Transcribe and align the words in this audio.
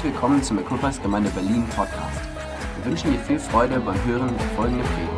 Herzlich 0.00 0.14
willkommen 0.14 0.42
zum 0.42 0.58
Equippers 0.58 1.02
Gemeinde 1.02 1.28
Berlin 1.28 1.68
Podcast. 1.76 2.20
Wir 2.76 2.86
wünschen 2.86 3.12
dir 3.12 3.18
viel 3.18 3.38
Freude 3.38 3.78
beim 3.80 4.02
Hören 4.06 4.34
der 4.34 4.46
folgenden 4.56 4.86
Predigt. 4.86 5.12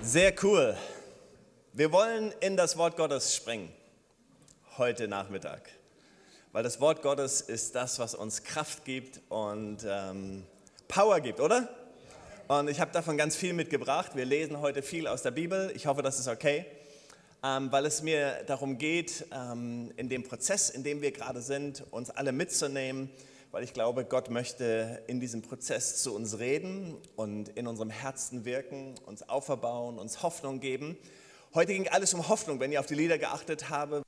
Sehr 0.00 0.32
cool. 0.42 0.78
Wir 1.74 1.92
wollen 1.92 2.32
in 2.40 2.56
das 2.56 2.78
Wort 2.78 2.96
Gottes 2.96 3.36
springen. 3.36 3.70
Heute 4.78 5.08
Nachmittag 5.08 5.75
weil 6.56 6.62
das 6.62 6.80
Wort 6.80 7.02
Gottes 7.02 7.42
ist 7.42 7.74
das, 7.74 7.98
was 7.98 8.14
uns 8.14 8.42
Kraft 8.42 8.86
gibt 8.86 9.20
und 9.28 9.84
ähm, 9.86 10.42
Power 10.88 11.20
gibt, 11.20 11.38
oder? 11.38 11.68
Und 12.48 12.70
ich 12.70 12.80
habe 12.80 12.90
davon 12.92 13.18
ganz 13.18 13.36
viel 13.36 13.52
mitgebracht. 13.52 14.12
Wir 14.14 14.24
lesen 14.24 14.62
heute 14.62 14.80
viel 14.80 15.06
aus 15.06 15.20
der 15.20 15.32
Bibel. 15.32 15.70
Ich 15.74 15.86
hoffe, 15.86 16.00
das 16.00 16.18
ist 16.18 16.28
okay, 16.28 16.64
ähm, 17.44 17.70
weil 17.72 17.84
es 17.84 18.00
mir 18.00 18.42
darum 18.46 18.78
geht, 18.78 19.26
ähm, 19.34 19.92
in 19.98 20.08
dem 20.08 20.22
Prozess, 20.22 20.70
in 20.70 20.82
dem 20.82 21.02
wir 21.02 21.12
gerade 21.12 21.42
sind, 21.42 21.84
uns 21.90 22.08
alle 22.08 22.32
mitzunehmen, 22.32 23.10
weil 23.50 23.62
ich 23.62 23.74
glaube, 23.74 24.06
Gott 24.06 24.30
möchte 24.30 25.02
in 25.08 25.20
diesem 25.20 25.42
Prozess 25.42 26.02
zu 26.02 26.14
uns 26.14 26.38
reden 26.38 26.96
und 27.16 27.50
in 27.50 27.66
unserem 27.66 27.90
Herzen 27.90 28.46
wirken, 28.46 28.94
uns 29.04 29.28
auferbauen, 29.28 29.98
uns 29.98 30.22
Hoffnung 30.22 30.60
geben. 30.60 30.96
Heute 31.52 31.74
ging 31.74 31.86
alles 31.88 32.14
um 32.14 32.26
Hoffnung, 32.30 32.60
wenn 32.60 32.72
ihr 32.72 32.80
auf 32.80 32.86
die 32.86 32.94
Lieder 32.94 33.18
geachtet 33.18 33.68
habt. 33.68 34.06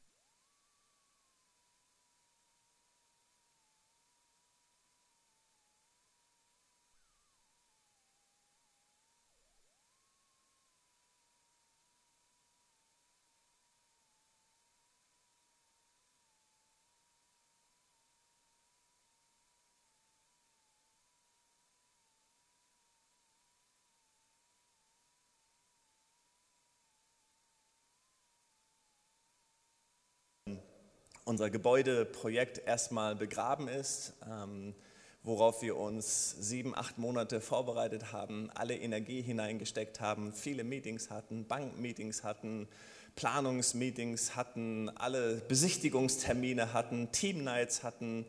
Unser 31.29 31.51
Gebäudeprojekt 31.51 32.63
erstmal 32.67 33.15
begraben 33.15 33.69
ist, 33.69 34.15
ähm, 34.27 34.75
worauf 35.23 35.61
wir 35.61 35.77
uns 35.77 36.31
sieben, 36.41 36.75
acht 36.75 36.97
Monate 36.97 37.43
vorbereitet 37.43 38.13
haben, 38.13 38.51
alle 38.55 38.75
Energie 38.75 39.21
hineingesteckt 39.21 40.01
haben, 40.01 40.33
viele 40.33 40.65
Meetings 40.65 41.11
hatten, 41.11 41.47
Bankmeetings 41.47 42.25
hatten, 42.25 42.67
Planungsmeetings 43.15 44.37
hatten, 44.37 44.89
alle 44.97 45.43
Besichtigungstermine 45.49 46.73
hatten, 46.73 47.13
Teamnights 47.13 47.83
hatten, 47.83 48.25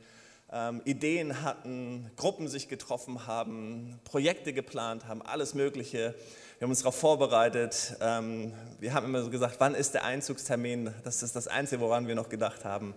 ähm, 0.51 0.81
Ideen 0.85 1.43
hatten, 1.43 2.09
Gruppen 2.15 2.47
sich 2.47 2.67
getroffen 2.67 3.27
haben, 3.27 3.99
Projekte 4.03 4.53
geplant 4.53 5.07
haben, 5.07 5.21
alles 5.21 5.53
Mögliche. 5.53 6.15
Wir 6.57 6.65
haben 6.65 6.71
uns 6.71 6.79
darauf 6.79 6.95
vorbereitet. 6.95 7.95
Ähm, 8.01 8.53
wir 8.79 8.93
haben 8.93 9.05
immer 9.05 9.21
so 9.21 9.29
gesagt, 9.29 9.55
wann 9.59 9.75
ist 9.75 9.93
der 9.93 10.03
Einzugstermin? 10.03 10.93
Das 11.03 11.23
ist 11.23 11.35
das 11.35 11.47
Einzige, 11.47 11.81
woran 11.81 12.07
wir 12.07 12.15
noch 12.15 12.29
gedacht 12.29 12.65
haben. 12.65 12.95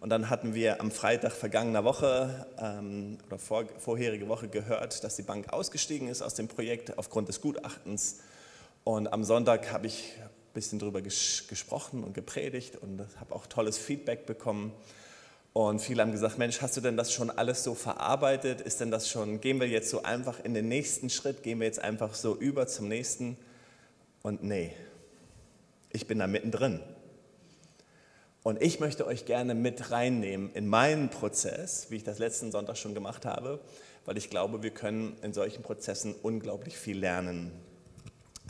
Und 0.00 0.10
dann 0.10 0.28
hatten 0.28 0.54
wir 0.54 0.80
am 0.80 0.90
Freitag 0.90 1.32
vergangener 1.32 1.82
Woche 1.82 2.46
ähm, 2.58 3.18
oder 3.26 3.38
vor, 3.38 3.64
vorherige 3.78 4.28
Woche 4.28 4.48
gehört, 4.48 5.02
dass 5.02 5.16
die 5.16 5.22
Bank 5.22 5.52
ausgestiegen 5.52 6.08
ist 6.08 6.22
aus 6.22 6.34
dem 6.34 6.46
Projekt 6.46 6.98
aufgrund 6.98 7.28
des 7.28 7.40
Gutachtens. 7.40 8.20
Und 8.84 9.10
am 9.12 9.24
Sonntag 9.24 9.72
habe 9.72 9.86
ich 9.86 10.12
ein 10.20 10.28
bisschen 10.52 10.78
darüber 10.78 11.00
ges 11.00 11.46
gesprochen 11.48 12.04
und 12.04 12.12
gepredigt 12.12 12.76
und 12.76 13.00
habe 13.18 13.34
auch 13.34 13.46
tolles 13.46 13.78
Feedback 13.78 14.26
bekommen. 14.26 14.72
Und 15.54 15.80
viele 15.80 16.02
haben 16.02 16.10
gesagt, 16.10 16.36
Mensch, 16.36 16.60
hast 16.60 16.76
du 16.76 16.80
denn 16.80 16.96
das 16.96 17.12
schon 17.12 17.30
alles 17.30 17.62
so 17.62 17.76
verarbeitet? 17.76 18.60
Ist 18.60 18.80
denn 18.80 18.90
das 18.90 19.08
schon, 19.08 19.40
gehen 19.40 19.60
wir 19.60 19.68
jetzt 19.68 19.88
so 19.88 20.02
einfach 20.02 20.42
in 20.42 20.52
den 20.52 20.66
nächsten 20.66 21.08
Schritt? 21.08 21.44
Gehen 21.44 21.60
wir 21.60 21.66
jetzt 21.68 21.78
einfach 21.78 22.12
so 22.14 22.34
über 22.34 22.66
zum 22.66 22.88
nächsten? 22.88 23.36
Und 24.22 24.42
nee, 24.42 24.72
ich 25.90 26.08
bin 26.08 26.18
da 26.18 26.26
mittendrin. 26.26 26.80
Und 28.42 28.60
ich 28.60 28.80
möchte 28.80 29.06
euch 29.06 29.26
gerne 29.26 29.54
mit 29.54 29.92
reinnehmen 29.92 30.50
in 30.54 30.66
meinen 30.66 31.08
Prozess, 31.08 31.86
wie 31.88 31.96
ich 31.96 32.04
das 32.04 32.18
letzten 32.18 32.50
Sonntag 32.50 32.76
schon 32.76 32.92
gemacht 32.92 33.24
habe, 33.24 33.60
weil 34.06 34.18
ich 34.18 34.30
glaube, 34.30 34.64
wir 34.64 34.70
können 34.70 35.16
in 35.22 35.32
solchen 35.32 35.62
Prozessen 35.62 36.16
unglaublich 36.20 36.76
viel 36.76 36.98
lernen. 36.98 37.52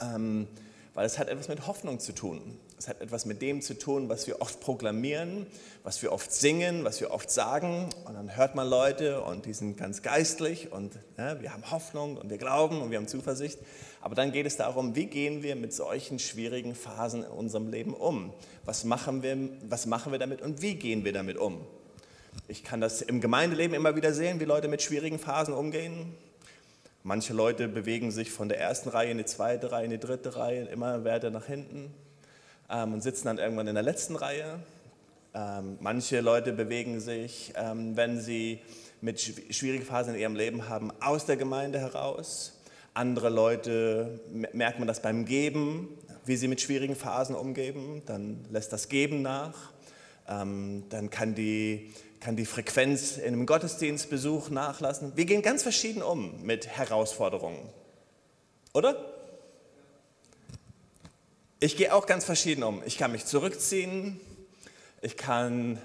Ähm, 0.01 0.49
weil 0.95 1.05
es 1.05 1.19
hat 1.19 1.29
etwas 1.29 1.49
mit 1.49 1.67
Hoffnung 1.67 2.01
zu 2.01 2.15
tun. 2.15 2.59
Es 2.77 2.89
hat 2.89 3.01
etwas 3.01 3.25
mit 3.25 3.41
dem 3.41 3.63
zu 3.63 3.79
tun, 3.79 4.09
was 4.09 4.27
wir 4.27 4.41
oft 4.41 4.61
proklamieren, 4.61 5.47
was 5.85 6.03
wir 6.03 6.13
oft 6.13 6.33
singen, 6.33 6.85
was 6.85 7.01
wir 7.01 7.13
oft 7.13 7.31
sagen. 7.31 7.89
Und 8.05 8.15
dann 8.15 8.37
hört 8.37 8.57
man 8.57 8.69
Leute 8.69 9.23
und 9.23 9.47
die 9.47 9.55
sind 9.55 9.77
ganz 9.77 10.03
geistlich 10.03 10.73
und 10.73 10.99
ja, 11.17 11.41
wir 11.41 11.53
haben 11.53 11.71
Hoffnung 11.71 12.17
und 12.17 12.31
wir 12.31 12.39
glauben 12.39 12.83
und 12.83 12.91
wir 12.91 12.99
haben 12.99 13.07
Zuversicht. 13.07 13.59
Aber 14.01 14.15
dann 14.15 14.33
geht 14.33 14.47
es 14.47 14.57
darum, 14.57 14.97
wie 14.97 15.07
gehen 15.07 15.43
wir 15.43 15.57
mit 15.57 15.73
solchen 15.73 16.19
schwierigen 16.19 16.75
Phasen 16.75 17.23
in 17.23 17.31
unserem 17.31 17.69
Leben 17.71 17.95
um? 17.95 18.33
Was 18.65 18.85
machen 18.85 19.23
wir, 19.23 19.37
was 19.69 19.87
machen 19.87 20.11
wir 20.11 20.19
damit 20.19 20.43
und 20.43 20.61
wie 20.61 20.75
gehen 20.75 21.05
wir 21.05 21.13
damit 21.13 21.37
um? 21.39 21.65
Ich 22.49 22.65
kann 22.65 22.81
das 22.81 23.03
im 23.03 23.21
Gemeindeleben 23.21 23.75
immer 23.75 23.95
wieder 23.95 24.13
sehen, 24.13 24.41
wie 24.41 24.45
Leute 24.45 24.67
mit 24.67 24.83
schwierigen 24.83 25.21
Phasen 25.21 25.55
umgehen. 25.55 26.13
Manche 27.05 27.35
Leute 27.35 27.69
bewegen 27.69 28.11
sich 28.11 28.33
von 28.33 28.49
der 28.49 28.59
ersten 28.59 28.89
Reihe 28.89 29.13
in 29.13 29.19
die 29.19 29.25
zweite 29.25 29.71
Reihe, 29.71 29.85
in 29.85 29.91
die 29.91 29.99
dritte 29.99 30.37
Reihe, 30.37 30.65
immer 30.65 31.05
weiter 31.05 31.31
nach 31.31 31.47
hinten 31.47 31.95
und 32.69 33.03
sitzen 33.03 33.27
dann 33.27 33.39
irgendwann 33.39 33.67
in 33.69 33.75
der 33.75 33.85
letzten 33.85 34.17
Reihe. 34.17 34.59
Ähm, 35.35 35.79
manche 35.81 36.21
Leute 36.21 36.53
bewegen 36.53 37.01
sich, 37.01 37.53
ähm, 37.57 37.97
wenn 37.97 38.21
sie 38.21 38.61
mit 39.01 39.21
schwierigen 39.21 39.85
Phasen 39.85 40.15
in 40.15 40.21
ihrem 40.21 40.37
Leben 40.37 40.69
haben, 40.69 40.93
aus 41.01 41.27
der 41.27 41.37
Gemeinde 41.37 41.79
heraus. 41.79 42.61
Andere 42.95 43.29
Leute 43.29 44.21
merkt 44.53 44.79
man 44.79 44.89
das 44.89 45.03
beim 45.03 45.25
Geben, 45.25 45.89
wie 46.25 46.37
sie 46.37 46.49
mit 46.49 46.61
schwierigen 46.61 46.97
Phasen 46.97 47.35
umgeben. 47.35 48.03
Dann 48.07 48.45
lässt 48.51 48.73
das 48.73 48.89
Geben 48.89 49.23
nach. 49.23 49.73
Ähm, 50.29 50.85
dann 50.89 51.11
kann 51.11 51.35
die 51.35 51.93
kann 52.25 52.37
die 52.37 52.47
Frequenz 52.47 53.19
in 53.19 53.35
einem 53.35 53.45
Gottesdienstbesuch 53.45 54.49
nachlassen. 54.49 55.13
Wir 55.15 55.27
gehen 55.27 55.43
ganz 55.43 55.63
verschieden 55.63 56.03
um 56.03 56.43
mit 56.43 56.67
Herausforderungen. 56.67 57.69
Oder? 58.73 59.14
Ich 61.65 61.79
gehe 61.79 61.95
auch 61.95 62.05
ganz 62.05 62.27
verschieden 62.27 62.63
um. 62.63 62.83
Ich 62.85 62.99
kann 62.99 63.11
mich 63.11 63.25
zurückziehen, 63.25 64.21
ich 65.01 65.17
kann 65.17 65.79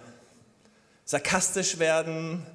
sarkastisch 1.05 1.79
werden, 1.79 2.45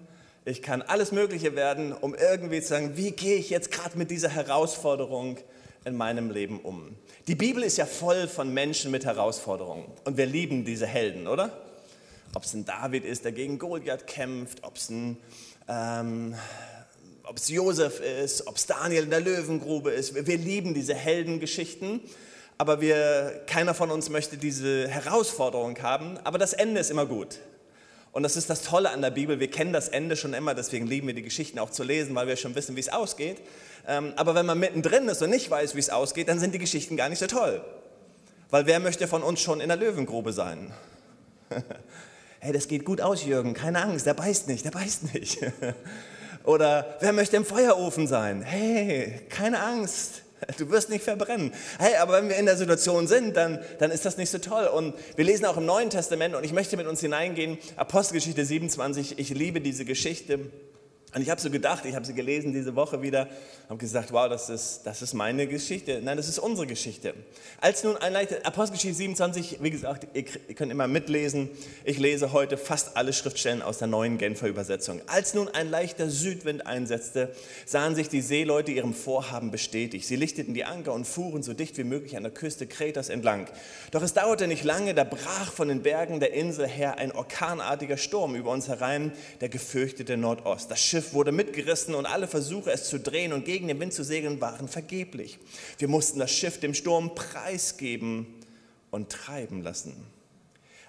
ich 0.45 0.61
kann 0.61 0.83
alles 0.83 1.11
Mögliche 1.11 1.57
werden, 1.57 1.95
um 1.95 2.15
irgendwie 2.15 2.61
zu 2.61 2.69
sagen, 2.69 2.99
wie 2.99 3.13
gehe 3.13 3.37
ich 3.37 3.49
jetzt 3.49 3.71
gerade 3.71 3.97
mit 3.97 4.11
dieser 4.11 4.29
Herausforderung 4.29 5.39
in 5.87 5.97
meinem 5.97 6.31
Leben 6.31 6.61
um. 6.61 6.97
Die 7.27 7.35
Bibel 7.35 7.63
ist 7.63 7.79
ja 7.79 7.87
voll 7.87 8.29
von 8.29 8.53
Menschen 8.53 8.91
mit 8.91 9.07
Herausforderungen 9.07 9.87
und 10.05 10.19
wir 10.19 10.27
lieben 10.27 10.67
diese 10.67 10.87
Helden, 10.87 11.27
oder? 11.27 11.63
ob 12.35 12.43
es 12.43 12.53
ein 12.53 12.67
David 12.67 13.07
ist, 13.07 13.25
der 13.25 13.33
gegen 13.33 13.59
Goliath 13.59 14.07
kämpft, 14.07 14.65
ob 14.65 14.77
es 14.77 14.91
ein 14.91 15.17
ähm, 15.67 16.35
ob 17.23 17.39
es 17.39 17.49
Josef 17.49 18.01
ist, 18.01 18.47
ob 18.49 18.57
es 18.57 18.67
Daniel 18.67 19.05
in 19.05 19.11
der 19.11 19.21
Löwengrube 19.21 19.93
ist. 19.93 20.15
Wir, 20.15 20.27
wir 20.27 20.37
lieben 20.37 20.75
diese 20.75 20.95
Heldengeschichten, 20.95 22.03
aber 22.59 22.81
wir, 22.81 23.43
keiner 23.47 23.75
von 23.75 23.91
uns 23.91 24.11
möchte 24.11 24.37
diese 24.37 24.89
Herausforderung 24.89 25.81
haben. 25.83 26.19
Aber 26.25 26.39
das 26.39 26.53
Ende 26.53 26.81
ist 26.81 26.91
immer 26.91 27.07
gut. 27.07 27.39
Und 28.13 28.23
das 28.23 28.37
ist 28.37 28.49
das 28.49 28.63
Tolle 28.63 28.91
an 28.91 29.03
der 29.03 29.11
Bibel. 29.11 29.41
Wir 29.41 29.51
kennen 29.51 29.73
das 29.73 29.89
Ende 29.89 30.17
schon 30.17 30.35
immer, 30.35 30.55
deswegen 30.55 30.87
lieben 30.87 31.09
wir 31.09 31.15
die 31.15 31.23
Geschichten 31.23 31.59
auch 31.59 31.71
zu 31.71 31.83
lesen, 31.83 32.15
weil 32.15 32.29
wir 32.29 32.37
schon 32.37 32.55
wissen, 32.55 32.77
wie 32.77 32.81
es 32.81 32.89
ausgeht. 32.89 33.39
Ähm, 33.89 34.13
aber 34.15 34.37
wenn 34.37 34.47
man 34.47 34.59
mittendrin 34.59 35.09
ist 35.09 35.21
und 35.21 35.31
nicht 35.31 35.51
weiß, 35.51 35.75
wie 35.75 35.81
es 35.81 35.91
ausgeht, 35.91 36.29
dann 36.29 36.39
sind 36.39 36.55
die 36.55 36.61
Geschichten 36.61 36.97
gar 36.97 37.09
nicht 37.09 37.19
so 37.19 37.27
toll. 37.27 37.61
Weil 38.51 38.67
wer 38.67 38.79
möchte 38.79 39.09
von 39.09 39.25
uns 39.25 39.41
schon 39.41 39.61
in 39.61 39.67
der 39.67 39.77
Löwengrube 39.77 40.33
sein? 40.33 40.73
hey, 42.39 42.53
das 42.53 42.69
geht 42.69 42.85
gut 42.85 43.01
aus, 43.01 43.25
Jürgen, 43.25 43.53
keine 43.53 43.83
Angst, 43.83 44.07
der 44.07 44.15
beißt 44.15 44.47
nicht, 44.47 44.65
der 44.65 44.71
beißt 44.71 45.13
nicht. 45.13 45.39
Oder 46.45 46.97
wer 47.01 47.13
möchte 47.13 47.37
im 47.37 47.45
Feuerofen 47.45 48.07
sein? 48.07 48.43
Hey, 48.43 49.23
keine 49.29 49.61
Angst, 49.61 50.23
du 50.59 50.71
wirst 50.71 50.91
nicht 50.91 51.05
verbrennen. 51.05 51.53
Hey, 51.79 51.97
aber 51.97 52.15
wenn 52.15 52.29
wir 52.29 52.37
in 52.37 52.47
der 52.47 52.57
Situation 52.57 53.07
sind, 53.07 53.37
dann, 53.37 53.61
dann 53.79 53.91
ist 53.91 54.05
das 54.05 54.17
nicht 54.17 54.31
so 54.31 54.39
toll. 54.39 54.67
Und 54.67 54.95
wir 55.17 55.25
lesen 55.25 55.45
auch 55.47 55.57
im 55.57 55.67
Neuen 55.67 55.91
Testament 55.91 56.35
und 56.35 56.45
ich 56.45 56.53
möchte 56.53 56.77
mit 56.77 56.87
uns 56.87 57.01
hineingehen, 57.01 57.59
Apostelgeschichte 57.77 58.45
27, 58.45 59.19
ich 59.19 59.31
liebe 59.31 59.61
diese 59.61 59.85
Geschichte 59.85 60.41
Und 61.15 61.23
ich 61.23 61.31
habe 61.31 61.41
so 61.41 61.49
gedacht, 61.49 61.85
ich 61.85 61.95
habe 61.95 62.05
sie 62.05 62.13
gelesen 62.13 62.53
diese 62.53 62.75
Woche 62.75 63.01
wieder, 63.01 63.29
habe 63.69 63.79
gesagt, 63.79 64.13
wow, 64.13 64.29
das 64.29 64.51
ist, 64.51 64.81
das 64.83 65.01
ist 65.01 65.15
meine 65.15 65.47
Geschichte. 65.47 66.01
Nein, 66.03 66.17
das 66.17 66.29
ist 66.29 66.41
unsere 66.41 66.67
Geschichte. 66.67 67.15
Als 67.61 67.85
nun 67.85 67.97
ein 67.97 68.17
Apostelgeschichte 68.43 68.97
27, 68.97 69.59
wie 69.61 69.71
gesagt, 69.71 70.09
ihr 70.13 70.25
könnt 70.25 70.73
immer 70.73 70.89
mitlesen, 70.89 71.51
ich 71.85 71.99
lese 71.99 72.33
heute 72.33 72.57
fast 72.57 72.97
alle 72.97 73.13
Schriftstellen 73.13 73.63
aus 73.63 73.79
der 73.79 73.87
neuen 73.87 74.19
Genfer 74.19 74.49
Übersetzung. 74.49 75.03
Als 75.07 75.35
nun 75.35 75.49
ein 75.49 75.71
leichter 75.71 76.11
Südwind 76.11 76.67
einsetzte, 76.67 77.33
sahen 77.65 77.95
sich 77.95 78.09
die 78.09 78.21
Seeleute 78.21 78.73
ihrem 78.73 78.93
Vorhaben 78.93 79.53
bestätigt. 79.53 80.09
Sie 80.09 80.17
lichteten 80.17 80.53
die 80.53 80.65
Anker 80.65 80.93
und 80.93 81.07
fuhren 81.07 81.45
so 81.45 81.53
dicht 81.55 81.79
wie 81.79 81.85
möglich 81.85 82.17
an 82.17 82.25
der 82.25 82.33
Küste 82.33 82.67
Kretas 82.67 83.09
entlang. 83.09 83.47
Doch 83.93 84.03
es 84.03 84.15
dauerte 84.15 84.49
nicht 84.49 84.65
lange, 84.65 84.95
da 84.95 85.05
brach 85.05 85.53
von 85.53 85.69
den 85.69 85.83
Bergen 85.83 86.19
der 86.19 86.33
Insel 86.33 86.67
her 86.67 86.99
ein 86.99 87.13
orkanartiger 87.13 87.99
Sturm 87.99 88.35
über 88.35 88.51
uns 88.51 88.67
herein, 88.67 89.13
der 89.41 89.49
gefürchtete 89.49 90.17
Nordost. 90.17 90.73
Das 90.73 90.81
Schiff 90.81 91.04
Schiff 91.05 91.13
wurde 91.13 91.33
mitgerissen 91.33 91.95
und 91.95 92.07
alle 92.07 92.27
Versuche, 92.27 92.71
es 92.71 92.89
zu 92.89 92.99
drehen 92.99 93.33
und 93.33 93.45
gegen 93.45 93.69
den 93.69 93.79
Wind 93.79 93.93
zu 93.93 94.05
segeln, 94.05 94.41
waren 94.41 94.69
vergeblich. 94.69 95.39
Wir 95.79 95.89
mussten 95.89 96.19
das 96.19 96.31
Schiff 96.31 96.61
dem 96.61 96.73
Sturm 96.73 97.15
preisgeben 97.15 98.27
und 98.91 99.11
treiben 99.11 99.63
lassen. 99.63 99.95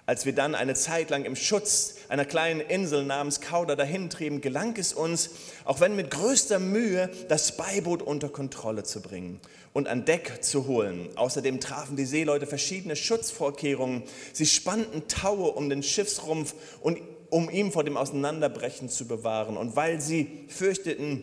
Als 0.06 0.24
wir 0.24 0.32
dann 0.32 0.54
eine 0.54 0.74
Zeit 0.74 1.10
lang 1.10 1.24
im 1.24 1.34
Schutz 1.34 1.96
einer 2.08 2.24
kleinen 2.24 2.60
Insel 2.60 3.04
namens 3.04 3.40
Kauda 3.40 3.74
dahintrieben, 3.74 4.40
gelang 4.40 4.76
es 4.76 4.92
uns, 4.92 5.30
auch 5.64 5.80
wenn 5.80 5.96
mit 5.96 6.12
größter 6.12 6.60
Mühe, 6.60 7.10
das 7.28 7.56
Beiboot 7.56 8.02
unter 8.02 8.28
Kontrolle 8.28 8.84
zu 8.84 9.02
bringen 9.02 9.40
und 9.72 9.88
an 9.88 10.04
Deck 10.04 10.44
zu 10.44 10.66
holen. 10.66 11.10
Außerdem 11.16 11.60
trafen 11.60 11.96
die 11.96 12.06
Seeleute 12.06 12.46
verschiedene 12.46 12.94
Schutzvorkehrungen. 12.94 14.04
Sie 14.32 14.46
spannten 14.46 15.08
Taue 15.08 15.50
um 15.52 15.68
den 15.68 15.82
Schiffsrumpf 15.82 16.54
und 16.80 17.00
um 17.30 17.50
ihn 17.50 17.72
vor 17.72 17.84
dem 17.84 17.96
Auseinanderbrechen 17.96 18.88
zu 18.88 19.06
bewahren. 19.06 19.56
Und 19.56 19.76
weil 19.76 20.00
sie 20.00 20.44
fürchteten, 20.48 21.22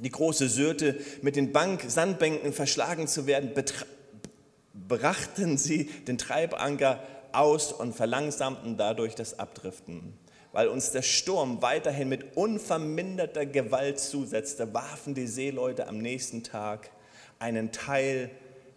die 0.00 0.10
große 0.10 0.48
Syrte 0.48 0.98
mit 1.22 1.36
den 1.36 1.52
Bank 1.52 1.84
Sandbänken 1.86 2.52
verschlagen 2.52 3.06
zu 3.06 3.26
werden, 3.26 3.52
brachten 4.74 5.58
sie 5.58 5.84
den 6.06 6.18
Treibanker 6.18 7.02
aus 7.32 7.72
und 7.72 7.94
verlangsamten 7.94 8.76
dadurch 8.76 9.14
das 9.14 9.38
Abdriften. 9.38 10.14
Weil 10.52 10.68
uns 10.68 10.90
der 10.90 11.02
Sturm 11.02 11.62
weiterhin 11.62 12.08
mit 12.08 12.36
unverminderter 12.36 13.46
Gewalt 13.46 14.00
zusetzte, 14.00 14.74
warfen 14.74 15.14
die 15.14 15.28
Seeleute 15.28 15.86
am 15.86 15.98
nächsten 15.98 16.42
Tag 16.42 16.90
einen 17.38 17.70
Teil 17.70 18.30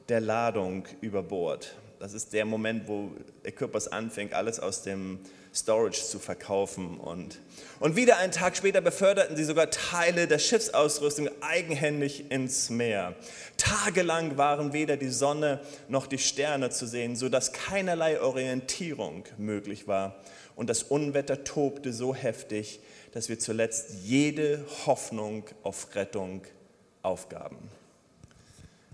der 0.09 0.21
Ladung 0.21 0.85
über 1.01 1.23
Bord. 1.23 1.75
Das 1.99 2.13
ist 2.13 2.33
der 2.33 2.45
Moment, 2.45 2.87
wo 2.87 3.11
Equippers 3.43 3.87
anfängt, 3.87 4.33
alles 4.33 4.59
aus 4.59 4.83
dem 4.83 5.19
Storage 5.53 6.03
zu 6.03 6.19
verkaufen. 6.19 6.99
Und, 6.99 7.39
und 7.79 7.95
wieder 7.95 8.17
einen 8.17 8.31
Tag 8.31 8.57
später 8.57 8.81
beförderten 8.81 9.37
sie 9.37 9.43
sogar 9.43 9.69
Teile 9.69 10.27
der 10.27 10.39
Schiffsausrüstung 10.39 11.29
eigenhändig 11.41 12.31
ins 12.31 12.69
Meer. 12.69 13.15
Tagelang 13.57 14.37
waren 14.37 14.73
weder 14.73 14.97
die 14.97 15.09
Sonne 15.09 15.59
noch 15.87 16.07
die 16.07 16.17
Sterne 16.17 16.71
zu 16.71 16.87
sehen, 16.87 17.15
sodass 17.15 17.53
keinerlei 17.53 18.19
Orientierung 18.19 19.25
möglich 19.37 19.87
war. 19.87 20.15
Und 20.55 20.69
das 20.69 20.83
Unwetter 20.83 21.43
tobte 21.43 21.93
so 21.93 22.15
heftig, 22.15 22.79
dass 23.11 23.29
wir 23.29 23.37
zuletzt 23.37 23.91
jede 24.03 24.65
Hoffnung 24.85 25.45
auf 25.61 25.95
Rettung 25.95 26.41
aufgaben. 27.03 27.57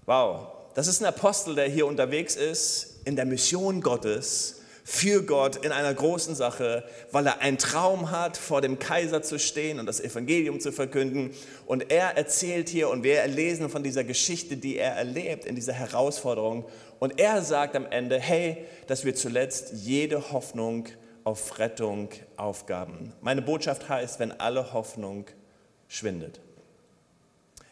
Wow, 0.06 0.48
das 0.74 0.88
ist 0.88 1.02
ein 1.02 1.06
Apostel, 1.06 1.56
der 1.56 1.70
hier 1.70 1.86
unterwegs 1.86 2.36
ist 2.36 2.98
in 3.06 3.16
der 3.16 3.26
Mission 3.26 3.82
Gottes 3.82 4.59
für 4.90 5.22
Gott 5.22 5.58
in 5.58 5.72
einer 5.72 5.94
großen 5.94 6.34
Sache, 6.34 6.84
weil 7.12 7.28
er 7.28 7.42
einen 7.42 7.60
Traum 7.60 8.10
hat, 8.10 8.38
vor 8.38 8.60
dem 8.60 8.80
Kaiser 8.80 9.22
zu 9.22 9.38
stehen 9.38 9.80
und 9.80 9.86
das 9.86 10.02
Evangelium 10.02 10.60
zu 10.60 10.72
verkünden. 10.72 11.30
Und 11.68 11.92
er 11.92 12.18
erzählt 12.18 12.70
hier 12.70 12.90
und 12.90 13.04
wir 13.04 13.26
lesen 13.28 13.70
von 13.70 13.84
dieser 13.84 14.04
Geschichte, 14.04 14.58
die 14.58 14.78
er 14.78 14.94
erlebt 14.94 15.46
in 15.46 15.54
dieser 15.54 15.74
Herausforderung. 15.74 16.66
Und 16.98 17.20
er 17.20 17.44
sagt 17.44 17.76
am 17.76 17.86
Ende, 17.86 18.20
hey, 18.20 18.66
dass 18.88 19.06
wir 19.06 19.14
zuletzt 19.14 19.74
jede 19.74 20.32
Hoffnung 20.32 20.88
auf 21.24 21.60
Rettung 21.60 22.10
aufgaben. 22.36 23.14
Meine 23.22 23.44
Botschaft 23.44 23.90
heißt, 23.90 24.20
wenn 24.20 24.32
alle 24.40 24.74
Hoffnung 24.74 25.28
schwindet. 25.88 26.42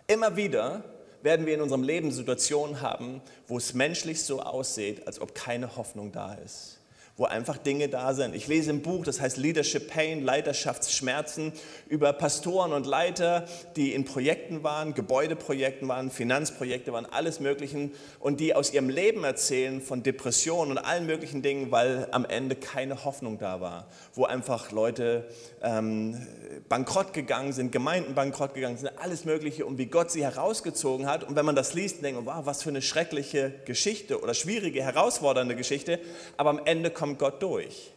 Immer 0.06 0.36
wieder 0.36 0.84
werden 1.24 1.48
wir 1.48 1.56
in 1.56 1.62
unserem 1.62 1.81
Leben 1.81 2.12
Situationen 2.12 2.81
haben, 2.81 3.24
wo 3.48 3.58
es 3.58 3.74
menschlich 3.74 4.24
so 4.24 4.40
aussieht, 4.40 5.08
als 5.08 5.19
ob 5.19 5.34
keine 5.34 5.75
Hoffnung 5.78 6.12
da 6.12 6.36
ist 6.36 6.77
wo 7.18 7.25
einfach 7.25 7.58
Dinge 7.58 7.90
da 7.90 8.14
sind. 8.14 8.36
Ich 8.36 8.48
lese 8.48 8.69
im 8.69 8.84
Buch, 8.84 9.04
das 9.04 9.19
heißt 9.19 9.38
Leadership 9.38 9.90
Pain, 9.90 10.24
Leiterschaftsschmerzen, 10.24 11.52
über 11.90 12.14
Pastoren 12.14 12.74
und 12.74 12.86
Leiter, 12.86 13.46
die 13.75 13.94
in 13.94 14.06
Projekten 14.06 14.64
waren, 14.64 14.94
Gebäudeprojekten 14.94 15.88
waren, 15.88 16.12
Finanzprojekte 16.12 16.94
waren, 16.94 17.08
alles 17.08 17.40
Möglichen 17.40 17.92
und 18.19 18.40
die 18.40 18.54
aus 18.54 18.72
ihrem 18.72 18.90
Leben 18.90 19.24
erzählen 19.24 19.81
von 19.81 20.04
Depressionen 20.04 20.72
und 20.72 20.78
allen 20.78 21.08
möglichen 21.08 21.42
Dingen, 21.42 21.72
weil 21.72 22.08
am 22.12 22.24
Ende 22.24 22.56
keine 22.56 23.04
Hoffnung 23.04 23.40
da 23.40 23.62
war, 23.62 23.88
wo 24.14 24.25
einfach 24.25 24.72
Leute 24.72 25.28
ähm, 25.64 26.22
bankrott 26.69 27.14
gegangen 27.14 27.52
sind, 27.52 27.72
Gemeinden 27.72 28.14
bankrott 28.14 28.54
gegangen 28.54 28.78
sind, 28.78 28.92
alles 29.02 29.25
Mögliche 29.25 29.66
und 29.66 29.80
wie 29.80 29.88
Gott 29.88 30.12
sie 30.12 30.24
herausgezogen 30.24 31.08
hat. 31.08 31.24
Und 31.24 31.36
wenn 31.36 31.46
man 31.46 31.56
das 31.56 31.74
liest, 31.74 32.04
denkt 32.04 32.24
man, 32.24 32.36
wow, 32.38 32.46
was 32.46 32.62
für 32.62 32.69
eine 32.69 32.84
schreckliche 32.84 33.56
Geschichte 33.66 34.22
oder 34.22 34.36
schwierige, 34.36 34.84
herausfordernde 34.84 35.56
Geschichte, 35.56 36.00
aber 36.38 36.52
am 36.52 36.62
Ende 36.64 36.92
kommt 36.92 37.06
kommt 37.07 37.19
Gott 37.19 37.42
durch. 37.42 37.92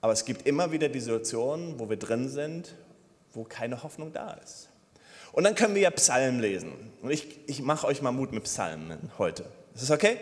Aber 0.00 0.12
es 0.12 0.24
gibt 0.24 0.46
immer 0.46 0.72
wieder 0.72 0.88
die 0.88 1.00
Situationen, 1.00 1.78
wo 1.78 1.88
wir 1.88 1.98
drin 1.98 2.28
sind, 2.28 2.74
wo 3.32 3.44
keine 3.44 3.82
Hoffnung 3.82 4.12
da 4.12 4.32
ist. 4.42 4.68
Und 5.32 5.44
dann 5.44 5.54
können 5.54 5.74
wir 5.74 5.82
ja 5.82 5.90
Psalmen 5.90 6.40
lesen. 6.40 6.72
Und 7.02 7.10
ich, 7.10 7.38
ich 7.46 7.62
mache 7.62 7.86
euch 7.86 8.02
mal 8.02 8.12
Mut 8.12 8.32
mit 8.32 8.44
Psalmen 8.44 9.10
heute. 9.18 9.44
Ist 9.74 9.84
das 9.84 9.90
okay? 9.90 10.18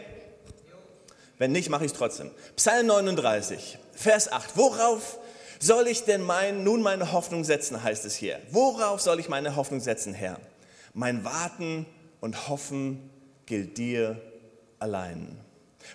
Wenn 1.38 1.52
nicht, 1.52 1.70
mache 1.70 1.84
ich 1.84 1.92
es 1.92 1.96
trotzdem. 1.96 2.30
Psalm 2.56 2.86
39, 2.86 3.78
Vers 3.92 4.30
8. 4.30 4.56
Worauf 4.56 5.18
soll 5.58 5.88
ich 5.88 6.04
denn 6.04 6.22
mein, 6.22 6.64
nun 6.64 6.82
meine 6.82 7.12
Hoffnung 7.12 7.44
setzen, 7.44 7.82
heißt 7.82 8.04
es 8.04 8.14
hier. 8.14 8.38
Worauf 8.50 9.00
soll 9.00 9.20
ich 9.20 9.28
meine 9.28 9.56
Hoffnung 9.56 9.80
setzen, 9.80 10.14
Herr? 10.14 10.38
Mein 10.94 11.24
Warten 11.24 11.86
und 12.20 12.48
Hoffen 12.48 13.10
gilt 13.46 13.78
dir 13.78 14.20
allein. 14.78 15.38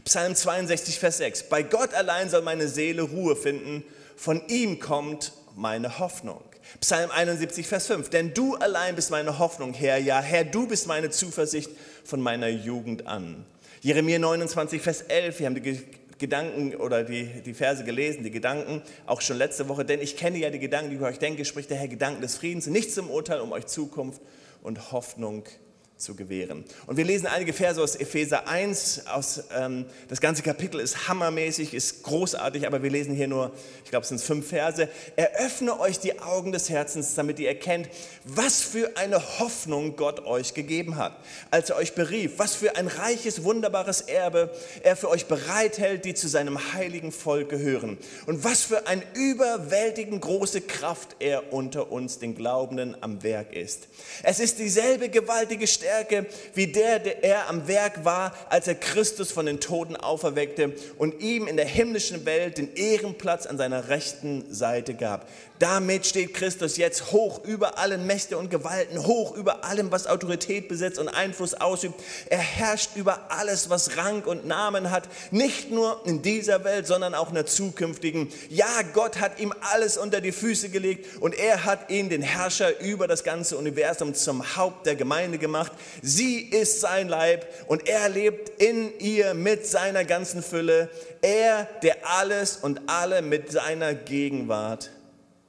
Psalm 0.04 0.36
62, 0.36 1.00
Vers 1.00 1.18
6. 1.18 1.44
Bei 1.50 1.64
Gott 1.64 1.94
allein 1.94 2.30
soll 2.30 2.42
meine 2.42 2.68
Seele 2.68 3.04
Ruhe 3.04 3.36
finden, 3.36 3.84
von 4.16 4.42
ihm 4.48 4.80
kommt 4.80 5.34
meine 5.56 6.00
Hoffnung. 6.00 6.42
Psalm 6.82 7.12
71, 7.12 7.68
Vers 7.68 7.88
5. 7.88 8.10
Denn 8.10 8.34
du 8.34 8.56
allein 8.56 8.96
bist 8.96 9.12
meine 9.12 9.40
Hoffnung, 9.40 9.74
Herr. 9.74 9.98
Ja, 9.98 10.22
Herr, 10.22 10.44
du 10.44 10.68
bist 10.68 10.88
meine 10.88 11.10
Zuversicht 11.10 11.70
von 12.04 12.22
meiner 12.22 12.48
Jugend 12.50 13.08
an. 13.08 13.46
Jeremia 13.82 14.20
29, 14.20 14.82
Vers 14.82 15.02
11. 15.04 15.40
Wir 15.40 15.46
haben 15.46 15.62
die 15.62 15.82
Gedanken 16.18 16.76
oder 16.76 17.04
die, 17.04 17.26
die 17.44 17.54
Verse 17.54 17.84
gelesen, 17.84 18.24
die 18.24 18.32
Gedanken, 18.32 18.82
auch 19.06 19.22
schon 19.22 19.38
letzte 19.38 19.70
Woche. 19.70 19.86
Denn 19.86 20.02
ich 20.02 20.18
kenne 20.18 20.38
ja 20.38 20.50
die 20.50 20.60
Gedanken, 20.60 20.90
die 20.90 20.96
ich 20.96 21.02
euch 21.02 21.20
denke, 21.20 21.46
spricht 21.46 21.70
der 21.70 21.78
Herr 21.78 21.88
Gedanken 21.88 22.22
des 22.22 22.36
Friedens, 22.36 22.68
nichts 22.68 22.96
zum 22.96 23.10
Urteil, 23.10 23.40
um 23.42 23.52
euch 23.52 23.68
Zukunft 23.68 24.22
und 24.62 24.92
Hoffnung 24.92 25.46
zu 25.46 25.65
zu 25.98 26.14
gewähren. 26.14 26.66
Und 26.88 26.98
wir 26.98 27.06
lesen 27.06 27.26
einige 27.26 27.54
Verse 27.54 27.82
aus 27.82 27.96
Epheser 27.96 28.50
1. 28.50 29.08
Aus, 29.08 29.44
ähm, 29.56 29.86
das 30.10 30.20
ganze 30.20 30.44
Kapitel 30.44 30.82
ist 30.82 31.08
hammermäßig, 31.08 31.74
ist 31.74 32.04
großartig, 32.04 32.68
aber 32.68 32.84
wir 32.84 32.90
lesen 32.90 33.16
hier 33.16 33.30
nur, 33.30 33.54
ich 33.86 33.92
glaube, 33.92 34.04
es 34.04 34.10
sind 34.10 34.20
fünf 34.20 34.50
Verse. 34.50 34.90
Eröffne 35.16 35.80
euch 35.80 35.98
die 36.00 36.20
Augen 36.20 36.52
des 36.52 36.70
Herzens, 36.70 37.16
damit 37.16 37.40
ihr 37.40 37.48
erkennt, 37.48 37.88
was 38.26 38.62
für 38.62 38.98
eine 38.98 39.40
Hoffnung 39.40 39.96
Gott 39.96 40.26
euch 40.26 40.54
gegeben 40.54 40.98
hat, 40.98 41.18
als 41.50 41.70
er 41.70 41.78
euch 41.78 41.96
berief, 41.96 42.34
was 42.38 42.56
für 42.56 42.76
ein 42.76 42.88
reiches, 42.88 43.46
wunderbares 43.46 44.02
Erbe 44.02 44.52
er 44.84 44.98
für 44.98 45.10
euch 45.10 45.28
bereithält, 45.28 46.04
die 46.04 46.14
zu 46.14 46.28
seinem 46.28 46.74
heiligen 46.74 47.14
Volk 47.14 47.48
gehören. 47.48 47.98
Und 48.26 48.44
was 48.44 48.64
für 48.64 48.88
eine 48.88 49.04
überwältigend 49.14 50.22
große 50.22 50.60
Kraft 50.60 51.16
er 51.20 51.54
unter 51.54 51.90
uns, 51.90 52.20
den 52.20 52.36
Glaubenden, 52.36 52.98
am 53.02 53.24
Werk 53.24 53.54
ist. 53.54 53.88
Es 54.24 54.42
ist 54.42 54.60
dieselbe 54.60 55.08
gewaltige 55.08 55.68
Stärke, 55.68 55.85
Stärke 55.86 56.26
wie 56.56 56.66
der, 56.66 56.98
der 56.98 57.24
er 57.24 57.48
am 57.48 57.68
Werk 57.68 58.04
war, 58.04 58.34
als 58.50 58.68
er 58.68 58.74
Christus 58.74 59.32
von 59.32 59.46
den 59.46 59.60
Toten 59.60 59.96
auferweckte 59.96 60.74
und 60.98 61.22
ihm 61.22 61.46
in 61.46 61.58
der 61.58 61.68
himmlischen 61.68 62.26
Welt 62.26 62.58
den 62.58 62.74
Ehrenplatz 62.74 63.46
an 63.46 63.60
seiner 63.60 63.88
rechten 63.88 64.52
Seite 64.52 64.96
gab. 64.96 65.28
Damit 65.60 66.06
steht 66.06 66.34
Christus 66.34 66.76
jetzt 66.76 67.14
hoch 67.14 67.44
über 67.46 67.78
allen 67.78 68.06
Mächte 68.06 68.38
und 68.38 68.50
Gewalten, 68.50 69.06
hoch 69.06 69.34
über 69.36 69.64
allem, 69.64 69.90
was 69.90 70.06
Autorität 70.06 70.68
besitzt 70.68 71.00
und 71.00 71.08
Einfluss 71.08 71.54
ausübt. 71.54 71.96
Er 72.30 72.40
herrscht 72.40 72.92
über 72.96 73.32
alles, 73.32 73.70
was 73.70 73.96
Rang 73.96 74.24
und 74.24 74.46
Namen 74.46 74.92
hat, 74.92 75.08
nicht 75.32 75.72
nur 75.72 76.02
in 76.06 76.22
dieser 76.22 76.66
Welt, 76.66 76.88
sondern 76.88 77.16
auch 77.16 77.30
in 77.30 77.36
der 77.36 77.46
zukünftigen. 77.46 78.30
Ja, 78.50 78.68
Gott 78.94 79.22
hat 79.22 79.40
ihm 79.40 79.54
alles 79.74 79.98
unter 79.98 80.20
die 80.20 80.34
Füße 80.34 80.70
gelegt 80.70 81.22
und 81.22 81.34
er 81.34 81.64
hat 81.64 81.90
ihn, 81.90 82.10
den 82.10 82.22
Herrscher 82.22 82.82
über 82.82 83.08
das 83.08 83.24
ganze 83.24 83.58
Universum, 83.58 84.14
zum 84.14 84.58
Haupt 84.58 84.86
der 84.86 84.96
Gemeinde 84.96 85.38
gemacht. 85.38 85.72
Sie 86.02 86.40
ist 86.40 86.82
sein 86.82 87.08
Leib 87.08 87.48
und 87.68 87.88
er 87.88 88.10
lebt 88.10 88.62
in 88.62 88.92
ihr 89.00 89.34
mit 89.34 89.66
seiner 89.66 90.04
ganzen 90.04 90.44
Fülle. 90.44 90.90
Er, 91.22 91.70
der 91.82 91.98
alles 92.04 92.58
und 92.58 92.82
alle 92.88 93.22
mit 93.22 93.52
seiner 93.52 93.94
Gegenwart 93.94 94.92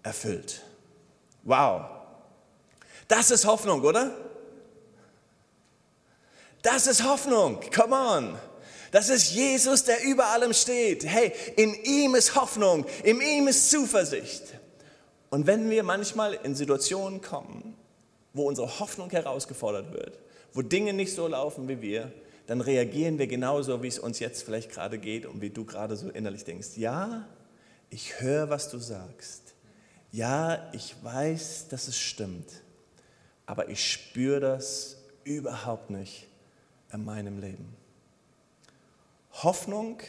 erfüllt. 0.06 0.62
Wow. 1.42 1.82
Das 3.08 3.30
ist 3.30 3.44
Hoffnung, 3.44 3.82
oder? 3.82 4.12
Das 6.62 6.86
ist 6.86 7.04
Hoffnung. 7.04 7.60
Come 7.74 7.94
on. 7.94 8.38
Das 8.92 9.08
ist 9.08 9.32
Jesus, 9.32 9.84
der 9.84 10.02
über 10.04 10.26
allem 10.26 10.52
steht. 10.52 11.04
Hey, 11.04 11.32
in 11.56 11.74
ihm 11.74 12.14
ist 12.14 12.34
Hoffnung, 12.34 12.86
in 13.02 13.20
ihm 13.20 13.48
ist 13.48 13.70
Zuversicht. 13.70 14.44
Und 15.28 15.46
wenn 15.46 15.68
wir 15.70 15.82
manchmal 15.82 16.34
in 16.34 16.54
Situationen 16.54 17.20
kommen, 17.20 17.76
wo 18.32 18.46
unsere 18.46 18.78
Hoffnung 18.78 19.10
herausgefordert 19.10 19.92
wird, 19.92 20.18
wo 20.52 20.62
Dinge 20.62 20.92
nicht 20.92 21.14
so 21.14 21.26
laufen 21.26 21.68
wie 21.68 21.82
wir, 21.82 22.12
dann 22.46 22.60
reagieren 22.60 23.18
wir 23.18 23.26
genauso, 23.26 23.82
wie 23.82 23.88
es 23.88 23.98
uns 23.98 24.20
jetzt 24.20 24.44
vielleicht 24.44 24.70
gerade 24.70 24.98
geht 24.98 25.26
und 25.26 25.40
wie 25.40 25.50
du 25.50 25.64
gerade 25.64 25.96
so 25.96 26.08
innerlich 26.08 26.44
denkst. 26.44 26.76
Ja, 26.76 27.26
ich 27.90 28.20
höre, 28.20 28.50
was 28.50 28.70
du 28.70 28.78
sagst. 28.78 29.45
Ja, 30.12 30.70
ich 30.72 30.94
weiß, 31.02 31.68
dass 31.68 31.88
es 31.88 31.98
stimmt. 31.98 32.50
Aber 33.46 33.68
ich 33.68 33.92
spüre 33.92 34.40
das 34.40 34.96
überhaupt 35.24 35.90
nicht 35.90 36.26
in 36.92 37.04
meinem 37.04 37.40
Leben. 37.40 37.76
Hoffnung 39.32 40.00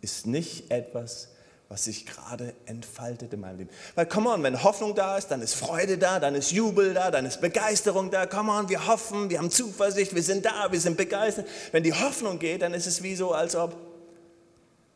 ist 0.00 0.26
nicht 0.26 0.70
etwas, 0.70 1.28
was 1.68 1.84
sich 1.84 2.04
gerade 2.04 2.52
entfaltet 2.66 3.32
in 3.32 3.40
meinem 3.40 3.58
Leben. 3.58 3.70
Weil, 3.94 4.04
come 4.04 4.28
on, 4.28 4.42
wenn 4.42 4.62
Hoffnung 4.62 4.94
da 4.94 5.16
ist, 5.16 5.28
dann 5.28 5.40
ist 5.40 5.54
Freude 5.54 5.96
da, 5.96 6.20
dann 6.20 6.34
ist 6.34 6.50
Jubel 6.50 6.92
da, 6.92 7.10
dann 7.10 7.24
ist 7.24 7.40
Begeisterung 7.40 8.10
da. 8.10 8.26
Come 8.26 8.52
on, 8.52 8.68
wir 8.68 8.86
hoffen, 8.86 9.30
wir 9.30 9.38
haben 9.38 9.50
Zuversicht, 9.50 10.14
wir 10.14 10.22
sind 10.22 10.44
da, 10.44 10.70
wir 10.70 10.80
sind 10.80 10.98
begeistert. 10.98 11.46
Wenn 11.70 11.82
die 11.82 11.94
Hoffnung 11.94 12.38
geht, 12.38 12.60
dann 12.60 12.74
ist 12.74 12.86
es 12.86 13.02
wie 13.02 13.14
so, 13.14 13.32
als 13.32 13.56
ob, 13.56 13.74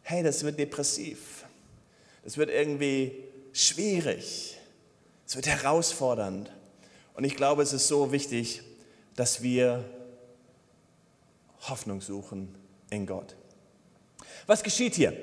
hey, 0.02 0.22
das 0.22 0.44
wird 0.44 0.58
depressiv. 0.58 1.46
Das 2.24 2.36
wird 2.36 2.50
irgendwie 2.50 3.24
schwierig. 3.56 4.56
Es 5.26 5.34
wird 5.34 5.46
herausfordernd. 5.46 6.50
Und 7.14 7.24
ich 7.24 7.34
glaube, 7.34 7.62
es 7.62 7.72
ist 7.72 7.88
so 7.88 8.12
wichtig, 8.12 8.62
dass 9.16 9.42
wir 9.42 9.84
Hoffnung 11.62 12.00
suchen 12.00 12.54
in 12.90 13.06
Gott. 13.06 13.34
Was 14.46 14.62
geschieht 14.62 14.94
hier? 14.94 15.16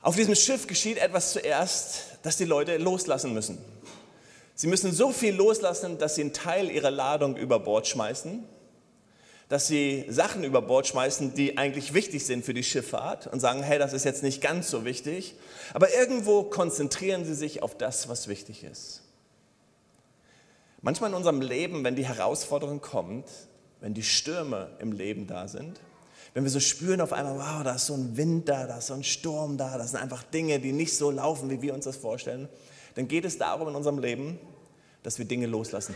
Auf 0.00 0.16
diesem 0.16 0.34
Schiff 0.34 0.66
geschieht 0.66 0.98
etwas 0.98 1.32
zuerst, 1.32 2.18
dass 2.22 2.36
die 2.36 2.44
Leute 2.44 2.78
loslassen 2.78 3.34
müssen. 3.34 3.58
Sie 4.54 4.66
müssen 4.66 4.92
so 4.92 5.12
viel 5.12 5.34
loslassen, 5.34 5.98
dass 5.98 6.14
sie 6.14 6.22
einen 6.22 6.32
Teil 6.32 6.70
ihrer 6.70 6.90
Ladung 6.90 7.36
über 7.36 7.60
Bord 7.60 7.86
schmeißen, 7.86 8.44
dass 9.48 9.66
sie 9.66 10.04
Sachen 10.08 10.44
über 10.44 10.60
Bord 10.60 10.86
schmeißen, 10.86 11.34
die 11.34 11.56
eigentlich 11.56 11.94
wichtig 11.94 12.26
sind 12.26 12.44
für 12.44 12.52
die 12.52 12.62
Schifffahrt 12.62 13.26
und 13.26 13.40
sagen, 13.40 13.62
hey, 13.62 13.78
das 13.78 13.94
ist 13.94 14.04
jetzt 14.04 14.22
nicht 14.22 14.42
ganz 14.42 14.70
so 14.70 14.84
wichtig, 14.84 15.34
aber 15.72 15.94
irgendwo 15.94 16.42
konzentrieren 16.42 17.24
sie 17.24 17.34
sich 17.34 17.62
auf 17.62 17.76
das, 17.76 18.08
was 18.08 18.28
wichtig 18.28 18.62
ist. 18.64 19.02
Manchmal 20.82 21.10
in 21.10 21.16
unserem 21.16 21.40
Leben, 21.40 21.82
wenn 21.82 21.96
die 21.96 22.06
Herausforderung 22.06 22.80
kommt, 22.80 23.26
wenn 23.80 23.94
die 23.94 24.02
Stürme 24.02 24.70
im 24.80 24.92
Leben 24.92 25.26
da 25.26 25.48
sind, 25.48 25.80
wenn 26.34 26.44
wir 26.44 26.50
so 26.50 26.60
spüren 26.60 27.00
auf 27.00 27.12
einmal, 27.12 27.38
wow, 27.38 27.64
da 27.64 27.74
ist 27.74 27.86
so 27.86 27.94
ein 27.94 28.16
Wind 28.16 28.48
da, 28.48 28.66
da 28.66 28.78
ist 28.78 28.88
so 28.88 28.94
ein 28.94 29.02
Sturm 29.02 29.56
da, 29.56 29.78
das 29.78 29.92
sind 29.92 30.00
einfach 30.00 30.22
Dinge, 30.22 30.60
die 30.60 30.72
nicht 30.72 30.96
so 30.96 31.10
laufen, 31.10 31.48
wie 31.50 31.62
wir 31.62 31.74
uns 31.74 31.86
das 31.86 31.96
vorstellen, 31.96 32.48
dann 32.94 33.08
geht 33.08 33.24
es 33.24 33.38
darum 33.38 33.68
in 33.68 33.74
unserem 33.74 33.98
Leben, 33.98 34.38
dass 35.02 35.18
wir 35.18 35.24
Dinge 35.24 35.46
loslassen. 35.46 35.94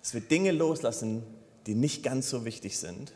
Dass 0.00 0.12
wir 0.12 0.20
Dinge 0.20 0.52
loslassen, 0.52 1.22
die 1.66 1.74
nicht 1.74 2.02
ganz 2.02 2.30
so 2.30 2.44
wichtig 2.44 2.78
sind. 2.78 3.12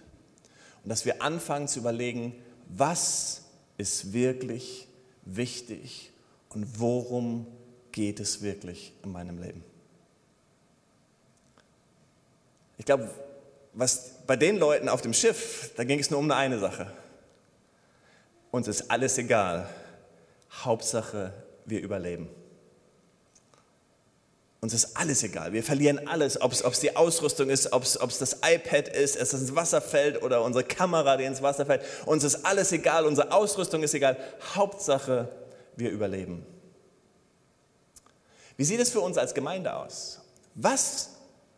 Und 0.83 0.90
dass 0.90 1.05
wir 1.05 1.23
anfangen 1.23 1.69
zu 1.69 1.81
überlegen, 1.81 2.35
was 2.69 3.43
ist 3.76 4.12
wirklich 4.12 4.88
wichtig 5.25 6.12
und 6.50 6.81
worum 6.81 7.47
geht 7.93 8.21
es 8.21 8.43
wirklich 8.43 8.93
in 9.02 9.12
meinem 9.12 9.38
Leben. 9.38 9.64
Ich 12.76 12.85
glaube, 12.85 13.11
was 13.73 14.25
bei 14.26 14.37
den 14.37 14.57
Leuten 14.57 14.88
auf 14.88 15.02
dem 15.02 15.12
Schiff, 15.12 15.73
da 15.76 15.85
ging 15.85 15.99
es 15.99 16.11
nur 16.11 16.21
um 16.21 16.31
eine 16.31 16.59
Sache. 16.59 16.93
Uns 18.50 18.69
ist 18.69 18.90
alles 18.90 19.19
egal. 19.19 19.69
Hauptsache, 20.50 21.33
wir 21.67 21.81
überleben. 21.81 22.28
Uns 24.61 24.75
ist 24.75 24.97
alles 24.97 25.23
egal. 25.23 25.53
Wir 25.53 25.62
verlieren 25.62 26.09
alles, 26.09 26.41
ob 26.41 26.53
es 26.53 26.81
die 26.81 26.97
Ausrüstung 26.97 27.49
ist, 27.49 27.73
ob 27.73 27.85
es 27.85 28.19
das 28.19 28.38
iPad 28.45 28.88
ist, 28.88 29.15
es 29.17 29.33
ins 29.33 29.55
Wasser 29.55 29.81
fällt 29.81 30.21
oder 30.23 30.43
unsere 30.43 30.65
Kamera, 30.65 31.17
die 31.17 31.25
ins 31.25 31.43
Wasser 31.43 31.65
fällt. 31.65 31.83
Uns 32.07 32.25
ist 32.25 32.45
alles 32.45 32.73
egal, 32.73 33.07
unsere 33.07 33.31
Ausrüstung 33.31 33.85
ist 33.85 33.95
egal. 33.95 34.17
Hauptsache, 34.55 35.29
wir 35.77 35.91
überleben. 35.91 36.45
Wie 38.57 38.65
sieht 38.65 38.81
es 38.81 38.91
für 38.91 39.00
uns 39.00 39.17
als 39.17 39.33
Gemeinde 39.35 39.77
aus? 39.77 40.21
Was 40.57 41.11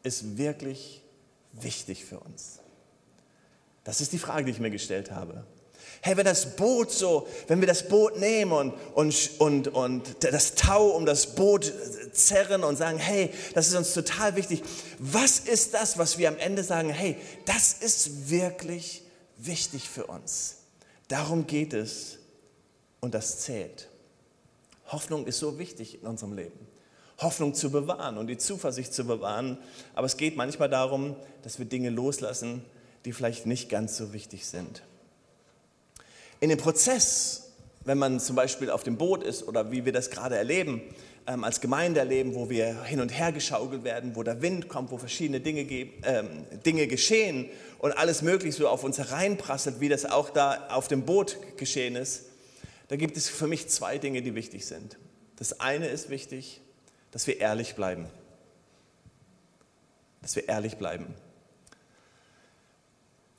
ist 0.02 0.36
wirklich 0.36 1.02
wichtig 1.52 2.04
für 2.04 2.20
uns? 2.20 2.58
Das 3.84 4.02
ist 4.02 4.12
die 4.12 4.18
Frage, 4.18 4.44
die 4.44 4.50
ich 4.50 4.60
mir 4.60 4.70
gestellt 4.70 5.10
habe. 5.10 5.44
Hey, 6.02 6.16
wenn 6.16 6.24
das 6.24 6.56
Boot 6.56 6.90
so, 6.90 7.26
wenn 7.48 7.60
wir 7.60 7.66
das 7.66 7.88
Boot 7.88 8.18
nehmen 8.18 8.52
und, 8.52 8.74
und, 8.94 9.38
und, 9.38 9.68
und 9.68 10.16
das 10.24 10.54
Tau 10.54 10.88
um 10.88 11.06
das 11.06 11.34
Boot 11.34 11.72
zerren 12.12 12.64
und 12.64 12.76
sagen, 12.76 12.98
hey, 12.98 13.30
das 13.54 13.68
ist 13.68 13.74
uns 13.74 13.92
total 13.92 14.36
wichtig. 14.36 14.62
Was 14.98 15.40
ist 15.40 15.74
das, 15.74 15.98
was 15.98 16.18
wir 16.18 16.28
am 16.28 16.38
Ende 16.38 16.64
sagen, 16.64 16.90
hey, 16.90 17.16
das 17.44 17.74
ist 17.74 18.30
wirklich 18.30 19.02
wichtig 19.36 19.88
für 19.88 20.06
uns. 20.06 20.56
Darum 21.08 21.46
geht 21.46 21.72
es 21.74 22.18
und 23.00 23.14
das 23.14 23.40
zählt. 23.40 23.88
Hoffnung 24.88 25.26
ist 25.26 25.38
so 25.38 25.58
wichtig 25.58 26.00
in 26.02 26.06
unserem 26.06 26.34
Leben. 26.34 26.66
Hoffnung 27.18 27.54
zu 27.54 27.70
bewahren 27.70 28.16
und 28.16 28.28
die 28.28 28.38
Zuversicht 28.38 28.94
zu 28.94 29.04
bewahren. 29.04 29.58
Aber 29.94 30.06
es 30.06 30.16
geht 30.16 30.36
manchmal 30.36 30.68
darum, 30.68 31.16
dass 31.42 31.58
wir 31.58 31.66
Dinge 31.66 31.90
loslassen, 31.90 32.64
die 33.04 33.12
vielleicht 33.12 33.46
nicht 33.46 33.68
ganz 33.68 33.96
so 33.96 34.12
wichtig 34.12 34.46
sind. 34.46 34.82
In 36.40 36.48
dem 36.48 36.58
Prozess, 36.58 37.52
wenn 37.84 37.98
man 37.98 38.18
zum 38.18 38.34
Beispiel 38.34 38.70
auf 38.70 38.82
dem 38.82 38.96
Boot 38.96 39.22
ist 39.22 39.46
oder 39.46 39.70
wie 39.70 39.84
wir 39.84 39.92
das 39.92 40.10
gerade 40.10 40.36
erleben, 40.36 40.82
ähm, 41.26 41.44
als 41.44 41.60
Gemeinde 41.60 42.00
erleben, 42.00 42.34
wo 42.34 42.48
wir 42.48 42.82
hin 42.84 43.00
und 43.00 43.10
her 43.10 43.30
geschaukelt 43.30 43.84
werden, 43.84 44.16
wo 44.16 44.22
der 44.22 44.40
Wind 44.42 44.68
kommt, 44.68 44.90
wo 44.90 44.98
verschiedene 44.98 45.40
Dinge, 45.40 45.62
ähm, 45.62 46.28
Dinge 46.64 46.86
geschehen 46.86 47.48
und 47.78 47.92
alles 47.92 48.22
Mögliche 48.22 48.56
so 48.56 48.68
auf 48.68 48.84
uns 48.84 48.98
hereinprasselt, 48.98 49.80
wie 49.80 49.88
das 49.88 50.06
auch 50.06 50.30
da 50.30 50.68
auf 50.70 50.88
dem 50.88 51.04
Boot 51.04 51.36
geschehen 51.56 51.94
ist, 51.94 52.24
da 52.88 52.96
gibt 52.96 53.16
es 53.16 53.28
für 53.28 53.46
mich 53.46 53.68
zwei 53.68 53.98
Dinge, 53.98 54.22
die 54.22 54.34
wichtig 54.34 54.66
sind. 54.66 54.98
Das 55.36 55.60
eine 55.60 55.86
ist 55.86 56.10
wichtig, 56.10 56.60
dass 57.12 57.26
wir 57.26 57.38
ehrlich 57.38 57.74
bleiben. 57.74 58.06
Dass 60.22 60.36
wir 60.36 60.48
ehrlich 60.48 60.76
bleiben. 60.76 61.14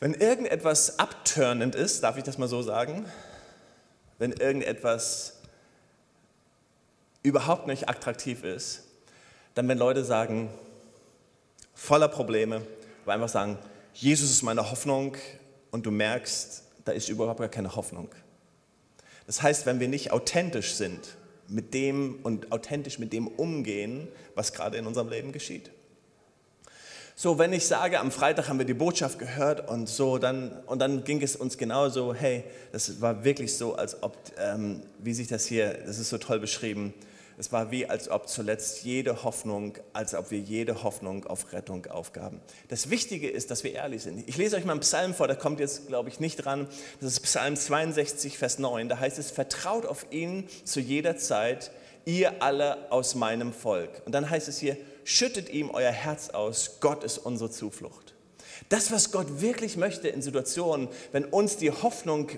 Wenn 0.01 0.15
irgendetwas 0.15 0.98
abturnend 0.98 1.75
ist, 1.75 2.01
darf 2.01 2.17
ich 2.17 2.24
das 2.24 2.39
mal 2.39 2.48
so 2.48 2.63
sagen, 2.63 3.05
wenn 4.17 4.31
irgendetwas 4.31 5.36
überhaupt 7.22 7.67
nicht 7.67 7.88
attraktiv 7.88 8.43
ist, 8.43 8.84
dann 9.53 9.67
wenn 9.67 9.77
Leute 9.77 10.03
sagen, 10.03 10.50
voller 11.75 12.08
Probleme, 12.08 12.63
aber 13.03 13.13
einfach 13.13 13.29
sagen, 13.29 13.60
Jesus 13.93 14.31
ist 14.31 14.41
meine 14.41 14.72
Hoffnung 14.72 15.17
und 15.70 15.86
du 15.86 15.91
merkst, 15.91 16.63
da 16.84 16.93
ist 16.93 17.08
überhaupt 17.08 17.39
gar 17.39 17.50
keine 17.50 17.75
Hoffnung. 17.75 18.10
Das 19.27 19.43
heißt, 19.43 19.67
wenn 19.67 19.79
wir 19.79 19.88
nicht 19.88 20.12
authentisch 20.12 20.74
sind, 20.74 21.15
mit 21.48 21.75
dem 21.75 22.15
und 22.24 22.51
authentisch 22.51 22.98
mit 22.98 23.13
dem 23.13 23.27
umgehen, 23.27 24.08
was 24.34 24.51
gerade 24.51 24.77
in 24.77 24.88
unserem 24.88 25.10
Leben 25.10 25.31
geschieht. 25.31 25.70
So, 27.15 27.38
wenn 27.38 27.53
ich 27.53 27.65
sage, 27.68 28.00
am 28.00 28.12
Freitag 28.12 28.48
haben 28.50 28.58
wir 28.58 28.65
die 28.65 28.74
Botschaft 28.74 29.20
gehört 29.20 29.70
und 29.70 29.89
so, 29.89 30.18
dann, 30.18 30.51
und 30.65 30.80
dann 30.80 31.03
ging 31.03 31.22
es 31.22 31.36
uns 31.36 31.58
genauso, 31.58 32.13
hey, 32.13 32.44
das 32.72 33.01
war 33.01 33.24
wirklich 33.24 33.56
so, 33.56 33.75
als 33.75 34.01
ob, 34.01 34.18
ähm, 34.38 34.82
wie 35.00 35.13
sich 35.13 35.27
das 35.27 35.46
hier, 35.46 35.74
das 35.86 36.00
ist 36.00 36.10
so 36.10 36.18
toll 36.18 36.39
beschrieben, 36.39 36.94
es 37.38 37.51
war 37.51 37.72
wie, 37.72 37.88
als 37.88 38.10
ob 38.10 38.30
zuletzt 38.30 38.84
jede 38.84 39.24
Hoffnung, 39.24 39.77
als 39.94 40.13
ob 40.13 40.32
wir 40.32 40.39
jede 40.39 40.84
Hoffnung 40.84 41.25
auf 41.25 41.53
Rettung 41.53 41.88
aufgaben. 41.88 42.39
Das 42.68 42.89
Wichtige 42.89 43.30
ist, 43.30 43.50
dass 43.50 43.63
wir 43.63 43.74
ehrlich 43.74 44.03
sind. 44.03 44.27
Ich 44.30 44.38
lese 44.38 44.58
euch 44.58 44.65
mal 44.65 44.74
einen 44.74 44.82
Psalm 44.82 45.13
vor, 45.13 45.27
der 45.27 45.38
kommt 45.38 45.60
jetzt, 45.60 45.88
glaube 45.88 46.10
ich, 46.10 46.20
nicht 46.20 46.38
dran. 46.38 46.68
Das 47.00 47.13
ist 47.13 47.22
Psalm 47.22 47.56
62, 47.56 48.38
Vers 48.38 48.60
9. 48.60 48.89
Da 48.89 49.00
heißt 49.00 49.18
es, 49.18 49.32
vertraut 49.32 49.86
auf 49.88 50.06
ihn 50.12 50.48
zu 50.65 50.80
jeder 50.80 51.18
Zeit, 51.18 51.72
ihr 52.06 52.44
alle 52.44 52.91
aus 52.91 53.15
meinem 53.15 53.53
Volk. 53.53 54.03
Und 54.06 54.13
dann 54.13 54.30
heißt 54.30 54.48
es 54.48 54.60
hier, 54.60 54.77
schüttet 55.03 55.50
ihm 55.50 55.70
euer 55.70 55.91
Herz 55.91 56.29
aus, 56.29 56.77
Gott 56.79 57.03
ist 57.03 57.17
unsere 57.17 57.50
Zuflucht. 57.50 58.13
Das, 58.70 58.91
was 58.91 59.12
Gott 59.12 59.41
wirklich 59.41 59.77
möchte 59.77 60.08
in 60.08 60.22
Situationen, 60.22 60.88
wenn 61.12 61.25
uns 61.25 61.58
die 61.58 61.72
Hoffnung 61.72 62.31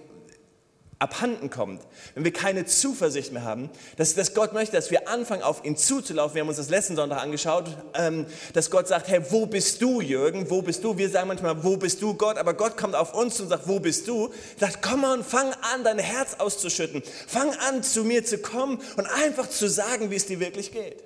abhanden 1.03 1.50
kommt, 1.50 1.82
wenn 2.15 2.24
wir 2.24 2.32
keine 2.32 2.65
Zuversicht 2.65 3.34
mehr 3.34 3.43
haben, 3.43 3.70
dass, 3.98 4.15
dass 4.15 4.34
Gott 4.34 4.53
möchte, 4.53 4.75
dass 4.75 4.89
wir 4.89 5.10
anfangen, 5.10 5.43
auf 5.43 5.65
ihn 5.65 5.75
zuzulaufen. 5.75 6.36
Wir 6.36 6.41
haben 6.41 6.48
uns 6.48 6.58
das 6.58 6.70
letzten 6.70 6.96
Sonntag 6.96 7.22
angeschaut, 7.22 7.65
ähm, 7.93 8.25
dass 8.53 8.72
Gott 8.72 8.88
sagt, 8.88 9.10
hey, 9.10 9.22
wo 9.29 9.46
bist 9.46 9.82
du, 9.82 10.00
Jürgen? 10.00 10.50
Wo 10.50 10.62
bist 10.62 10.84
du? 10.84 10.98
Wir 10.98 11.10
sagen 11.10 11.27
manchmal, 11.27 11.62
wo 11.63 11.75
bist 11.75 12.01
du, 12.01 12.13
Gott? 12.13 12.38
Aber 12.38 12.53
Gott 12.53 12.77
kommt 12.77 12.96
auf 12.96 13.13
uns 13.13 13.39
und 13.41 13.50
sagt, 13.50 13.67
wo 13.67 13.79
bist 13.79 14.08
du? 14.08 14.32
Sagt, 14.58 14.82
komm 14.82 15.03
on, 15.03 15.24
fang 15.24 15.51
an, 15.74 15.84
dein 15.84 16.00
Herz 16.00 16.36
auszuschütten. 16.38 17.03
Fang 17.27 17.51
an, 17.67 17.84
zu 17.84 18.05
mir 18.05 18.24
zu 18.24 18.38
kommen 18.38 18.79
und 18.96 19.05
einfach 19.05 19.50
zu 19.50 19.67
sagen, 19.70 20.10
wie 20.10 20.15
es 20.15 20.25
dir 20.25 20.39
wirklich 20.39 20.72
geht. 20.72 21.03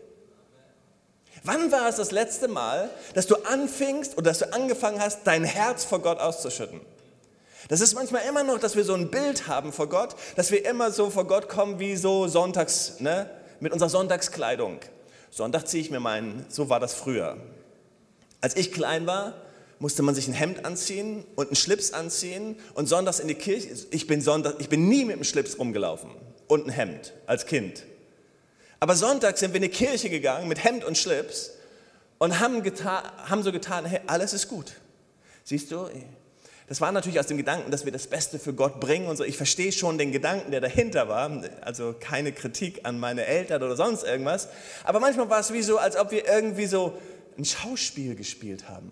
Wann 1.48 1.72
war 1.72 1.88
es 1.88 1.96
das 1.96 2.12
letzte 2.12 2.50
Mal, 2.50 2.90
dass 3.14 3.26
du 3.26 3.36
anfingst 3.36 4.18
oder 4.18 4.32
dass 4.32 4.40
du 4.40 4.52
angefangen 4.52 5.00
hast, 5.00 5.22
dein 5.24 5.46
Herz 5.46 5.86
vor 5.86 6.00
Gott 6.00 6.20
auszuschütten? 6.20 6.82
Das 7.70 7.80
ist 7.80 7.96
manchmal 7.96 8.24
immer 8.28 8.44
noch, 8.44 8.60
dass 8.60 8.76
wir 8.76 8.84
so 8.84 8.94
ein 8.94 9.10
Bild 9.10 9.48
haben 9.48 9.72
vor 9.72 9.88
Gott, 9.88 10.18
dass 10.36 10.52
wir 10.52 10.66
immer 10.66 10.92
so 10.92 11.10
vor 11.10 11.26
Gott 11.26 11.48
kommen 11.48 11.80
wie 11.80 11.96
so 11.96 12.28
sonntags, 12.28 13.00
ne, 13.00 13.30
mit 13.62 13.72
unserer 13.72 13.88
Sonntagskleidung. 13.88 14.80
Sonntag 15.32 15.70
ziehe 15.70 15.82
ich 15.82 15.90
mir 15.90 16.02
meinen, 16.02 16.46
so 16.50 16.68
war 16.68 16.82
das 16.82 16.94
früher. 16.94 17.38
Als 18.42 18.58
ich 18.58 18.74
klein 18.74 19.08
war, 19.08 19.34
musste 19.80 20.04
man 20.04 20.16
sich 20.16 20.28
ein 20.28 20.34
Hemd 20.34 20.66
anziehen 20.66 21.24
und 21.38 21.48
einen 21.48 21.56
Schlips 21.56 21.94
anziehen 21.94 22.58
und 22.74 22.88
sonntags 22.88 23.20
in 23.20 23.30
die 23.30 23.36
Kirche. 23.36 23.70
Ich 23.92 24.06
bin, 24.06 24.20
Sonntag, 24.20 24.56
ich 24.60 24.68
bin 24.68 24.90
nie 24.90 25.06
mit 25.06 25.16
einem 25.16 25.24
Schlips 25.24 25.58
rumgelaufen 25.58 26.10
und 26.50 26.68
ein 26.68 26.72
Hemd 26.72 27.14
als 27.26 27.46
Kind. 27.46 27.84
Aber 28.80 28.96
Sonntag 28.96 29.38
sind 29.38 29.54
wir 29.54 29.58
in 29.58 29.64
die 29.64 29.70
Kirche 29.70 30.10
gegangen 30.10 30.48
mit 30.48 30.64
Hemd 30.64 30.84
und 30.84 30.98
Schlips 30.98 31.52
und 32.20 32.40
haben, 32.40 32.64
getan, 32.64 33.04
haben 33.30 33.44
so 33.44 33.52
getan, 33.52 33.86
hey, 33.86 34.02
alles 34.08 34.34
ist 34.34 34.48
gut. 34.48 34.74
Siehst 35.44 35.72
du, 35.72 35.90
das 36.68 36.82
war 36.82 36.92
natürlich 36.92 37.20
aus 37.20 37.28
dem 37.28 37.38
Gedanken, 37.38 37.72
dass 37.72 37.86
wir 37.86 37.94
das 37.94 38.08
Beste 38.08 38.40
für 38.40 38.54
Gott 38.54 38.80
bringen 38.80 39.08
und 39.08 39.16
so. 39.16 39.24
Ich 39.24 39.38
verstehe 39.38 39.72
schon 39.72 39.98
den 39.98 40.12
Gedanken, 40.12 40.52
der 40.52 40.60
dahinter 40.60 41.08
war. 41.08 41.44
Also 41.62 41.96
keine 41.98 42.34
Kritik 42.34 42.82
an 42.84 43.00
meine 43.00 43.26
Eltern 43.26 43.64
oder 43.64 43.76
sonst 43.76 44.04
irgendwas. 44.04 44.50
Aber 44.84 45.00
manchmal 45.00 45.30
war 45.30 45.40
es 45.40 45.54
wie 45.54 45.62
so, 45.62 45.78
als 45.78 45.96
ob 45.96 46.12
wir 46.12 46.28
irgendwie 46.28 46.66
so 46.66 46.98
ein 47.38 47.46
Schauspiel 47.46 48.16
gespielt 48.16 48.68
haben. 48.68 48.92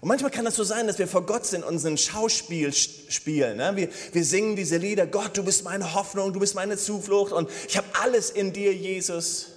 Und 0.00 0.08
manchmal 0.08 0.30
kann 0.30 0.44
das 0.44 0.54
so 0.54 0.64
sein, 0.64 0.86
dass 0.86 0.98
wir 0.98 1.08
vor 1.08 1.26
Gott 1.26 1.46
sind 1.46 1.64
und 1.64 1.84
ein 1.84 1.98
Schauspiel 1.98 2.72
spielen. 2.72 3.56
Ne? 3.56 3.76
Wir, 3.76 3.88
wir 4.12 4.24
singen 4.24 4.54
diese 4.54 4.76
Lieder, 4.76 5.06
Gott, 5.06 5.36
du 5.36 5.42
bist 5.42 5.64
meine 5.64 5.94
Hoffnung, 5.94 6.32
du 6.32 6.40
bist 6.40 6.54
meine 6.54 6.76
Zuflucht 6.76 7.32
und 7.32 7.50
ich 7.66 7.76
habe 7.76 7.86
alles 8.00 8.30
in 8.30 8.52
dir, 8.52 8.72
Jesus. 8.74 9.48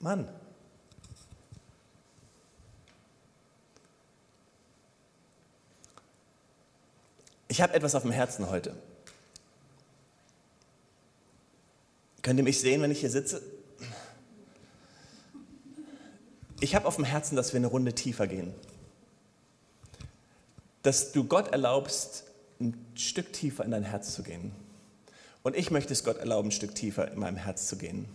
Mann, 0.00 0.28
Ich 7.54 7.62
habe 7.62 7.72
etwas 7.72 7.94
auf 7.94 8.02
dem 8.02 8.10
Herzen 8.10 8.50
heute. 8.50 8.74
Könnt 12.20 12.40
ihr 12.40 12.42
mich 12.42 12.58
sehen, 12.58 12.82
wenn 12.82 12.90
ich 12.90 12.98
hier 12.98 13.10
sitze? 13.10 13.40
Ich 16.64 16.74
habe 16.74 16.88
auf 16.88 16.96
dem 16.96 17.04
Herzen, 17.04 17.36
dass 17.36 17.52
wir 17.52 17.58
eine 17.58 17.66
Runde 17.66 17.92
tiefer 17.92 18.26
gehen. 18.26 18.54
Dass 20.82 21.12
du 21.12 21.24
Gott 21.24 21.48
erlaubst, 21.48 22.24
ein 22.58 22.74
Stück 22.94 23.34
tiefer 23.34 23.66
in 23.66 23.70
dein 23.70 23.82
Herz 23.82 24.14
zu 24.14 24.22
gehen. 24.22 24.50
Und 25.42 25.56
ich 25.56 25.70
möchte 25.70 25.92
es 25.92 26.04
Gott 26.04 26.16
erlauben, 26.16 26.48
ein 26.48 26.52
Stück 26.52 26.74
tiefer 26.74 27.12
in 27.12 27.18
meinem 27.18 27.36
Herz 27.36 27.68
zu 27.68 27.76
gehen. 27.76 28.06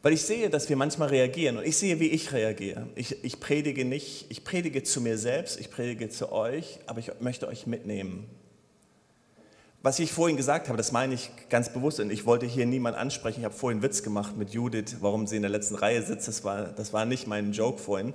Weil 0.00 0.14
ich 0.14 0.22
sehe, 0.22 0.48
dass 0.48 0.70
wir 0.70 0.76
manchmal 0.76 1.10
reagieren 1.10 1.58
und 1.58 1.66
ich 1.66 1.76
sehe, 1.76 2.00
wie 2.00 2.08
ich 2.08 2.32
reagiere. 2.32 2.86
Ich, 2.94 3.22
ich 3.22 3.38
predige 3.38 3.84
nicht, 3.84 4.24
ich 4.30 4.42
predige 4.42 4.82
zu 4.82 5.02
mir 5.02 5.18
selbst, 5.18 5.60
ich 5.60 5.70
predige 5.70 6.08
zu 6.08 6.32
euch, 6.32 6.78
aber 6.86 7.00
ich 7.00 7.10
möchte 7.20 7.48
euch 7.48 7.66
mitnehmen. 7.66 8.30
Was 9.82 9.98
ich 9.98 10.12
vorhin 10.12 10.36
gesagt 10.36 10.68
habe, 10.68 10.76
das 10.76 10.90
meine 10.90 11.14
ich 11.14 11.30
ganz 11.48 11.72
bewusst 11.72 12.00
und 12.00 12.10
ich 12.10 12.26
wollte 12.26 12.46
hier 12.46 12.66
niemand 12.66 12.96
ansprechen. 12.96 13.40
Ich 13.40 13.44
habe 13.44 13.54
vorhin 13.54 13.78
einen 13.78 13.82
Witz 13.84 14.02
gemacht 14.02 14.36
mit 14.36 14.50
Judith, 14.50 14.96
warum 15.00 15.26
sie 15.26 15.36
in 15.36 15.42
der 15.42 15.50
letzten 15.50 15.76
Reihe 15.76 16.02
sitzt. 16.02 16.26
Das 16.26 16.44
war, 16.44 16.64
das 16.64 16.92
war 16.92 17.04
nicht 17.04 17.26
mein 17.26 17.52
Joke 17.52 17.78
vorhin. 17.78 18.14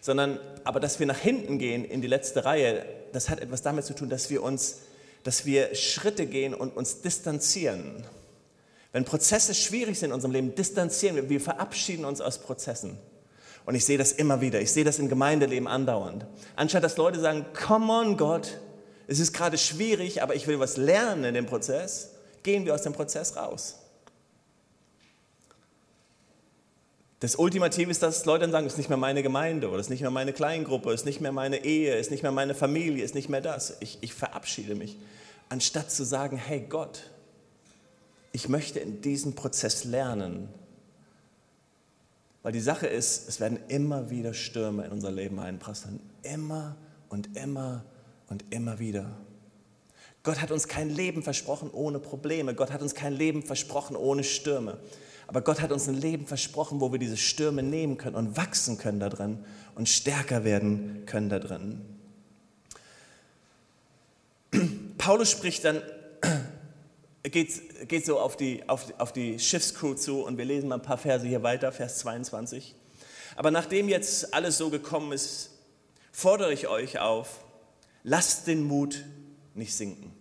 Sondern, 0.00 0.38
aber 0.64 0.78
dass 0.78 1.00
wir 1.00 1.06
nach 1.06 1.18
hinten 1.18 1.58
gehen 1.58 1.84
in 1.84 2.02
die 2.02 2.06
letzte 2.06 2.44
Reihe, 2.44 2.84
das 3.12 3.28
hat 3.30 3.40
etwas 3.40 3.62
damit 3.62 3.84
zu 3.84 3.94
tun, 3.94 4.08
dass 4.08 4.30
wir 4.30 4.42
uns, 4.42 4.82
dass 5.24 5.44
wir 5.44 5.74
Schritte 5.74 6.26
gehen 6.26 6.54
und 6.54 6.76
uns 6.76 7.00
distanzieren. 7.00 8.04
Wenn 8.92 9.04
Prozesse 9.04 9.54
schwierig 9.54 9.98
sind 9.98 10.10
in 10.10 10.14
unserem 10.14 10.32
Leben, 10.32 10.54
distanzieren 10.54 11.16
wir, 11.16 11.28
wir 11.28 11.40
verabschieden 11.40 12.04
uns 12.04 12.20
aus 12.20 12.38
Prozessen. 12.38 12.96
Und 13.66 13.74
ich 13.74 13.84
sehe 13.84 13.98
das 13.98 14.12
immer 14.12 14.40
wieder, 14.40 14.60
ich 14.60 14.72
sehe 14.72 14.84
das 14.84 14.98
im 14.98 15.08
Gemeindeleben 15.08 15.68
andauernd. 15.68 16.26
Anstatt 16.56 16.84
dass 16.84 16.96
Leute 16.96 17.20
sagen, 17.20 17.44
come 17.52 17.92
on 17.92 18.16
Gott, 18.16 18.58
es 19.08 19.18
ist 19.18 19.32
gerade 19.32 19.56
schwierig, 19.56 20.22
aber 20.22 20.36
ich 20.36 20.46
will 20.46 20.60
was 20.60 20.76
lernen 20.76 21.24
in 21.24 21.34
dem 21.34 21.46
Prozess, 21.46 22.10
gehen 22.42 22.66
wir 22.66 22.74
aus 22.74 22.82
dem 22.82 22.92
Prozess 22.92 23.36
raus. 23.36 23.76
Das 27.20 27.34
Ultimative 27.34 27.90
ist, 27.90 28.02
dass 28.02 28.26
Leute 28.26 28.42
dann 28.42 28.52
sagen, 28.52 28.66
es 28.66 28.74
ist 28.74 28.78
nicht 28.78 28.90
mehr 28.90 28.98
meine 28.98 29.22
Gemeinde 29.22 29.68
oder 29.68 29.78
es 29.78 29.86
ist 29.86 29.90
nicht 29.90 30.02
mehr 30.02 30.10
meine 30.10 30.32
Kleingruppe, 30.32 30.92
es 30.92 31.00
ist 31.00 31.06
nicht 31.06 31.20
mehr 31.20 31.32
meine 31.32 31.64
Ehe, 31.64 31.94
es 31.94 32.02
ist 32.02 32.10
nicht 32.10 32.22
mehr 32.22 32.30
meine 32.30 32.54
Familie, 32.54 33.02
es 33.02 33.10
ist 33.10 33.14
nicht 33.14 33.28
mehr 33.28 33.40
das. 33.40 33.78
Ich, 33.80 33.98
ich 34.02 34.14
verabschiede 34.14 34.76
mich. 34.76 34.96
Anstatt 35.48 35.90
zu 35.90 36.04
sagen, 36.04 36.36
hey 36.36 36.64
Gott, 36.68 37.10
ich 38.32 38.48
möchte 38.48 38.78
in 38.78 39.00
diesem 39.00 39.34
Prozess 39.34 39.84
lernen. 39.84 40.48
Weil 42.42 42.52
die 42.52 42.60
Sache 42.60 42.86
ist, 42.86 43.28
es 43.28 43.40
werden 43.40 43.58
immer 43.68 44.10
wieder 44.10 44.34
Stürme 44.34 44.84
in 44.84 44.92
unser 44.92 45.10
Leben 45.10 45.40
einprasseln. 45.40 45.98
Immer 46.22 46.76
und 47.08 47.36
immer 47.36 47.84
und 48.28 48.44
immer 48.50 48.78
wieder. 48.78 49.10
Gott 50.22 50.40
hat 50.40 50.50
uns 50.50 50.68
kein 50.68 50.90
Leben 50.90 51.22
versprochen 51.22 51.70
ohne 51.70 51.98
Probleme. 51.98 52.54
Gott 52.54 52.70
hat 52.70 52.82
uns 52.82 52.94
kein 52.94 53.14
Leben 53.14 53.42
versprochen 53.42 53.96
ohne 53.96 54.24
Stürme. 54.24 54.78
Aber 55.26 55.42
Gott 55.42 55.60
hat 55.60 55.72
uns 55.72 55.88
ein 55.88 55.94
Leben 55.94 56.26
versprochen, 56.26 56.80
wo 56.80 56.90
wir 56.90 56.98
diese 56.98 57.16
Stürme 57.16 57.62
nehmen 57.62 57.98
können 57.98 58.16
und 58.16 58.36
wachsen 58.36 58.78
können 58.78 58.98
da 58.98 59.08
drin 59.08 59.44
und 59.74 59.88
stärker 59.88 60.44
werden 60.44 61.04
können 61.06 61.28
da 61.28 61.38
drin. 61.38 61.80
Paulus 64.98 65.30
spricht 65.30 65.64
dann 65.64 65.82
geht, 67.22 67.88
geht 67.88 68.06
so 68.06 68.18
auf 68.18 68.36
die, 68.36 68.68
auf, 68.68 68.86
auf 68.98 69.12
die 69.12 69.38
Schiffscrew 69.38 69.94
zu 69.94 70.24
und 70.24 70.38
wir 70.38 70.44
lesen 70.44 70.68
mal 70.68 70.76
ein 70.76 70.82
paar 70.82 70.98
Verse 70.98 71.26
hier 71.26 71.42
weiter, 71.42 71.72
Vers 71.72 71.98
22. 71.98 72.74
Aber 73.36 73.50
nachdem 73.50 73.88
jetzt 73.88 74.34
alles 74.34 74.58
so 74.58 74.70
gekommen 74.70 75.12
ist, 75.12 75.50
fordere 76.10 76.52
ich 76.52 76.68
euch 76.68 76.98
auf, 76.98 77.44
lasst 78.08 78.46
den 78.46 78.64
Mut 78.64 79.04
nicht 79.54 79.74
sinken. 79.74 80.12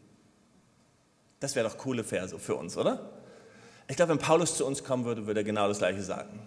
Das 1.39 1.56
wäre 1.56 1.67
doch 1.67 1.78
coole 1.78 2.04
Verse 2.04 2.38
für 2.38 2.56
uns, 2.56 2.78
oder? 2.78 3.12
Ich 3.88 3.95
glaube, 3.95 4.12
wenn 4.12 4.19
Paulus 4.19 4.56
zu 4.56 4.65
uns 4.65 4.84
kommen 4.84 5.06
würde, 5.06 5.28
würde 5.28 5.41
er 5.41 5.43
genau 5.43 5.67
das 5.67 5.78
Gleiche 5.78 6.04
sagen. 6.04 6.39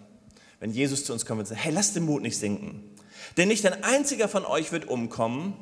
Wenn 0.59 0.71
Jesus 0.71 1.05
zu 1.05 1.13
uns 1.13 1.25
kommen 1.25 1.39
würde, 1.39 1.49
sagen, 1.49 1.61
hey, 1.61 1.73
lasst 1.73 1.95
den 1.95 2.03
Mut 2.03 2.21
nicht 2.21 2.37
sinken. 2.37 2.83
Denn 3.37 3.47
nicht 3.47 3.65
ein 3.65 3.83
einziger 3.83 4.27
von 4.27 4.45
euch 4.45 4.71
wird 4.71 4.87
umkommen, 4.87 5.53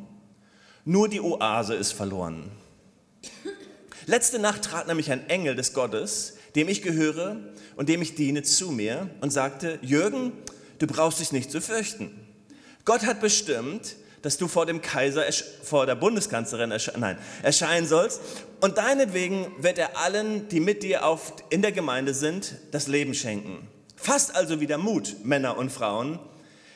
nur 0.84 1.08
die 1.08 1.22
Oase 1.22 1.76
ist 1.76 1.94
verloren. 1.94 2.52
Letzte 4.06 4.40
Nacht 4.40 4.64
trat 4.64 4.88
nämlich 4.88 5.12
ein 5.12 5.30
Engel 5.30 5.56
des 5.56 5.74
Gottes, 5.74 6.36
dem 6.56 6.68
ich 6.68 6.82
gehöre 6.82 7.38
und 7.78 7.88
dem 7.88 8.02
ich 8.02 8.16
diene, 8.16 8.44
zu 8.44 8.72
mir 8.72 9.10
und 9.22 9.32
sagte, 9.32 9.80
Jürgen, 9.82 10.34
du 10.80 10.88
brauchst 10.88 11.20
dich 11.20 11.32
nicht 11.32 11.52
zu 11.52 11.62
fürchten. 11.62 12.12
Gott 12.86 13.06
hat 13.06 13.22
bestimmt, 13.22 13.96
dass 14.22 14.38
du 14.38 14.48
vor 14.48 14.66
dem 14.66 14.82
Kaiser, 14.82 15.24
vor 15.64 15.86
der 15.86 15.96
Bundeskanzlerin 15.96 16.72
ersche 16.72 16.94
nein, 16.98 17.18
erscheinen 17.44 17.88
sollst. 17.88 18.22
Und 18.60 18.78
deinetwegen 18.78 19.48
wird 19.60 19.78
er 19.78 19.98
allen, 19.98 20.50
die 20.50 20.60
mit 20.60 20.84
dir 20.84 21.06
auf, 21.06 21.34
in 21.50 21.62
der 21.62 21.72
Gemeinde 21.72 22.14
sind, 22.14 22.56
das 22.72 22.88
Leben 22.88 23.14
schenken. 23.14 23.68
Fasst 23.96 24.36
also 24.36 24.60
wieder 24.60 24.78
Mut, 24.78 25.18
Männer 25.24 25.58
und 25.58 25.72
Frauen, 25.72 26.20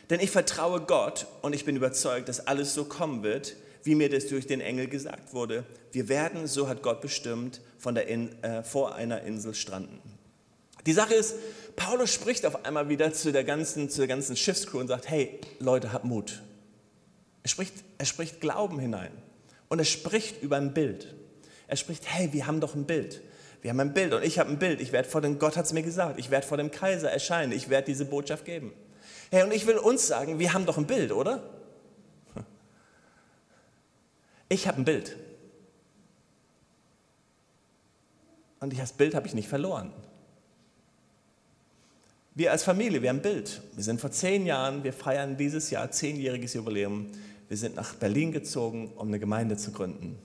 denn 0.09 0.19
ich 0.19 0.31
vertraue 0.31 0.81
Gott 0.81 1.27
und 1.41 1.53
ich 1.53 1.65
bin 1.65 1.75
überzeugt, 1.75 2.29
dass 2.29 2.47
alles 2.47 2.73
so 2.73 2.85
kommen 2.85 3.23
wird, 3.23 3.55
wie 3.83 3.95
mir 3.95 4.09
das 4.09 4.27
durch 4.27 4.47
den 4.47 4.61
Engel 4.61 4.87
gesagt 4.87 5.33
wurde. 5.33 5.65
Wir 5.91 6.09
werden, 6.09 6.47
so 6.47 6.67
hat 6.67 6.81
Gott 6.81 7.01
bestimmt, 7.01 7.61
von 7.77 7.95
der 7.95 8.07
In, 8.07 8.41
äh, 8.43 8.63
vor 8.63 8.95
einer 8.95 9.21
Insel 9.23 9.53
stranden. 9.53 10.01
Die 10.85 10.93
Sache 10.93 11.13
ist, 11.13 11.35
Paulus 11.75 12.13
spricht 12.13 12.45
auf 12.45 12.65
einmal 12.65 12.89
wieder 12.89 13.13
zu 13.13 13.31
der 13.31 13.43
ganzen, 13.43 13.89
zu 13.89 13.99
der 13.99 14.07
ganzen 14.07 14.35
Schiffscrew 14.35 14.79
und 14.79 14.87
sagt, 14.87 15.09
hey 15.09 15.39
Leute, 15.59 15.93
habt 15.93 16.05
Mut. 16.05 16.41
Er 17.43 17.49
spricht, 17.49 17.73
er 17.97 18.05
spricht 18.05 18.41
Glauben 18.41 18.79
hinein 18.79 19.11
und 19.69 19.79
er 19.79 19.85
spricht 19.85 20.41
über 20.41 20.57
ein 20.57 20.73
Bild. 20.73 21.13
Er 21.67 21.75
spricht, 21.77 22.05
hey, 22.07 22.31
wir 22.33 22.47
haben 22.47 22.61
doch 22.61 22.75
ein 22.75 22.85
Bild. 22.85 23.21
Wir 23.61 23.69
haben 23.69 23.79
ein 23.79 23.93
Bild 23.93 24.13
und 24.13 24.23
ich 24.23 24.39
habe 24.39 24.49
ein 24.49 24.59
Bild. 24.59 24.81
Ich 24.81 24.91
werde 24.91 25.07
vor 25.07 25.21
dem, 25.21 25.39
Gott 25.39 25.55
hat 25.55 25.65
es 25.65 25.73
mir 25.73 25.83
gesagt, 25.83 26.19
ich 26.19 26.29
werde 26.29 26.45
vor 26.45 26.57
dem 26.57 26.71
Kaiser 26.71 27.09
erscheinen. 27.09 27.51
Ich 27.51 27.69
werde 27.69 27.85
diese 27.85 28.05
Botschaft 28.05 28.45
geben. 28.45 28.73
Hey, 29.31 29.43
und 29.43 29.53
ich 29.53 29.65
will 29.65 29.77
uns 29.77 30.07
sagen, 30.07 30.39
wir 30.39 30.53
haben 30.53 30.65
doch 30.65 30.77
ein 30.77 30.85
Bild, 30.85 31.11
oder? 31.11 31.49
Ich 34.49 34.67
habe 34.67 34.81
ein 34.81 34.85
Bild. 34.85 35.15
Und 38.59 38.77
das 38.77 38.93
Bild 38.93 39.15
habe 39.15 39.27
ich 39.27 39.33
nicht 39.33 39.47
verloren. 39.47 39.91
Wir 42.35 42.51
als 42.51 42.63
Familie, 42.63 43.01
wir 43.01 43.09
haben 43.09 43.17
ein 43.17 43.21
Bild. 43.21 43.61
Wir 43.73 43.83
sind 43.83 43.99
vor 43.99 44.11
zehn 44.11 44.45
Jahren, 44.45 44.83
wir 44.83 44.93
feiern 44.93 45.37
dieses 45.37 45.69
Jahr 45.69 45.89
zehnjähriges 45.91 46.53
Jubiläum. 46.53 47.11
Wir 47.47 47.57
sind 47.57 47.75
nach 47.75 47.93
Berlin 47.95 48.31
gezogen, 48.31 48.93
um 48.95 49.07
eine 49.07 49.19
Gemeinde 49.19 49.57
zu 49.57 49.71
gründen. 49.71 50.17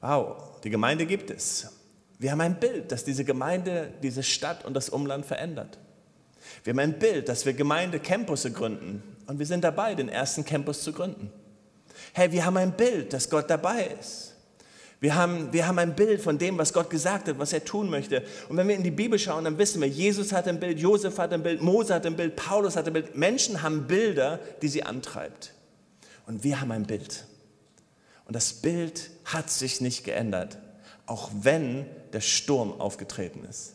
Wow, 0.00 0.60
die 0.62 0.70
Gemeinde 0.70 1.06
gibt 1.06 1.30
es. 1.30 1.72
Wir 2.18 2.32
haben 2.32 2.40
ein 2.40 2.58
Bild, 2.58 2.92
das 2.92 3.04
diese 3.04 3.24
Gemeinde, 3.24 3.92
diese 4.02 4.22
Stadt 4.22 4.64
und 4.64 4.74
das 4.74 4.88
Umland 4.88 5.26
verändert. 5.26 5.78
Wir 6.64 6.72
haben 6.72 6.78
ein 6.80 6.98
Bild, 6.98 7.28
dass 7.28 7.46
wir 7.46 7.52
Gemeinde-Campusse 7.52 8.52
gründen 8.52 9.02
und 9.26 9.38
wir 9.38 9.46
sind 9.46 9.64
dabei, 9.64 9.94
den 9.94 10.08
ersten 10.08 10.44
Campus 10.44 10.82
zu 10.82 10.92
gründen. 10.92 11.30
Hey, 12.12 12.32
wir 12.32 12.44
haben 12.44 12.56
ein 12.56 12.76
Bild, 12.76 13.12
dass 13.12 13.30
Gott 13.30 13.48
dabei 13.48 13.86
ist. 14.00 14.31
Wir 15.02 15.16
haben, 15.16 15.52
wir 15.52 15.66
haben 15.66 15.80
ein 15.80 15.96
Bild 15.96 16.22
von 16.22 16.38
dem, 16.38 16.56
was 16.58 16.72
Gott 16.72 16.88
gesagt 16.88 17.26
hat, 17.26 17.36
was 17.40 17.52
er 17.52 17.64
tun 17.64 17.90
möchte. 17.90 18.22
Und 18.48 18.56
wenn 18.56 18.68
wir 18.68 18.76
in 18.76 18.84
die 18.84 18.92
Bibel 18.92 19.18
schauen, 19.18 19.42
dann 19.42 19.58
wissen 19.58 19.80
wir, 19.80 19.88
Jesus 19.88 20.32
hat 20.32 20.46
ein 20.46 20.60
Bild, 20.60 20.78
Josef 20.78 21.18
hat 21.18 21.32
ein 21.32 21.42
Bild, 21.42 21.60
Mose 21.60 21.92
hat 21.92 22.06
ein 22.06 22.14
Bild, 22.14 22.36
Paulus 22.36 22.76
hat 22.76 22.86
ein 22.86 22.92
Bild. 22.92 23.16
Menschen 23.16 23.62
haben 23.62 23.88
Bilder, 23.88 24.38
die 24.62 24.68
sie 24.68 24.84
antreibt. 24.84 25.54
Und 26.28 26.44
wir 26.44 26.60
haben 26.60 26.70
ein 26.70 26.84
Bild. 26.84 27.24
Und 28.26 28.36
das 28.36 28.52
Bild 28.52 29.10
hat 29.24 29.50
sich 29.50 29.80
nicht 29.80 30.04
geändert, 30.04 30.58
auch 31.06 31.30
wenn 31.34 31.84
der 32.12 32.20
Sturm 32.20 32.80
aufgetreten 32.80 33.44
ist. 33.44 33.72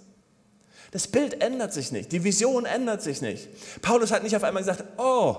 Das 0.92 1.10
Bild 1.10 1.42
ändert 1.44 1.74
sich 1.74 1.92
nicht, 1.92 2.14
die 2.14 2.24
Vision 2.24 2.64
ändert 2.64 3.02
sich 3.02 3.22
nicht. 3.22 3.50
Paulus 3.82 4.12
hat 4.12 4.24
nicht 4.24 4.38
auf 4.38 4.46
einmal 4.46 4.64
gesagt, 4.64 4.86
oh, 4.98 5.36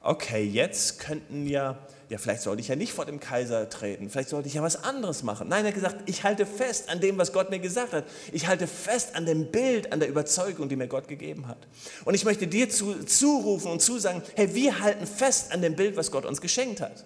okay, 0.00 0.42
jetzt 0.42 1.00
könnten 1.00 1.46
ja 1.46 1.78
ja, 2.10 2.18
vielleicht 2.18 2.42
sollte 2.42 2.60
ich 2.60 2.66
ja 2.66 2.74
nicht 2.74 2.92
vor 2.92 3.06
dem 3.06 3.20
Kaiser 3.20 3.70
treten, 3.70 4.10
vielleicht 4.10 4.30
sollte 4.30 4.48
ich 4.48 4.54
ja 4.54 4.62
was 4.62 4.82
anderes 4.82 5.22
machen. 5.22 5.46
Nein, 5.48 5.64
er 5.64 5.68
hat 5.68 5.74
gesagt, 5.76 6.02
ich 6.06 6.24
halte 6.24 6.44
fest 6.44 6.88
an 6.88 7.00
dem, 7.00 7.16
was 7.18 7.32
Gott 7.32 7.50
mir 7.50 7.60
gesagt 7.60 7.92
hat. 7.92 8.04
Ich 8.32 8.48
halte 8.48 8.66
fest 8.66 9.14
an 9.14 9.26
dem 9.26 9.52
Bild, 9.52 9.92
an 9.92 10.00
der 10.00 10.08
Überzeugung, 10.08 10.68
die 10.68 10.74
mir 10.74 10.88
Gott 10.88 11.06
gegeben 11.06 11.46
hat. 11.46 11.68
Und 12.04 12.14
ich 12.14 12.24
möchte 12.24 12.48
dir 12.48 12.68
zu, 12.68 13.04
zurufen 13.04 13.70
und 13.70 13.80
zusagen, 13.80 14.22
hey, 14.34 14.52
wir 14.56 14.80
halten 14.80 15.06
fest 15.06 15.52
an 15.52 15.62
dem 15.62 15.76
Bild, 15.76 15.96
was 15.96 16.10
Gott 16.10 16.26
uns 16.26 16.40
geschenkt 16.40 16.80
hat. 16.80 17.04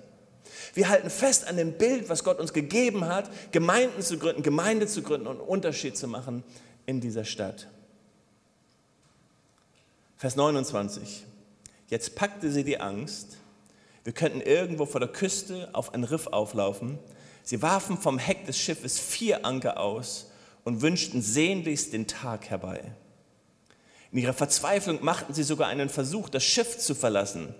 Wir 0.73 0.89
halten 0.89 1.11
fest 1.11 1.47
an 1.47 1.59
dem 1.59 1.75
Bild, 1.75 2.09
was 2.09 2.25
Gott 2.25 2.41
uns 2.41 2.55
gegeben 2.55 3.07
hat, 3.07 3.31
Gemeinden 3.53 4.01
zu 4.01 4.17
gründen, 4.17 4.43
Gemeinde 4.43 4.87
zu 4.87 5.03
gründen 5.03 5.27
und 5.27 5.39
Unterschied 5.39 5.99
zu 5.99 6.09
machen 6.09 6.43
in 6.87 7.03
dieser 7.03 7.27
Stadt. 7.27 7.69
Vers 10.17 10.35
29. 10.35 11.27
Jetzt 11.91 12.15
packte 12.15 12.51
sie 12.51 12.65
die 12.65 12.81
Angst 12.81 13.37
wir 14.05 14.13
könnten 14.13 14.43
irgendwo 14.43 14.87
vor 14.87 15.01
der 15.01 15.09
Küste 15.09 15.71
auf 15.73 15.95
ein 15.95 16.05
Riff 16.05 16.27
auflaufen. 16.29 16.99
Sie 17.43 17.63
warfen 17.63 17.99
vom 17.99 18.19
Heck 18.19 18.47
des 18.47 18.59
Schiffes 18.59 19.01
vier 19.01 19.45
Anker 19.45 19.81
aus 19.81 20.31
und 20.63 20.83
wünschten 20.83 21.23
sehnlichst 21.23 21.93
den 21.93 22.07
Tag 22.07 22.51
herbei. 22.51 22.83
In 24.13 24.19
ihrer 24.19 24.35
Verzweiflung 24.35 25.03
machten 25.03 25.35
sie 25.35 25.43
sogar 25.43 25.69
einen 25.69 25.89
Versuch, 25.89 26.29
das 26.29 26.45
Schiff 26.45 26.79
zu 26.79 26.95
verlassen 26.95 27.55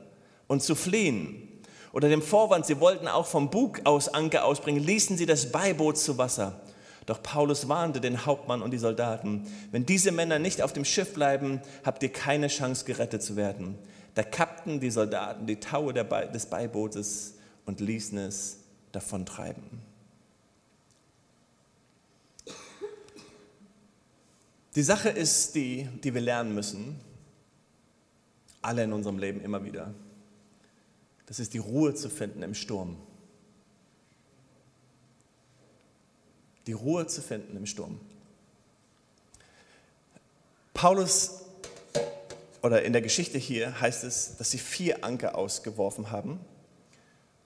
und 0.47 0.63
zu 0.63 0.75
fliehen. 0.75 1.49
Unter 1.93 2.09
dem 2.09 2.23
Vorwand, 2.23 2.67
sie 2.67 2.81
wollten 2.81 3.09
auch 3.09 3.27
vom 3.27 3.51
Bug 3.51 3.81
aus 3.85 4.09
Anker 4.09 4.45
ausbringen, 4.45 4.83
ließen 4.83 5.17
sie 5.17 5.27
das 5.27 5.51
Beiboot 5.51 5.97
zu 5.97 6.19
Wasser. 6.19 6.61
Doch 7.07 7.23
Paulus 7.23 7.69
warnte 7.69 8.01
den 8.01 8.25
Hauptmann 8.25 8.63
und 8.63 8.71
die 8.71 8.79
Soldaten, 8.79 9.47
wenn 9.71 9.87
diese 9.87 10.11
Männer 10.11 10.39
nicht 10.39 10.63
auf 10.63 10.73
dem 10.73 10.85
Schiff 10.85 11.15
bleiben, 11.15 11.61
habt 11.85 12.03
ihr 12.03 12.11
keine 12.11 12.49
Chance 12.49 12.85
gerettet 12.85 13.23
zu 13.23 13.37
werden. 13.37 13.79
Da 14.15 14.23
kappten 14.23 14.81
die 14.81 14.91
Soldaten 14.91 15.47
die 15.47 15.59
Taue 15.59 15.93
des 15.93 16.47
Beibootes 16.47 17.35
und 17.67 17.81
ließen 17.81 18.19
es 18.19 18.59
davontreiben. 18.93 19.83
Die 24.77 24.83
Sache 24.83 25.09
ist 25.09 25.55
die, 25.55 25.89
die 26.03 26.15
wir 26.15 26.21
lernen 26.21 26.55
müssen, 26.55 26.99
alle 28.61 28.85
in 28.85 28.93
unserem 28.93 29.19
Leben 29.19 29.41
immer 29.41 29.65
wieder. 29.65 29.95
Das 31.27 31.39
ist 31.39 31.55
die 31.55 31.59
Ruhe 31.59 31.95
zu 31.95 32.09
finden 32.11 32.43
im 32.43 32.55
Sturm. 32.55 32.97
Die 36.67 36.73
Ruhe 36.73 37.07
zu 37.07 37.21
finden 37.23 37.57
im 37.57 37.67
Sturm. 37.67 38.01
Paulus 40.73 41.44
oder 42.65 42.83
in 42.83 42.95
der 42.95 43.03
Geschichte 43.03 43.37
hier 43.37 43.79
heißt 43.79 44.05
es, 44.05 44.39
dass 44.39 44.51
sie 44.51 44.57
vier 44.57 45.05
Anker 45.05 45.37
ausgeworfen 45.37 46.11
haben. 46.11 46.41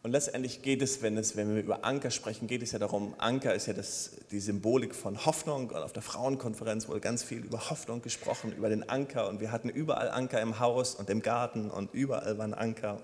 Und 0.05 0.13
letztendlich 0.13 0.63
geht 0.63 0.81
es, 0.81 1.03
wenn, 1.03 1.17
es, 1.17 1.37
wenn 1.37 1.53
wir 1.53 1.61
über 1.61 1.85
Anker 1.85 2.13
sprechen, 2.13 2.47
geht 2.47 2.63
es 2.63 2.71
ja 2.71 2.79
darum, 2.79 3.17
Anker 3.19 3.53
ist 3.53 3.67
ja 3.67 3.73
das, 3.73 4.13
die 4.31 4.39
Symbolik 4.39 4.95
von 4.95 5.27
Hoffnung. 5.27 5.71
Und 5.71 5.83
auf 5.83 5.93
der 5.93 6.03
Frauenkonferenz 6.03 6.87
wurde 6.87 7.01
ganz 7.01 7.25
viel 7.25 7.39
über 7.39 7.69
Hoffnung 7.69 8.01
gesprochen, 8.01 8.53
über 8.53 8.69
den 8.69 8.89
Anker. 8.89 9.29
Und 9.29 9.41
wir 9.41 9.51
hatten 9.51 9.69
überall 9.69 10.09
Anker 10.09 10.41
im 10.41 10.61
Haus 10.61 10.95
und 10.95 11.11
im 11.11 11.21
Garten 11.21 11.69
und 11.69 11.93
überall 11.93 12.39
waren 12.39 12.55
Anker. 12.55 13.03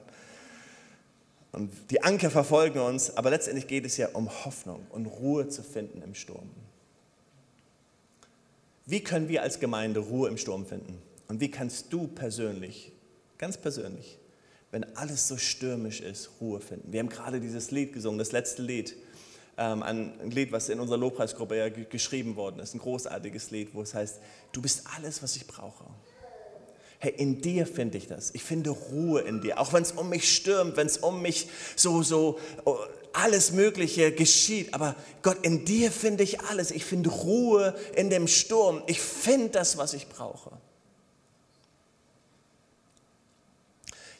Und 1.51 1.73
die 1.91 2.05
Anker 2.05 2.31
verfolgen 2.31 2.79
uns, 2.79 3.17
aber 3.17 3.31
letztendlich 3.31 3.67
geht 3.67 3.85
es 3.85 3.97
ja 3.97 4.11
um 4.13 4.31
Hoffnung 4.45 4.87
und 4.91 5.07
Ruhe 5.07 5.49
zu 5.49 5.65
finden 5.65 6.01
im 6.01 6.15
Sturm. 6.15 6.49
Wie 8.87 9.03
können 9.03 9.29
wir 9.29 9.43
als 9.43 9.59
Gemeinde 9.59 9.99
Ruhe 9.99 10.29
im 10.29 10.39
Sturm 10.39 10.65
finden? 10.65 11.03
Und 11.29 11.41
wie 11.41 11.51
kannst 11.51 11.93
du 11.93 12.09
persönlich, 12.09 12.93
ganz 13.39 13.57
persönlich, 13.57 14.19
wenn 14.71 14.85
alles 14.97 15.29
so 15.29 15.37
stürmisch 15.37 16.01
ist, 16.01 16.31
Ruhe 16.41 16.61
finden? 16.61 16.93
Wir 16.93 17.01
haben 17.01 17.09
gerade 17.09 17.41
dieses 17.41 17.71
Lied 17.71 17.93
gesungen, 17.93 18.19
das 18.19 18.33
letzte 18.33 18.63
Lied, 18.63 18.97
ähm, 19.57 19.83
ein 19.83 20.31
Lied, 20.31 20.53
was 20.53 20.69
in 20.69 20.81
unserer 20.81 20.99
Lobpreisgruppe 20.99 21.57
ja 21.57 21.69
geschrieben 21.69 22.37
worden 22.37 22.61
ist, 22.61 22.75
ein 22.75 22.81
großartiges 22.81 23.51
Lied, 23.51 23.71
wo 23.73 23.83
es 23.83 23.95
heißt, 23.95 24.21
du 24.53 24.61
bist 24.61 24.83
alles, 24.97 25.23
was 25.23 25.37
ich 25.37 25.47
brauche. 25.47 25.85
Hey, 26.99 27.13
in 27.17 27.41
dir 27.41 27.67
finde 27.67 27.99
ich 27.99 28.09
das. 28.09 28.31
Ich 28.35 28.43
finde 28.43 28.71
Ruhe 28.71 29.21
in 29.21 29.43
dir. 29.43 29.61
Auch 29.61 29.73
wenn 29.73 29.83
es 29.83 29.93
um 29.93 30.09
mich 30.09 30.35
stürmt, 30.35 30.77
wenn 30.77 30.87
es 30.87 30.97
um 30.97 31.21
mich 31.21 31.49
so, 31.77 32.03
so 32.03 32.39
oh, 32.65 32.79
alles 33.13 33.53
Mögliche 33.53 34.11
geschieht. 34.11 34.73
Aber 34.73 34.97
Gott, 35.23 35.45
in 35.45 35.65
dir 35.67 35.91
finde 35.91 36.25
ich 36.25 36.41
alles. 36.41 36.71
Ich 36.71 36.85
finde 36.85 37.11
Ruhe 37.11 37.75
in 37.95 38.09
dem 38.09 38.27
Sturm. 38.27 38.83
Ich 38.87 39.01
finde 39.01 39.51
das, 39.51 39.77
was 39.77 39.93
ich 39.93 40.09
brauche. 40.09 40.53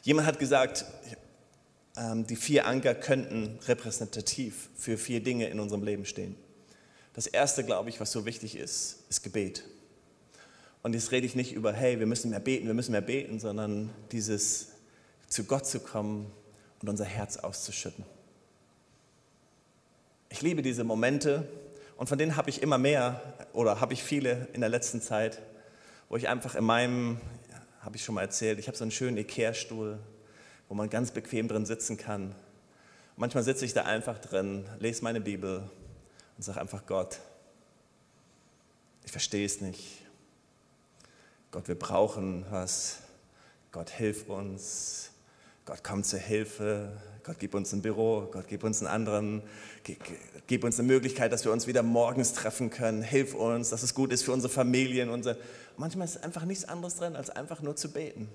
Jemand 0.05 0.27
hat 0.27 0.37
gesagt, 0.37 0.85
ähm, 1.97 2.27
die 2.27 2.35
vier 2.35 2.67
Anker 2.67 2.93
könnten 2.93 3.57
repräsentativ 3.67 4.69
für 4.75 4.99
vier 4.99 5.19
Dinge 5.19 5.47
in 5.47 5.59
unserem 5.59 5.81
Leben 5.81 6.05
stehen. 6.05 6.35
Das 7.13 7.25
erste, 7.25 7.63
glaube 7.63 7.89
ich, 7.89 7.99
was 7.99 8.11
so 8.11 8.23
wichtig 8.23 8.55
ist, 8.55 8.99
ist 9.09 9.23
Gebet. 9.23 9.63
Und 10.83 10.93
jetzt 10.93 11.11
rede 11.11 11.25
ich 11.25 11.33
nicht 11.33 11.53
über, 11.53 11.73
hey, 11.73 11.97
wir 11.97 12.05
müssen 12.05 12.29
mehr 12.29 12.39
beten, 12.39 12.67
wir 12.67 12.75
müssen 12.75 12.91
mehr 12.91 13.01
beten, 13.01 13.39
sondern 13.39 13.89
dieses 14.11 14.73
zu 15.27 15.45
Gott 15.45 15.65
zu 15.65 15.79
kommen 15.79 16.31
und 16.83 16.87
unser 16.87 17.05
Herz 17.05 17.37
auszuschütten. 17.37 18.05
Ich 20.29 20.43
liebe 20.43 20.61
diese 20.61 20.83
Momente 20.83 21.47
und 21.97 22.09
von 22.09 22.19
denen 22.19 22.35
habe 22.35 22.51
ich 22.51 22.61
immer 22.61 22.77
mehr 22.77 23.33
oder 23.53 23.81
habe 23.81 23.93
ich 23.93 24.03
viele 24.03 24.49
in 24.53 24.61
der 24.61 24.69
letzten 24.69 25.01
Zeit, 25.01 25.41
wo 26.09 26.15
ich 26.15 26.27
einfach 26.27 26.53
in 26.53 26.63
meinem 26.63 27.19
habe 27.85 27.97
ich 27.97 28.03
schon 28.03 28.15
mal 28.15 28.21
erzählt, 28.21 28.57
ich 28.57 28.67
habe 28.67 28.75
so 28.75 28.83
einen 28.83 28.89
schönen 28.89 29.15
Ikea-Stuhl, 29.15 29.99
wo 30.67 30.73
man 30.73 30.89
ganz 30.89 31.11
bequem 31.11 31.47
drin 31.47 31.67
sitzen 31.67 31.97
kann. 31.97 32.33
Manchmal 33.15 33.43
sitze 33.43 33.63
ich 33.63 33.73
da 33.73 33.83
einfach 33.83 34.17
drin, 34.17 34.65
lese 34.79 35.03
meine 35.03 35.21
Bibel 35.21 35.69
und 36.35 36.43
sage 36.43 36.59
einfach 36.59 36.87
Gott, 36.87 37.19
ich 39.03 39.11
verstehe 39.11 39.45
es 39.45 39.61
nicht. 39.61 40.01
Gott, 41.51 41.67
wir 41.67 41.77
brauchen 41.77 42.43
was. 42.49 42.97
Gott, 43.71 43.91
hilf 43.91 44.27
uns. 44.29 45.11
Gott, 45.65 45.83
komm 45.83 46.03
zur 46.03 46.19
Hilfe. 46.19 46.91
Gott, 47.23 47.37
gib 47.39 47.55
uns 47.55 47.73
ein 47.73 47.81
Büro. 47.81 48.29
Gott, 48.31 48.45
gib 48.47 48.63
uns 48.63 48.81
einen 48.81 48.87
anderen. 48.87 49.41
Gib 50.47 50.63
uns 50.63 50.77
eine 50.77 50.87
Möglichkeit, 50.87 51.31
dass 51.31 51.43
wir 51.43 51.51
uns 51.51 51.65
wieder 51.65 51.81
morgens 51.81 52.33
treffen 52.33 52.69
können. 52.69 53.01
Hilf 53.01 53.33
uns, 53.33 53.69
dass 53.69 53.81
es 53.81 53.95
gut 53.95 54.13
ist 54.13 54.23
für 54.23 54.31
unsere 54.31 54.53
Familien. 54.53 55.09
Unsere 55.09 55.37
Manchmal 55.77 56.05
ist 56.05 56.23
einfach 56.23 56.45
nichts 56.45 56.65
anderes 56.65 56.95
drin, 56.95 57.15
als 57.15 57.29
einfach 57.29 57.61
nur 57.61 57.75
zu 57.75 57.91
beten. 57.91 58.29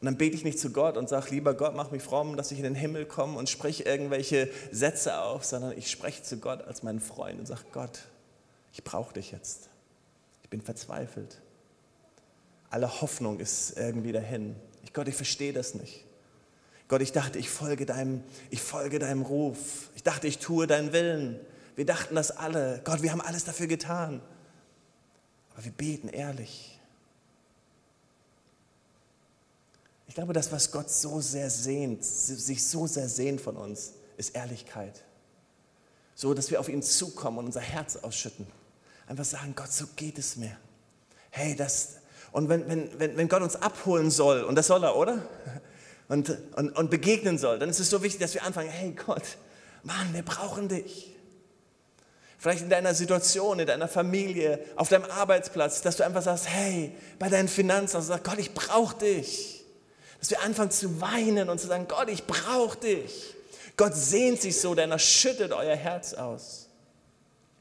Und 0.00 0.06
dann 0.06 0.16
bete 0.16 0.34
ich 0.34 0.44
nicht 0.44 0.58
zu 0.58 0.72
Gott 0.72 0.96
und 0.96 1.08
sage, 1.10 1.30
lieber 1.30 1.52
Gott, 1.52 1.76
mach 1.76 1.90
mich 1.90 2.02
fromm, 2.02 2.36
dass 2.36 2.50
ich 2.50 2.58
in 2.58 2.64
den 2.64 2.74
Himmel 2.74 3.04
komme 3.04 3.36
und 3.38 3.50
sprich 3.50 3.84
irgendwelche 3.84 4.48
Sätze 4.72 5.20
auf, 5.20 5.44
sondern 5.44 5.76
ich 5.76 5.90
spreche 5.90 6.22
zu 6.22 6.38
Gott 6.38 6.62
als 6.62 6.82
meinen 6.82 7.00
Freund 7.00 7.38
und 7.38 7.46
sage, 7.46 7.60
Gott, 7.72 8.00
ich 8.72 8.82
brauche 8.82 9.12
dich 9.12 9.30
jetzt. 9.30 9.68
Ich 10.42 10.48
bin 10.48 10.62
verzweifelt. 10.62 11.42
Alle 12.70 13.02
Hoffnung 13.02 13.40
ist 13.40 13.76
irgendwie 13.76 14.12
dahin. 14.12 14.56
Gott, 14.92 15.08
ich 15.08 15.14
verstehe 15.14 15.52
das 15.52 15.74
nicht. 15.74 16.04
Gott, 16.88 17.02
ich 17.02 17.12
dachte, 17.12 17.38
ich 17.38 17.48
folge, 17.48 17.86
deinem, 17.86 18.22
ich 18.50 18.60
folge 18.60 18.98
deinem 18.98 19.22
Ruf. 19.22 19.90
Ich 19.94 20.02
dachte, 20.02 20.26
ich 20.26 20.38
tue 20.38 20.66
deinen 20.66 20.92
Willen. 20.92 21.38
Wir 21.76 21.86
dachten 21.86 22.16
das 22.16 22.32
alle. 22.32 22.80
Gott, 22.84 23.02
wir 23.02 23.12
haben 23.12 23.20
alles 23.20 23.44
dafür 23.44 23.68
getan. 23.68 24.20
Aber 25.52 25.64
wir 25.64 25.72
beten 25.72 26.08
ehrlich. 26.08 26.80
Ich 30.08 30.16
glaube, 30.16 30.32
das, 30.32 30.50
was 30.50 30.72
Gott 30.72 30.90
so 30.90 31.20
sehr 31.20 31.48
sehnt, 31.50 32.04
sich 32.04 32.66
so 32.66 32.88
sehr 32.88 33.08
sehnt 33.08 33.40
von 33.40 33.56
uns, 33.56 33.92
ist 34.16 34.34
Ehrlichkeit. 34.34 35.04
So, 36.16 36.34
dass 36.34 36.50
wir 36.50 36.58
auf 36.58 36.68
ihn 36.68 36.82
zukommen 36.82 37.38
und 37.38 37.46
unser 37.46 37.60
Herz 37.60 37.94
ausschütten. 37.94 38.48
Einfach 39.06 39.24
sagen, 39.24 39.54
Gott, 39.54 39.72
so 39.72 39.86
geht 39.94 40.18
es 40.18 40.34
mir. 40.34 40.56
Hey, 41.30 41.54
das, 41.54 41.99
und 42.32 42.48
wenn, 42.48 42.68
wenn, 42.68 43.16
wenn, 43.16 43.28
Gott 43.28 43.42
uns 43.42 43.56
abholen 43.56 44.10
soll, 44.10 44.42
und 44.42 44.54
das 44.54 44.68
soll 44.68 44.84
er, 44.84 44.96
oder? 44.96 45.22
Und, 46.08 46.36
und, 46.56 46.76
und 46.76 46.90
begegnen 46.90 47.38
soll, 47.38 47.58
dann 47.58 47.68
ist 47.68 47.80
es 47.80 47.90
so 47.90 48.02
wichtig, 48.02 48.20
dass 48.20 48.34
wir 48.34 48.44
anfangen, 48.44 48.68
hey 48.68 48.92
Gott, 48.92 49.22
Mann, 49.82 50.12
wir 50.12 50.22
brauchen 50.22 50.68
dich. 50.68 51.14
Vielleicht 52.38 52.62
in 52.62 52.70
deiner 52.70 52.94
Situation, 52.94 53.58
in 53.58 53.66
deiner 53.66 53.86
Familie, 53.86 54.60
auf 54.76 54.88
deinem 54.88 55.10
Arbeitsplatz, 55.10 55.82
dass 55.82 55.96
du 55.96 56.04
einfach 56.04 56.22
sagst, 56.22 56.48
hey, 56.48 56.94
bei 57.18 57.28
deinen 57.28 57.48
Finanzen, 57.48 57.96
dass 57.96 58.06
du 58.06 58.12
sagst, 58.12 58.24
Gott, 58.24 58.38
ich 58.38 58.54
brauche 58.54 58.96
dich. 58.96 59.62
Dass 60.20 60.30
wir 60.30 60.42
anfangen 60.42 60.70
zu 60.70 61.00
weinen 61.00 61.50
und 61.50 61.60
zu 61.60 61.66
sagen, 61.66 61.86
Gott, 61.86 62.08
ich 62.08 62.26
brauche 62.26 62.78
dich. 62.78 63.34
Gott 63.76 63.94
sehnt 63.94 64.40
sich 64.40 64.58
so, 64.58 64.74
denn 64.74 64.90
er 64.90 64.98
schüttet 64.98 65.52
euer 65.52 65.76
Herz 65.76 66.14
aus. 66.14 66.69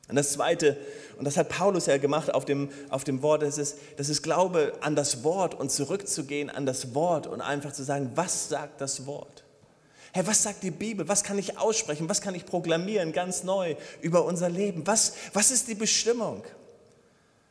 Und 0.09 0.15
das 0.15 0.33
Zweite, 0.33 0.75
und 1.17 1.25
das 1.25 1.37
hat 1.37 1.49
Paulus 1.49 1.85
ja 1.85 1.97
gemacht 1.97 2.33
auf 2.33 2.43
dem, 2.43 2.69
auf 2.89 3.03
dem 3.03 3.21
Wort, 3.21 3.43
das 3.43 3.59
ist, 3.59 3.77
das 3.97 4.09
ist 4.09 4.23
Glaube 4.23 4.73
an 4.81 4.95
das 4.95 5.23
Wort 5.23 5.53
und 5.53 5.71
zurückzugehen 5.71 6.49
an 6.49 6.65
das 6.65 6.95
Wort 6.95 7.27
und 7.27 7.41
einfach 7.41 7.71
zu 7.71 7.83
sagen, 7.83 8.11
was 8.15 8.49
sagt 8.49 8.81
das 8.81 9.05
Wort? 9.05 9.43
Hey, 10.11 10.25
was 10.25 10.41
sagt 10.41 10.63
die 10.63 10.71
Bibel? 10.71 11.07
Was 11.07 11.23
kann 11.23 11.37
ich 11.37 11.59
aussprechen? 11.59 12.09
Was 12.09 12.21
kann 12.21 12.33
ich 12.33 12.47
proklamieren 12.47 13.11
ganz 13.11 13.43
neu 13.43 13.75
über 14.01 14.25
unser 14.25 14.49
Leben? 14.49 14.85
Was, 14.87 15.13
was 15.33 15.51
ist 15.51 15.67
die 15.67 15.75
Bestimmung? 15.75 16.43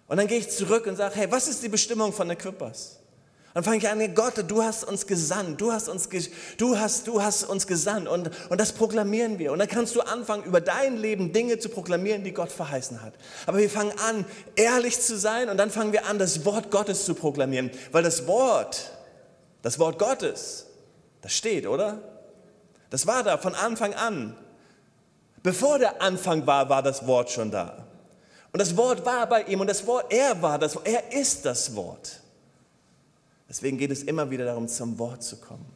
Und 0.08 0.16
dann 0.16 0.26
gehe 0.26 0.38
ich 0.38 0.50
zurück 0.50 0.86
und 0.86 0.96
sage, 0.96 1.14
hey, 1.14 1.30
was 1.30 1.46
ist 1.46 1.62
die 1.62 1.68
Bestimmung 1.68 2.12
von 2.12 2.28
Equippers? 2.30 2.98
Dann 3.54 3.64
fange 3.64 3.78
ich 3.78 3.88
an, 3.88 4.14
Gott, 4.14 4.44
du 4.46 4.62
hast 4.62 4.84
uns 4.84 5.06
gesandt, 5.06 5.60
du 5.60 5.72
hast 5.72 5.88
uns, 5.88 6.08
du 6.58 6.78
hast, 6.78 7.06
du 7.06 7.22
hast 7.22 7.44
uns 7.44 7.66
gesandt 7.66 8.06
und, 8.06 8.30
und 8.50 8.60
das 8.60 8.72
proklamieren 8.72 9.38
wir. 9.38 9.52
Und 9.52 9.58
dann 9.58 9.68
kannst 9.68 9.96
du 9.96 10.00
anfangen, 10.02 10.44
über 10.44 10.60
dein 10.60 10.96
Leben 10.96 11.32
Dinge 11.32 11.58
zu 11.58 11.68
proklamieren, 11.68 12.24
die 12.24 12.32
Gott 12.32 12.52
verheißen 12.52 13.02
hat. 13.02 13.14
Aber 13.46 13.58
wir 13.58 13.70
fangen 13.70 13.92
an, 14.06 14.24
ehrlich 14.54 15.00
zu 15.00 15.16
sein 15.16 15.48
und 15.48 15.56
dann 15.56 15.70
fangen 15.70 15.92
wir 15.92 16.06
an, 16.06 16.18
das 16.18 16.44
Wort 16.44 16.70
Gottes 16.70 17.04
zu 17.04 17.14
proklamieren. 17.14 17.70
Weil 17.90 18.02
das 18.02 18.26
Wort, 18.26 18.92
das 19.62 19.78
Wort 19.78 19.98
Gottes, 19.98 20.66
das 21.22 21.32
steht, 21.32 21.66
oder? 21.66 21.98
Das 22.90 23.06
war 23.06 23.22
da 23.22 23.38
von 23.38 23.54
Anfang 23.54 23.94
an. 23.94 24.36
Bevor 25.42 25.78
der 25.78 26.02
Anfang 26.02 26.46
war, 26.46 26.68
war 26.68 26.82
das 26.82 27.06
Wort 27.06 27.30
schon 27.30 27.50
da. 27.50 27.86
Und 28.52 28.60
das 28.60 28.76
Wort 28.76 29.04
war 29.04 29.26
bei 29.26 29.42
ihm 29.44 29.60
und 29.60 29.68
das 29.68 29.86
Wort, 29.86 30.12
er 30.12 30.40
war 30.42 30.58
das, 30.58 30.76
er 30.84 31.12
ist 31.12 31.44
das 31.44 31.74
Wort. 31.74 32.17
Deswegen 33.48 33.78
geht 33.78 33.90
es 33.90 34.02
immer 34.02 34.30
wieder 34.30 34.44
darum, 34.44 34.68
zum 34.68 34.98
Wort 34.98 35.22
zu 35.22 35.36
kommen. 35.36 35.66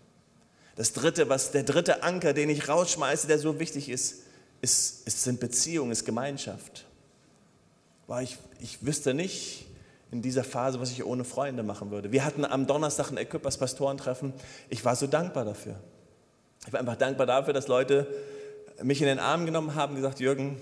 Das 0.76 0.92
dritte, 0.92 1.28
was 1.28 1.50
der 1.50 1.62
dritte 1.62 2.02
Anker, 2.02 2.32
den 2.32 2.50
ich 2.50 2.68
rausschmeiße, 2.68 3.26
der 3.26 3.38
so 3.38 3.58
wichtig 3.58 3.88
ist, 3.88 4.22
ist, 4.60 5.06
ist 5.06 5.22
sind 5.22 5.40
Beziehungen, 5.40 5.90
ist 5.90 6.04
Gemeinschaft. 6.04 6.86
Weil 8.06 8.24
ich, 8.24 8.38
ich 8.60 8.84
wüsste 8.84 9.14
nicht 9.14 9.66
in 10.10 10.22
dieser 10.22 10.44
Phase, 10.44 10.80
was 10.80 10.90
ich 10.90 11.04
ohne 11.04 11.24
Freunde 11.24 11.62
machen 11.62 11.90
würde. 11.90 12.12
Wir 12.12 12.24
hatten 12.24 12.44
am 12.44 12.66
Donnerstag 12.66 13.10
ein 13.10 13.16
Equippers 13.16 13.56
Pastorentreffen. 13.58 14.32
Ich 14.68 14.84
war 14.84 14.94
so 14.94 15.06
dankbar 15.06 15.44
dafür. 15.44 15.76
Ich 16.66 16.72
war 16.72 16.80
einfach 16.80 16.96
dankbar 16.96 17.26
dafür, 17.26 17.54
dass 17.54 17.68
Leute 17.68 18.06
mich 18.82 19.00
in 19.00 19.06
den 19.06 19.18
Arm 19.18 19.46
genommen 19.46 19.74
haben 19.74 19.90
und 19.90 19.96
gesagt, 19.96 20.20
Jürgen, 20.20 20.58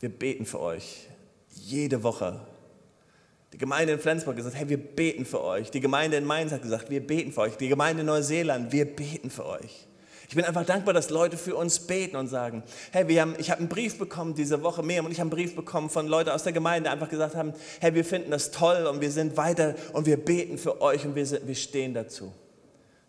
wir 0.00 0.08
beten 0.08 0.46
für 0.46 0.60
euch. 0.60 1.08
Jede 1.50 2.02
Woche. 2.02 2.40
Die 3.52 3.58
Gemeinde 3.58 3.92
in 3.92 3.98
Flensburg 3.98 4.32
hat 4.32 4.36
gesagt, 4.38 4.56
hey, 4.56 4.68
wir 4.68 4.78
beten 4.78 5.26
für 5.26 5.42
euch. 5.42 5.70
Die 5.70 5.80
Gemeinde 5.80 6.16
in 6.16 6.24
Mainz 6.24 6.52
hat 6.52 6.62
gesagt, 6.62 6.88
wir 6.88 7.06
beten 7.06 7.32
für 7.32 7.42
euch. 7.42 7.56
Die 7.56 7.68
Gemeinde 7.68 8.00
in 8.00 8.06
Neuseeland, 8.06 8.72
wir 8.72 8.86
beten 8.86 9.30
für 9.30 9.44
euch. 9.44 9.86
Ich 10.32 10.34
bin 10.34 10.46
einfach 10.46 10.64
dankbar, 10.64 10.94
dass 10.94 11.10
Leute 11.10 11.36
für 11.36 11.54
uns 11.56 11.80
beten 11.80 12.16
und 12.16 12.26
sagen, 12.26 12.62
hey, 12.90 13.06
wir 13.06 13.20
haben, 13.20 13.34
ich 13.36 13.50
habe 13.50 13.58
einen 13.58 13.68
Brief 13.68 13.98
bekommen 13.98 14.34
diese 14.34 14.62
Woche, 14.62 14.82
Miriam 14.82 15.04
und 15.04 15.12
ich 15.12 15.20
haben 15.20 15.26
einen 15.26 15.36
Brief 15.36 15.54
bekommen 15.54 15.90
von 15.90 16.06
Leuten 16.06 16.30
aus 16.30 16.42
der 16.42 16.54
Gemeinde, 16.54 16.88
die 16.88 16.92
einfach 16.92 17.10
gesagt 17.10 17.36
haben, 17.36 17.52
hey, 17.80 17.94
wir 17.94 18.02
finden 18.02 18.30
das 18.30 18.50
toll 18.50 18.86
und 18.86 19.02
wir 19.02 19.10
sind 19.10 19.36
weiter 19.36 19.74
und 19.92 20.06
wir 20.06 20.16
beten 20.16 20.56
für 20.56 20.80
euch 20.80 21.04
und 21.04 21.14
wir, 21.14 21.26
sind, 21.26 21.46
wir 21.46 21.54
stehen 21.54 21.92
dazu. 21.92 22.32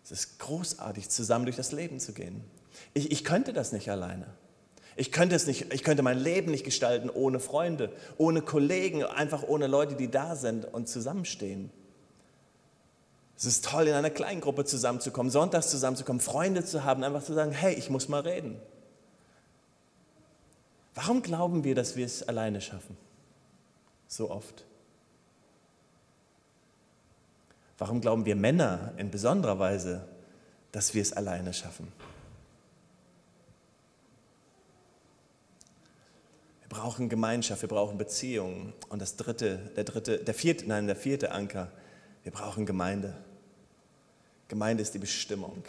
Es 0.04 0.10
ist 0.10 0.38
großartig, 0.38 1.08
zusammen 1.08 1.46
durch 1.46 1.56
das 1.56 1.72
Leben 1.72 1.98
zu 1.98 2.12
gehen. 2.12 2.44
Ich, 2.92 3.10
ich 3.10 3.24
könnte 3.24 3.54
das 3.54 3.72
nicht 3.72 3.90
alleine. 3.90 4.26
Ich 4.96 5.10
könnte, 5.10 5.34
es 5.34 5.46
nicht, 5.46 5.72
ich 5.72 5.82
könnte 5.82 6.02
mein 6.02 6.18
Leben 6.18 6.50
nicht 6.50 6.64
gestalten 6.64 7.10
ohne 7.10 7.40
Freunde, 7.40 7.92
ohne 8.16 8.42
Kollegen, 8.42 9.02
einfach 9.02 9.42
ohne 9.42 9.66
Leute, 9.66 9.96
die 9.96 10.10
da 10.10 10.36
sind 10.36 10.72
und 10.72 10.88
zusammenstehen. 10.88 11.70
Es 13.36 13.44
ist 13.44 13.64
toll, 13.64 13.88
in 13.88 13.94
einer 13.94 14.10
kleinen 14.10 14.40
Gruppe 14.40 14.64
zusammenzukommen, 14.64 15.30
sonntags 15.30 15.68
zusammenzukommen, 15.68 16.20
Freunde 16.20 16.64
zu 16.64 16.84
haben, 16.84 17.02
einfach 17.02 17.24
zu 17.24 17.34
sagen, 17.34 17.50
hey, 17.50 17.74
ich 17.74 17.90
muss 17.90 18.08
mal 18.08 18.20
reden. 18.20 18.60
Warum 20.94 21.22
glauben 21.22 21.64
wir, 21.64 21.74
dass 21.74 21.96
wir 21.96 22.06
es 22.06 22.26
alleine 22.28 22.60
schaffen? 22.60 22.96
So 24.06 24.30
oft. 24.30 24.64
Warum 27.78 28.00
glauben 28.00 28.24
wir 28.24 28.36
Männer 28.36 28.92
in 28.96 29.10
besonderer 29.10 29.58
Weise, 29.58 30.06
dass 30.70 30.94
wir 30.94 31.02
es 31.02 31.12
alleine 31.12 31.52
schaffen? 31.52 31.92
Brauchen 36.74 37.08
Gemeinschaft, 37.08 37.62
wir 37.62 37.68
brauchen 37.68 37.98
Beziehungen. 37.98 38.72
Und 38.88 39.00
das 39.00 39.16
dritte, 39.16 39.70
der 39.76 39.84
dritte, 39.84 40.18
der 40.18 40.34
vierte, 40.34 40.66
nein, 40.66 40.86
der 40.86 40.96
vierte 40.96 41.30
Anker, 41.30 41.70
wir 42.24 42.32
brauchen 42.32 42.66
Gemeinde. 42.66 43.14
Gemeinde 44.48 44.82
ist 44.82 44.92
die 44.92 44.98
Bestimmung. 44.98 45.62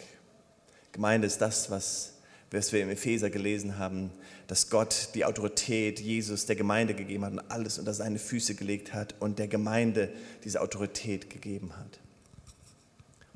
Gemeinde 0.91 1.27
ist 1.27 1.39
das, 1.39 1.69
was, 1.69 2.13
was 2.49 2.73
wir 2.73 2.81
im 2.81 2.89
Epheser 2.89 3.29
gelesen 3.29 3.77
haben, 3.77 4.11
dass 4.47 4.69
Gott 4.69 5.09
die 5.13 5.25
Autorität 5.25 5.99
Jesus 5.99 6.47
der 6.47 6.55
Gemeinde 6.55 6.95
gegeben 6.95 7.23
hat 7.23 7.33
und 7.33 7.51
alles 7.51 7.77
unter 7.77 7.93
seine 7.93 8.17
Füße 8.17 8.55
gelegt 8.55 8.93
hat 8.93 9.15
und 9.19 9.37
der 9.37 9.47
Gemeinde 9.47 10.11
diese 10.43 10.61
Autorität 10.61 11.29
gegeben 11.29 11.77
hat. 11.77 11.99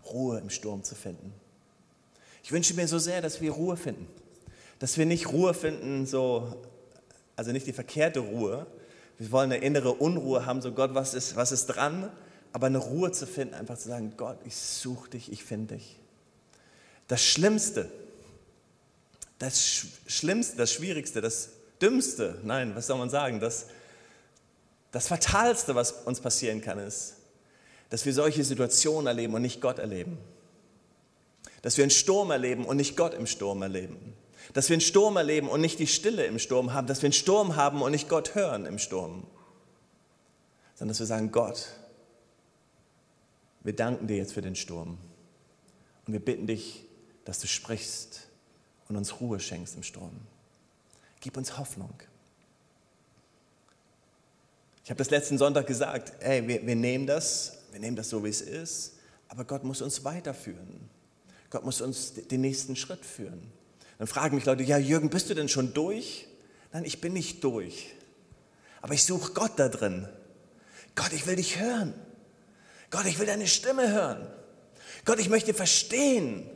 Ruhe 0.05 0.39
im 0.39 0.49
Sturm 0.49 0.83
zu 0.83 0.95
finden. 0.95 1.33
Ich 2.43 2.51
wünsche 2.51 2.73
mir 2.73 2.87
so 2.87 2.97
sehr, 2.97 3.21
dass 3.21 3.41
wir 3.41 3.51
Ruhe 3.51 3.77
finden. 3.77 4.07
Dass 4.79 4.97
wir 4.97 5.05
nicht 5.05 5.31
Ruhe 5.31 5.53
finden, 5.53 6.05
so, 6.05 6.55
also 7.39 7.53
nicht 7.53 7.67
die 7.67 7.73
verkehrte 7.73 8.19
Ruhe. 8.19 8.67
Wir 9.17 9.31
wollen 9.31 9.53
eine 9.53 9.63
innere 9.63 9.93
Unruhe 9.93 10.45
haben, 10.45 10.61
so 10.61 10.73
Gott, 10.73 10.93
was 10.93 11.13
ist, 11.13 11.37
was 11.37 11.53
ist 11.53 11.67
dran? 11.67 12.11
Aber 12.51 12.67
eine 12.67 12.79
Ruhe 12.79 13.13
zu 13.13 13.25
finden, 13.25 13.53
einfach 13.53 13.77
zu 13.77 13.87
sagen, 13.87 14.13
Gott, 14.17 14.37
ich 14.45 14.57
suche 14.57 15.11
dich, 15.11 15.31
ich 15.31 15.45
finde 15.45 15.75
dich. 15.75 15.95
Das 17.07 17.23
Schlimmste, 17.23 17.89
das 19.37 19.85
Schlimmste, 20.05 20.57
das 20.57 20.73
Schwierigste, 20.73 21.21
das 21.21 21.51
Dümmste, 21.81 22.39
nein, 22.43 22.75
was 22.75 22.87
soll 22.87 22.97
man 22.97 23.09
sagen, 23.09 23.39
das, 23.39 23.67
das 24.91 25.07
Fatalste, 25.07 25.75
was 25.75 25.93
uns 25.93 26.19
passieren 26.19 26.59
kann, 26.59 26.77
ist, 26.77 27.15
dass 27.89 28.05
wir 28.05 28.13
solche 28.13 28.43
Situationen 28.43 29.07
erleben 29.07 29.33
und 29.33 29.43
nicht 29.43 29.61
Gott 29.61 29.79
erleben. 29.79 30.17
Dass 31.61 31.77
wir 31.77 31.85
einen 31.85 31.91
Sturm 31.91 32.31
erleben 32.31 32.65
und 32.65 32.75
nicht 32.75 32.97
Gott 32.97 33.13
im 33.13 33.27
Sturm 33.27 33.61
erleben. 33.61 34.13
Dass 34.53 34.69
wir 34.69 34.75
einen 34.75 34.81
Sturm 34.81 35.17
erleben 35.17 35.47
und 35.47 35.61
nicht 35.61 35.79
die 35.79 35.87
Stille 35.87 36.25
im 36.25 36.39
Sturm 36.39 36.73
haben. 36.73 36.87
Dass 36.87 37.01
wir 37.01 37.07
einen 37.07 37.13
Sturm 37.13 37.55
haben 37.55 37.81
und 37.81 37.91
nicht 37.91 38.09
Gott 38.09 38.35
hören 38.35 38.65
im 38.65 38.79
Sturm. 38.79 39.25
Sondern 40.75 40.89
dass 40.89 40.99
wir 40.99 41.05
sagen, 41.05 41.31
Gott, 41.31 41.67
wir 43.63 43.75
danken 43.75 44.07
dir 44.07 44.17
jetzt 44.17 44.33
für 44.33 44.41
den 44.41 44.55
Sturm. 44.55 44.97
Und 46.07 46.13
wir 46.13 46.19
bitten 46.19 46.47
dich, 46.47 46.85
dass 47.25 47.39
du 47.39 47.47
sprichst 47.47 48.27
und 48.87 48.95
uns 48.95 49.19
Ruhe 49.19 49.39
schenkst 49.39 49.75
im 49.75 49.83
Sturm. 49.83 50.19
Gib 51.19 51.37
uns 51.37 51.57
Hoffnung. 51.57 51.93
Ich 54.83 54.89
habe 54.89 54.97
das 54.97 55.11
letzten 55.11 55.37
Sonntag 55.37 55.67
gesagt, 55.67 56.13
ey, 56.23 56.47
wir, 56.47 56.65
wir 56.65 56.75
nehmen 56.75 57.05
das 57.05 57.59
wir 57.71 57.79
nehmen 57.79 57.95
das 57.95 58.09
so, 58.09 58.23
wie 58.23 58.29
es 58.29 58.41
ist, 58.41 58.93
aber 59.27 59.45
Gott 59.45 59.63
muss 59.63 59.81
uns 59.81 60.03
weiterführen. 60.03 60.89
Gott 61.49 61.65
muss 61.65 61.81
uns 61.81 62.13
den 62.13 62.41
nächsten 62.41 62.75
Schritt 62.75 63.05
führen. 63.05 63.51
Dann 63.99 64.07
fragen 64.07 64.35
mich 64.35 64.45
Leute, 64.45 64.63
ja 64.63 64.79
Jürgen, 64.79 65.11
bist 65.11 65.29
du 65.29 65.35
denn 65.35 65.49
schon 65.49 65.73
durch? 65.73 66.25
Nein, 66.71 66.85
ich 66.85 67.01
bin 67.01 67.13
nicht 67.13 67.43
durch. 67.43 67.93
Aber 68.81 68.93
ich 68.93 69.03
suche 69.03 69.33
Gott 69.33 69.53
da 69.57 69.69
drin. 69.69 70.07
Gott, 70.95 71.13
ich 71.13 71.27
will 71.27 71.35
dich 71.35 71.59
hören. 71.59 71.93
Gott, 72.89 73.05
ich 73.05 73.19
will 73.19 73.27
deine 73.27 73.45
Stimme 73.45 73.91
hören. 73.91 74.27
Gott, 75.05 75.19
ich 75.19 75.29
möchte 75.29 75.53
verstehen. 75.53 76.49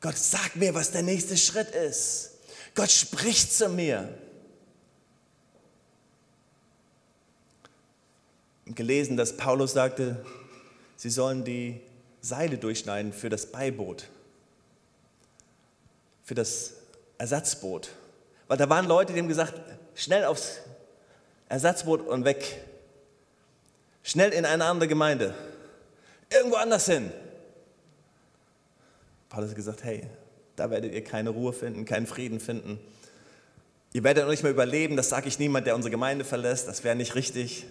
Gott, 0.00 0.16
sag 0.16 0.56
mir, 0.56 0.74
was 0.74 0.92
der 0.92 1.02
nächste 1.02 1.36
Schritt 1.36 1.70
ist. 1.70 2.30
Gott 2.74 2.90
spricht 2.90 3.52
zu 3.52 3.68
mir. 3.68 4.08
gelesen, 8.74 9.16
dass 9.16 9.36
Paulus 9.36 9.72
sagte, 9.72 10.24
sie 10.96 11.10
sollen 11.10 11.44
die 11.44 11.80
Seile 12.20 12.56
durchschneiden 12.58 13.12
für 13.12 13.28
das 13.28 13.46
Beiboot, 13.46 14.08
für 16.22 16.34
das 16.34 16.74
Ersatzboot. 17.18 17.90
Weil 18.48 18.56
da 18.56 18.68
waren 18.68 18.86
Leute, 18.86 19.12
die 19.12 19.18
haben 19.18 19.28
gesagt, 19.28 19.54
schnell 19.94 20.24
aufs 20.24 20.58
Ersatzboot 21.48 22.06
und 22.06 22.24
weg. 22.24 22.64
Schnell 24.02 24.32
in 24.32 24.44
eine 24.44 24.64
andere 24.64 24.88
Gemeinde. 24.88 25.34
Irgendwo 26.30 26.56
anders 26.56 26.86
hin. 26.86 27.12
Paulus 29.28 29.50
hat 29.50 29.56
gesagt, 29.56 29.84
hey, 29.84 30.06
da 30.56 30.70
werdet 30.70 30.92
ihr 30.92 31.04
keine 31.04 31.30
Ruhe 31.30 31.52
finden, 31.52 31.84
keinen 31.84 32.06
Frieden 32.06 32.40
finden. 32.40 32.78
Ihr 33.92 34.04
werdet 34.04 34.24
noch 34.24 34.30
nicht 34.30 34.42
mehr 34.42 34.52
überleben, 34.52 34.96
das 34.96 35.10
sage 35.10 35.28
ich 35.28 35.38
niemand, 35.38 35.66
der 35.66 35.74
unsere 35.74 35.90
Gemeinde 35.90 36.24
verlässt, 36.24 36.68
das 36.68 36.84
wäre 36.84 36.96
nicht 36.96 37.14
richtig. 37.14 37.66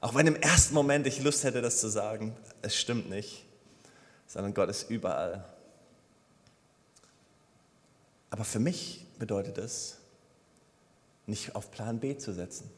Auch 0.00 0.14
wenn 0.14 0.26
im 0.26 0.36
ersten 0.36 0.74
Moment 0.74 1.06
ich 1.06 1.22
Lust 1.22 1.44
hätte, 1.44 1.62
das 1.62 1.80
zu 1.80 1.88
sagen, 1.88 2.36
es 2.62 2.76
stimmt 2.76 3.08
nicht, 3.08 3.44
sondern 4.26 4.54
Gott 4.54 4.68
ist 4.68 4.90
überall. 4.90 5.44
Aber 8.32 8.44
für 8.44 8.60
mich 8.60 9.06
bedeutet 9.18 9.58
es, 9.58 9.98
nicht 11.26 11.54
auf 11.54 11.70
Plan 11.70 12.00
B 12.00 12.16
zu 12.16 12.32
setzen. 12.32 12.70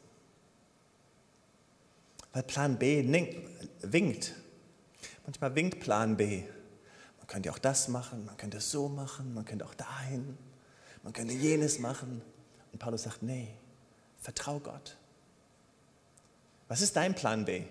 Weil 2.33 2.43
Plan 2.43 2.77
B 2.77 3.01
winkt. 3.81 4.33
Manchmal 5.25 5.55
winkt 5.55 5.79
Plan 5.79 6.17
B. 6.17 6.43
Man 7.19 7.27
könnte 7.27 7.49
auch 7.53 7.57
das 7.57 7.87
machen, 7.87 8.25
man 8.25 8.35
könnte 8.35 8.57
es 8.57 8.69
so 8.69 8.89
machen, 8.89 9.33
man 9.33 9.45
könnte 9.45 9.65
auch 9.65 9.73
dahin, 9.75 10.37
man 11.03 11.13
könnte 11.13 11.33
jenes 11.33 11.79
machen. 11.79 12.21
Und 12.73 12.79
Paulus 12.79 13.03
sagt, 13.03 13.23
nee, 13.23 13.47
vertrau 14.19 14.59
Gott. 14.59 14.97
Was 16.67 16.81
ist 16.81 16.97
dein 16.97 17.15
Plan 17.15 17.45
B? 17.45 17.63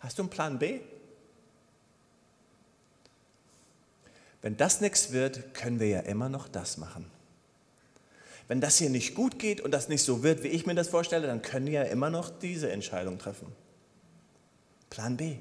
Hast 0.00 0.18
du 0.18 0.24
einen 0.24 0.30
Plan 0.30 0.58
B? 0.58 0.80
Wenn 4.42 4.56
das 4.56 4.80
nichts 4.80 5.12
wird, 5.12 5.54
können 5.54 5.80
wir 5.80 5.88
ja 5.88 6.00
immer 6.00 6.28
noch 6.28 6.48
das 6.48 6.76
machen. 6.76 7.10
Wenn 8.46 8.60
das 8.60 8.78
hier 8.78 8.88
nicht 8.88 9.14
gut 9.14 9.38
geht 9.38 9.60
und 9.60 9.72
das 9.72 9.88
nicht 9.88 10.02
so 10.02 10.22
wird, 10.22 10.42
wie 10.42 10.48
ich 10.48 10.64
mir 10.64 10.74
das 10.74 10.88
vorstelle, 10.88 11.26
dann 11.26 11.42
können 11.42 11.66
wir 11.66 11.72
ja 11.72 11.82
immer 11.82 12.08
noch 12.08 12.30
diese 12.30 12.70
Entscheidung 12.70 13.18
treffen. 13.18 13.52
Plan 14.88 15.16
B. 15.16 15.36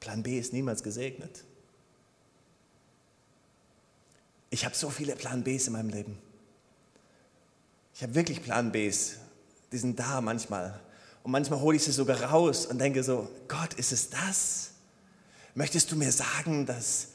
Plan 0.00 0.22
B 0.22 0.38
ist 0.38 0.52
niemals 0.52 0.82
gesegnet. 0.82 1.44
Ich 4.50 4.64
habe 4.64 4.74
so 4.74 4.90
viele 4.90 5.14
Plan 5.14 5.44
Bs 5.44 5.68
in 5.68 5.74
meinem 5.74 5.90
Leben. 5.90 6.18
Ich 7.94 8.02
habe 8.02 8.14
wirklich 8.14 8.42
Plan 8.42 8.72
Bs. 8.72 9.16
Die 9.70 9.78
sind 9.78 9.98
da 9.98 10.20
manchmal. 10.20 10.80
Und 11.22 11.30
manchmal 11.30 11.60
hole 11.60 11.76
ich 11.76 11.84
sie 11.84 11.92
sogar 11.92 12.20
raus 12.20 12.66
und 12.66 12.78
denke 12.78 13.04
so, 13.04 13.30
Gott, 13.46 13.74
ist 13.74 13.92
es 13.92 14.10
das? 14.10 14.70
Möchtest 15.54 15.92
du 15.92 15.96
mir 15.96 16.10
sagen, 16.10 16.66
dass, 16.66 17.08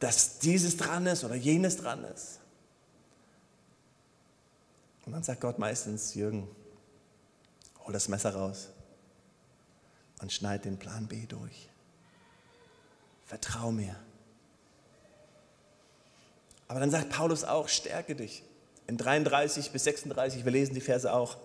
dass 0.00 0.38
dieses 0.40 0.76
dran 0.76 1.06
ist 1.06 1.24
oder 1.24 1.36
jenes 1.36 1.76
dran 1.76 2.04
ist? 2.04 2.40
Und 5.06 5.12
dann 5.12 5.22
sagt 5.22 5.40
Gott 5.40 5.58
meistens, 5.58 6.14
Jürgen, 6.14 6.48
hol 7.84 7.92
das 7.92 8.08
Messer 8.08 8.34
raus 8.34 8.68
und 10.20 10.32
schneid 10.32 10.64
den 10.64 10.78
Plan 10.78 11.06
B 11.06 11.26
durch. 11.26 11.68
Vertrau 13.26 13.70
mir. 13.70 13.96
Aber 16.68 16.80
dann 16.80 16.90
sagt 16.90 17.10
Paulus 17.10 17.44
auch, 17.44 17.68
stärke 17.68 18.14
dich. 18.14 18.42
In 18.86 18.96
33 18.96 19.70
bis 19.72 19.84
36, 19.84 20.44
wir 20.44 20.52
lesen 20.52 20.74
die 20.74 20.80
Verse 20.80 21.12
auch. 21.12 21.36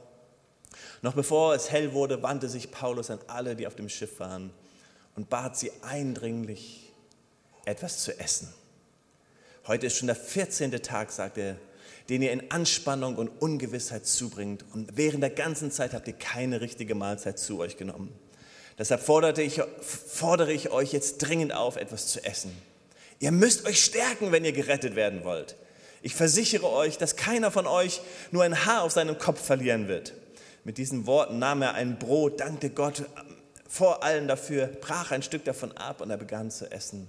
Noch 1.01 1.13
bevor 1.13 1.55
es 1.55 1.71
hell 1.71 1.93
wurde, 1.93 2.21
wandte 2.21 2.49
sich 2.49 2.71
Paulus 2.71 3.09
an 3.09 3.19
alle, 3.27 3.55
die 3.55 3.67
auf 3.67 3.75
dem 3.75 3.89
Schiff 3.89 4.19
waren, 4.19 4.51
und 5.15 5.29
bat 5.29 5.57
sie 5.57 5.71
eindringlich, 5.81 6.84
etwas 7.65 8.03
zu 8.03 8.17
essen. 8.19 8.53
Heute 9.67 9.87
ist 9.87 9.97
schon 9.97 10.07
der 10.07 10.15
14. 10.15 10.71
Tag, 10.83 11.11
sagt 11.11 11.37
er, 11.37 11.57
den 12.09 12.21
ihr 12.21 12.31
in 12.31 12.51
Anspannung 12.51 13.15
und 13.15 13.29
Ungewissheit 13.41 14.05
zubringt. 14.05 14.63
Und 14.73 14.95
während 14.95 15.23
der 15.23 15.31
ganzen 15.31 15.71
Zeit 15.71 15.93
habt 15.93 16.07
ihr 16.07 16.13
keine 16.13 16.61
richtige 16.61 16.93
Mahlzeit 16.93 17.39
zu 17.39 17.59
euch 17.59 17.77
genommen. 17.77 18.13
Deshalb 18.77 19.01
fordere 19.01 19.41
ich, 19.41 19.61
fordere 19.81 20.51
ich 20.51 20.69
euch 20.69 20.91
jetzt 20.93 21.17
dringend 21.17 21.53
auf, 21.53 21.77
etwas 21.77 22.07
zu 22.07 22.23
essen. 22.23 22.55
Ihr 23.19 23.31
müsst 23.31 23.65
euch 23.65 23.83
stärken, 23.83 24.31
wenn 24.31 24.45
ihr 24.45 24.51
gerettet 24.51 24.95
werden 24.95 25.23
wollt. 25.23 25.55
Ich 26.01 26.13
versichere 26.13 26.69
euch, 26.69 26.97
dass 26.97 27.15
keiner 27.15 27.49
von 27.49 27.65
euch 27.65 28.01
nur 28.31 28.43
ein 28.43 28.65
Haar 28.65 28.83
auf 28.83 28.91
seinem 28.91 29.17
Kopf 29.17 29.43
verlieren 29.43 29.87
wird. 29.87 30.13
Mit 30.63 30.77
diesen 30.77 31.07
Worten 31.07 31.39
nahm 31.39 31.61
er 31.61 31.73
ein 31.73 31.97
Brot, 31.97 32.39
dankte 32.39 32.69
Gott 32.69 33.05
vor 33.67 34.03
allen 34.03 34.27
dafür, 34.27 34.67
brach 34.67 35.11
ein 35.11 35.23
Stück 35.23 35.45
davon 35.45 35.71
ab 35.71 36.01
und 36.01 36.11
er 36.11 36.17
begann 36.17 36.51
zu 36.51 36.71
essen. 36.71 37.07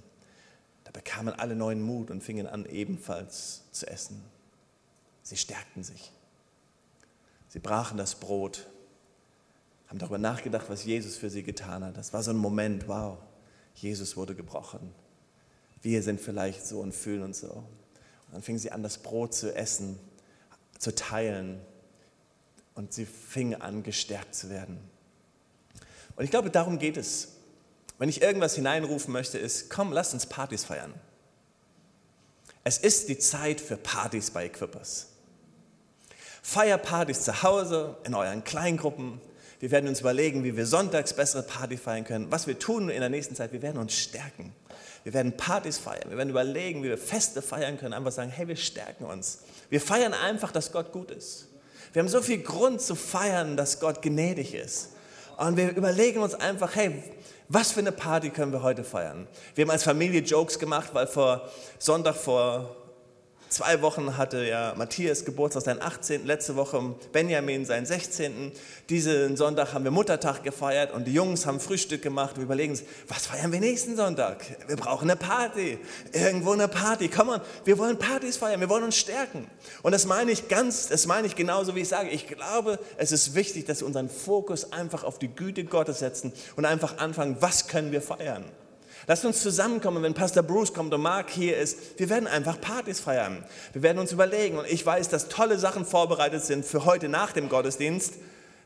Da 0.86 0.92
bekamen 0.92 1.34
alle 1.34 1.56
neuen 1.56 1.82
Mut 1.82 2.12
und 2.12 2.22
fingen 2.22 2.46
an, 2.46 2.64
ebenfalls 2.64 3.64
zu 3.72 3.88
essen. 3.88 4.22
Sie 5.24 5.36
stärkten 5.36 5.82
sich. 5.82 6.12
Sie 7.48 7.58
brachen 7.58 7.98
das 7.98 8.14
Brot, 8.14 8.68
haben 9.88 9.98
darüber 9.98 10.18
nachgedacht, 10.18 10.66
was 10.68 10.84
Jesus 10.84 11.16
für 11.16 11.28
sie 11.28 11.42
getan 11.42 11.82
hat. 11.82 11.96
Das 11.96 12.12
war 12.12 12.22
so 12.22 12.30
ein 12.30 12.36
Moment, 12.36 12.86
wow, 12.86 13.18
Jesus 13.74 14.16
wurde 14.16 14.36
gebrochen. 14.36 14.94
Wir 15.82 16.04
sind 16.04 16.20
vielleicht 16.20 16.64
so 16.64 16.78
und 16.78 16.94
fühlen 16.94 17.24
uns 17.24 17.40
so. 17.40 17.48
Und 17.50 18.34
dann 18.34 18.42
fingen 18.42 18.60
sie 18.60 18.70
an, 18.70 18.84
das 18.84 18.98
Brot 18.98 19.34
zu 19.34 19.52
essen, 19.56 19.98
zu 20.78 20.94
teilen. 20.94 21.60
Und 22.74 22.92
sie 22.92 23.06
fingen 23.06 23.60
an, 23.60 23.82
gestärkt 23.82 24.36
zu 24.36 24.50
werden. 24.50 24.78
Und 26.14 26.24
ich 26.24 26.30
glaube, 26.30 26.50
darum 26.50 26.78
geht 26.78 26.96
es. 26.96 27.35
Wenn 27.98 28.08
ich 28.08 28.22
irgendwas 28.22 28.54
hineinrufen 28.54 29.12
möchte, 29.12 29.38
ist, 29.38 29.70
komm, 29.70 29.92
lass 29.92 30.12
uns 30.12 30.26
Partys 30.26 30.64
feiern. 30.64 30.94
Es 32.64 32.78
ist 32.78 33.08
die 33.08 33.18
Zeit 33.18 33.60
für 33.60 33.76
Partys 33.76 34.30
bei 34.30 34.46
Equippers. 34.46 35.06
Feierpartys 36.42 37.22
zu 37.22 37.42
Hause, 37.42 37.96
in 38.04 38.14
euren 38.14 38.44
Kleingruppen. 38.44 39.20
Wir 39.58 39.70
werden 39.70 39.88
uns 39.88 40.00
überlegen, 40.00 40.44
wie 40.44 40.56
wir 40.56 40.66
sonntags 40.66 41.14
bessere 41.14 41.42
Party 41.42 41.76
feiern 41.76 42.04
können. 42.04 42.30
Was 42.30 42.46
wir 42.46 42.58
tun 42.58 42.88
in 42.88 43.00
der 43.00 43.08
nächsten 43.08 43.34
Zeit, 43.34 43.52
wir 43.52 43.62
werden 43.62 43.78
uns 43.78 43.94
stärken. 43.94 44.54
Wir 45.04 45.14
werden 45.14 45.36
Partys 45.36 45.78
feiern. 45.78 46.10
Wir 46.10 46.16
werden 46.16 46.30
überlegen, 46.30 46.82
wie 46.82 46.88
wir 46.88 46.98
Feste 46.98 47.40
feiern 47.40 47.78
können. 47.78 47.94
Einfach 47.94 48.12
sagen, 48.12 48.30
hey, 48.30 48.48
wir 48.48 48.56
stärken 48.56 49.04
uns. 49.04 49.40
Wir 49.70 49.80
feiern 49.80 50.12
einfach, 50.12 50.52
dass 50.52 50.72
Gott 50.72 50.92
gut 50.92 51.10
ist. 51.10 51.46
Wir 51.92 52.02
haben 52.02 52.08
so 52.08 52.20
viel 52.20 52.38
Grund 52.38 52.80
zu 52.80 52.94
feiern, 52.94 53.56
dass 53.56 53.80
Gott 53.80 54.02
gnädig 54.02 54.54
ist. 54.54 54.90
Und 55.36 55.56
wir 55.56 55.74
überlegen 55.76 56.20
uns 56.20 56.34
einfach, 56.34 56.74
hey, 56.74 57.02
was 57.48 57.72
für 57.72 57.80
eine 57.80 57.92
Party 57.92 58.30
können 58.30 58.52
wir 58.52 58.62
heute 58.62 58.84
feiern? 58.84 59.26
Wir 59.54 59.64
haben 59.64 59.70
als 59.70 59.84
Familie 59.84 60.20
Jokes 60.20 60.58
gemacht, 60.58 60.90
weil 60.92 61.06
vor 61.06 61.48
Sonntag 61.78 62.16
vor 62.16 62.74
Zwei 63.48 63.80
Wochen 63.80 64.16
hatte 64.16 64.44
ja 64.44 64.74
Matthias 64.76 65.24
Geburtstag, 65.24 65.62
seinen 65.62 65.80
18. 65.80 66.26
Letzte 66.26 66.56
Woche 66.56 66.96
Benjamin 67.12 67.64
seinen 67.64 67.86
16. 67.86 68.50
Diesen 68.88 69.36
Sonntag 69.36 69.72
haben 69.72 69.84
wir 69.84 69.92
Muttertag 69.92 70.42
gefeiert 70.42 70.92
und 70.92 71.04
die 71.04 71.14
Jungs 71.14 71.46
haben 71.46 71.60
Frühstück 71.60 72.02
gemacht. 72.02 72.36
Wir 72.36 72.42
überlegen 72.42 72.72
uns, 72.72 72.82
was 73.06 73.26
feiern 73.26 73.52
wir 73.52 73.60
nächsten 73.60 73.94
Sonntag? 73.96 74.44
Wir 74.66 74.74
brauchen 74.76 75.08
eine 75.08 75.16
Party. 75.16 75.78
Irgendwo 76.12 76.52
eine 76.52 76.66
Party. 76.66 77.08
Komm 77.08 77.28
on, 77.28 77.40
wir 77.64 77.78
wollen 77.78 77.98
Partys 77.98 78.36
feiern. 78.36 78.58
Wir 78.58 78.68
wollen 78.68 78.82
uns 78.82 78.96
stärken. 78.96 79.46
Und 79.82 79.92
das 79.92 80.06
meine 80.06 80.32
ich 80.32 80.48
ganz, 80.48 80.88
das 80.88 81.06
meine 81.06 81.28
ich 81.28 81.36
genauso, 81.36 81.76
wie 81.76 81.80
ich 81.80 81.88
sage. 81.88 82.10
Ich 82.10 82.26
glaube, 82.26 82.80
es 82.96 83.12
ist 83.12 83.36
wichtig, 83.36 83.64
dass 83.66 83.80
wir 83.80 83.86
unseren 83.86 84.08
Fokus 84.08 84.72
einfach 84.72 85.04
auf 85.04 85.20
die 85.20 85.28
Güte 85.28 85.64
Gottes 85.64 86.00
setzen 86.00 86.32
und 86.56 86.64
einfach 86.64 86.98
anfangen, 86.98 87.36
was 87.38 87.68
können 87.68 87.92
wir 87.92 88.02
feiern? 88.02 88.44
Lasst 89.08 89.24
uns 89.24 89.40
zusammenkommen, 89.40 90.02
wenn 90.02 90.14
Pastor 90.14 90.42
Bruce 90.42 90.74
kommt 90.74 90.92
und 90.92 91.00
Mark 91.00 91.30
hier 91.30 91.56
ist. 91.56 91.98
Wir 91.98 92.10
werden 92.10 92.26
einfach 92.26 92.60
Partys 92.60 92.98
feiern. 92.98 93.44
Wir 93.72 93.82
werden 93.82 93.98
uns 93.98 94.10
überlegen. 94.10 94.58
Und 94.58 94.66
ich 94.66 94.84
weiß, 94.84 95.08
dass 95.08 95.28
tolle 95.28 95.58
Sachen 95.58 95.84
vorbereitet 95.84 96.44
sind 96.44 96.64
für 96.64 96.84
heute 96.84 97.08
nach 97.08 97.30
dem 97.30 97.48
Gottesdienst. 97.48 98.14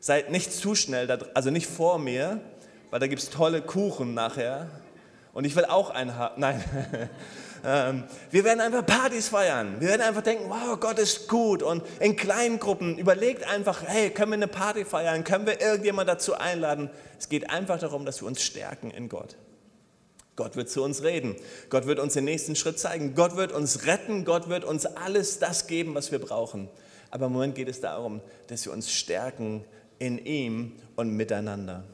Seid 0.01 0.31
nicht 0.31 0.51
zu 0.51 0.75
schnell, 0.75 1.11
also 1.35 1.51
nicht 1.51 1.67
vor 1.67 1.99
mir, 1.99 2.41
weil 2.89 3.01
da 3.01 3.07
gibt 3.07 3.21
es 3.21 3.29
tolle 3.29 3.61
Kuchen 3.61 4.15
nachher. 4.15 4.69
Und 5.35 5.45
ich 5.45 5.55
will 5.57 5.67
auch 5.67 5.91
einen 5.91 6.17
haben. 6.17 6.41
Nein. 6.41 6.65
Ähm, 7.63 8.05
wir 8.31 8.45
werden 8.45 8.63
einfach 8.63 8.87
Partys 8.87 9.29
feiern. 9.29 9.77
Wir 9.81 9.89
werden 9.89 10.01
einfach 10.01 10.23
denken, 10.23 10.49
wow, 10.49 10.81
Gott 10.81 10.99
ist 10.99 11.29
gut. 11.29 11.63
Und 11.63 11.83
in 11.99 12.17
kleinen 12.17 12.59
Gruppen 12.59 12.97
überlegt 12.97 13.47
einfach, 13.47 13.83
hey, 13.87 14.09
können 14.09 14.31
wir 14.31 14.37
eine 14.37 14.49
Party 14.49 14.87
feiern? 14.87 15.25
Können 15.25 15.45
wir 15.45 15.61
irgendjemand 15.61 16.09
dazu 16.09 16.33
einladen? 16.33 16.89
Es 17.19 17.29
geht 17.29 17.51
einfach 17.51 17.79
darum, 17.79 18.07
dass 18.07 18.23
wir 18.23 18.29
uns 18.29 18.43
stärken 18.43 18.91
in 18.91 19.11
Gott. 19.11 19.37
Gott 20.41 20.57
wird 20.57 20.71
zu 20.71 20.83
uns 20.83 21.03
reden. 21.03 21.37
Gott 21.69 21.85
wird 21.85 21.99
uns 21.99 22.15
den 22.15 22.25
nächsten 22.25 22.57
Schritt 22.57 22.79
zeigen. 22.79 23.15
Gott 23.15 23.37
wird 23.37 23.53
uns 23.53 23.85
retten. 23.85 24.25
Gott 24.25 24.49
wird 24.49 24.65
uns 24.65 24.87
alles 24.87 25.39
das 25.39 25.67
geben, 25.67 25.95
was 25.95 26.13
wir 26.13 26.19
brauchen. 26.19 26.71
Aber 27.11 27.27
im 27.27 27.33
Moment 27.33 27.57
geht 27.57 27.69
es 27.69 27.83
darum, 27.83 28.23
dass 28.47 28.65
wir 28.65 28.73
uns 28.73 28.91
stärken 28.91 29.67
in 29.99 30.17
ihm 30.17 30.73
und 30.97 31.15
miteinander. 31.15 31.85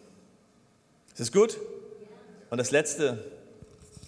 Ist 1.08 1.18
das 1.18 1.32
gut? 1.32 1.58
Und 2.48 2.58
das 2.58 2.70
Letzte, 2.70 3.24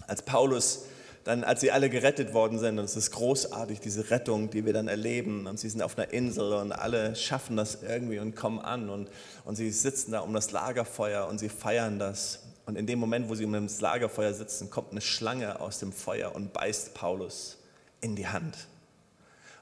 als 0.07 0.21
Paulus 0.21 0.85
dann, 1.25 1.43
als 1.43 1.59
sie 1.59 1.71
alle 1.71 1.89
gerettet 1.89 2.33
worden 2.33 2.59
sind, 2.59 2.79
und 2.79 2.85
es 2.85 2.95
ist 2.95 3.11
großartig, 3.11 3.81
diese 3.81 4.09
Rettung, 4.09 4.49
die 4.51 4.65
wir 4.65 4.71
dann 4.71 4.87
erleben, 4.87 5.47
und 5.47 5.59
sie 5.59 5.67
sind 5.67 5.81
auf 5.81 5.97
einer 5.97 6.13
Insel 6.13 6.53
und 6.53 6.71
alle 6.71 7.13
schaffen 7.17 7.57
das 7.57 7.79
irgendwie 7.83 8.19
und 8.19 8.37
kommen 8.37 8.59
an 8.59 8.89
und, 8.89 9.09
und 9.43 9.57
sie 9.57 9.69
sitzen 9.69 10.13
da 10.13 10.21
um 10.21 10.33
das 10.33 10.51
Lagerfeuer 10.51 11.27
und 11.27 11.39
sie 11.39 11.49
feiern 11.49 11.99
das. 11.99 12.39
Und 12.69 12.75
in 12.75 12.85
dem 12.85 12.99
Moment, 12.99 13.27
wo 13.29 13.33
sie 13.33 13.45
um 13.45 13.53
das 13.53 13.81
Lagerfeuer 13.81 14.31
sitzen, 14.31 14.69
kommt 14.69 14.91
eine 14.91 15.01
Schlange 15.01 15.59
aus 15.59 15.79
dem 15.79 15.91
Feuer 15.91 16.35
und 16.35 16.53
beißt 16.53 16.93
Paulus 16.93 17.57
in 17.99 18.15
die 18.15 18.27
Hand. 18.27 18.67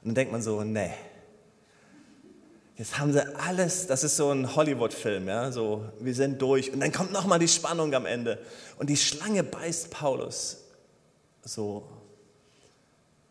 Und 0.02 0.08
dann 0.08 0.14
denkt 0.14 0.30
man 0.30 0.42
so, 0.42 0.62
nee, 0.62 0.90
jetzt 2.76 2.98
haben 2.98 3.14
sie 3.14 3.26
alles, 3.38 3.86
das 3.86 4.04
ist 4.04 4.18
so 4.18 4.30
ein 4.30 4.54
Hollywood-Film, 4.54 5.26
ja, 5.26 5.50
so, 5.50 5.86
wir 6.00 6.14
sind 6.14 6.42
durch. 6.42 6.70
Und 6.70 6.80
dann 6.80 6.92
kommt 6.92 7.10
nochmal 7.10 7.38
die 7.38 7.48
Spannung 7.48 7.94
am 7.94 8.04
Ende. 8.04 8.44
Und 8.76 8.90
die 8.90 8.96
Schlange 8.98 9.42
beißt 9.42 9.90
Paulus 9.90 10.58
so. 11.42 11.88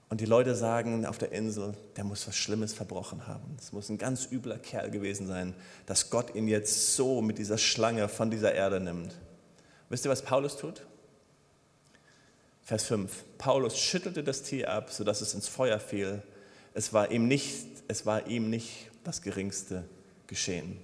Und 0.10 0.22
die 0.22 0.26
Leute 0.26 0.56
sagen 0.56 1.06
auf 1.06 1.20
der 1.20 1.34
Insel, 1.34 1.76
der 1.98 2.04
muss 2.04 2.28
was 2.28 2.36
Schlimmes 2.36 2.74
verbrochen 2.74 3.28
haben. 3.28 3.56
Es 3.60 3.74
muss 3.74 3.90
ein 3.90 4.00
ganz 4.00 4.28
übler 4.32 4.58
Kerl 4.58 4.90
gewesen 4.90 5.28
sein, 5.28 5.54
dass 5.86 6.10
Gott 6.10 6.34
ihn 6.34 6.48
jetzt 6.48 6.96
so 6.96 7.22
mit 7.22 7.38
dieser 7.38 7.60
Schlange 7.60 8.10
von 8.10 8.32
dieser 8.32 8.56
Erde 8.56 8.80
nimmt. 8.80 9.14
Wisst 9.90 10.06
ihr, 10.06 10.12
was 10.12 10.22
Paulus 10.22 10.58
tut? 10.58 10.86
Vers 12.64 12.84
5. 12.84 13.24
Paulus 13.38 13.78
schüttelte 13.78 14.24
das 14.24 14.44
Tier 14.44 14.70
ab, 14.70 14.90
sodass 14.92 15.22
es 15.22 15.34
ins 15.34 15.48
Feuer 15.48 15.80
fiel. 15.80 16.22
Es 16.74 16.92
war 16.92 17.12
ihm 17.12 17.28
nicht, 17.28 17.66
es 17.88 18.06
war 18.06 18.28
ihm 18.28 18.50
nicht 18.50 18.92
das 19.06 19.22
geringste 19.22 19.86
geschehen. 20.28 20.84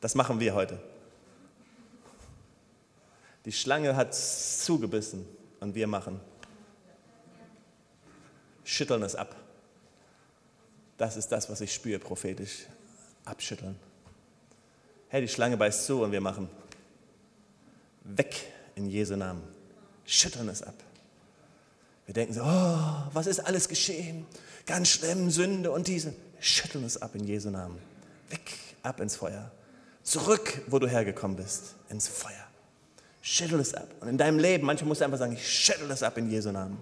Das 0.00 0.14
machen 0.14 0.40
wir 0.40 0.54
heute. 0.54 0.80
Die 3.44 3.52
Schlange 3.52 3.96
hat 3.96 4.14
zugebissen 4.14 5.26
und 5.60 5.74
wir 5.74 5.86
machen. 5.86 6.20
Schütteln 8.64 9.02
es 9.02 9.14
ab. 9.14 9.39
Das 11.00 11.16
ist 11.16 11.28
das, 11.32 11.48
was 11.48 11.62
ich 11.62 11.72
spüre 11.72 11.98
prophetisch. 11.98 12.66
Abschütteln. 13.24 13.74
Hey, 15.08 15.22
die 15.22 15.28
Schlange 15.28 15.56
beißt 15.56 15.86
zu 15.86 16.02
und 16.02 16.12
wir 16.12 16.20
machen. 16.20 16.50
Weg 18.04 18.36
in 18.74 18.84
Jesu 18.84 19.16
Namen. 19.16 19.42
Schütteln 20.04 20.50
es 20.50 20.62
ab. 20.62 20.74
Wir 22.04 22.12
denken 22.12 22.34
so, 22.34 22.42
oh, 22.42 23.08
was 23.14 23.26
ist 23.26 23.40
alles 23.40 23.66
geschehen? 23.66 24.26
Ganz 24.66 24.90
schlimm, 24.90 25.30
Sünde 25.30 25.70
und 25.70 25.88
diese. 25.88 26.12
Schütteln 26.38 26.84
es 26.84 27.00
ab 27.00 27.14
in 27.14 27.24
Jesu 27.24 27.48
Namen. 27.48 27.78
Weg, 28.28 28.58
ab 28.82 29.00
ins 29.00 29.16
Feuer. 29.16 29.50
Zurück, 30.02 30.60
wo 30.66 30.78
du 30.78 30.86
hergekommen 30.86 31.38
bist, 31.38 31.76
ins 31.88 32.08
Feuer. 32.08 32.46
Schüttel 33.22 33.58
es 33.60 33.72
ab. 33.72 33.88
Und 34.00 34.08
in 34.08 34.18
deinem 34.18 34.38
Leben, 34.38 34.66
manchmal 34.66 34.88
musst 34.88 35.00
du 35.00 35.06
einfach 35.06 35.18
sagen, 35.18 35.32
ich 35.32 35.48
schüttel 35.48 35.90
es 35.90 36.02
ab 36.02 36.18
in 36.18 36.30
Jesu 36.30 36.52
Namen. 36.52 36.76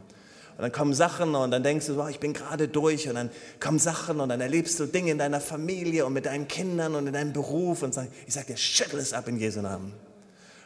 Und 0.59 0.63
dann 0.63 0.73
kommen 0.73 0.93
Sachen 0.93 1.37
und 1.37 1.53
dann 1.53 1.63
denkst 1.63 1.87
du, 1.87 2.03
oh, 2.03 2.09
ich 2.09 2.19
bin 2.19 2.33
gerade 2.33 2.67
durch. 2.67 3.09
Und 3.09 3.15
dann 3.15 3.31
kommen 3.61 3.79
Sachen 3.79 4.19
und 4.19 4.29
dann 4.29 4.41
erlebst 4.41 4.81
du 4.81 4.87
Dinge 4.87 5.13
in 5.13 5.19
deiner 5.19 5.41
Familie 5.41 6.05
und 6.05 6.13
mit 6.13 6.27
deinen 6.27 6.49
Kindern 6.49 6.97
und 6.97 7.07
in 7.07 7.13
deinem 7.13 7.33
Beruf. 7.33 7.85
Und 7.85 7.95
sag, 7.95 8.09
ich 8.27 8.35
sage 8.35 8.49
dir, 8.49 8.57
schüttel 8.57 8.99
es 8.99 9.13
ab 9.13 9.29
in 9.29 9.39
Jesu 9.39 9.61
Namen. 9.61 9.95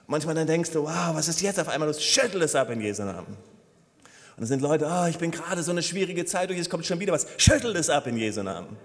Manchmal 0.07 0.35
dann 0.35 0.47
denkst 0.47 0.71
du, 0.71 0.85
wow, 0.85 1.11
was 1.13 1.29
ist 1.29 1.43
jetzt 1.43 1.61
auf 1.61 1.69
einmal 1.69 1.89
los? 1.89 2.03
Schüttel 2.03 2.41
es 2.41 2.55
ab 2.55 2.71
in 2.71 2.81
Jesu 2.81 3.03
Namen. 3.03 3.27
Und 3.27 4.39
dann 4.39 4.47
sind 4.47 4.63
Leute, 4.63 4.89
oh, 4.91 5.07
ich 5.11 5.19
bin 5.19 5.31
gerade 5.31 5.63
so 5.63 5.73
eine 5.73 5.83
schwierige 5.83 6.25
Zeit 6.25 6.49
durch, 6.49 6.59
es 6.59 6.71
kommt 6.71 6.87
schon 6.87 6.99
wieder 6.99 7.13
was. 7.13 7.27
Schüttel 7.37 7.77
es 7.77 7.91
ab 7.91 8.07
in 8.07 8.17
Jesu 8.17 8.43
Namen. 8.43 8.79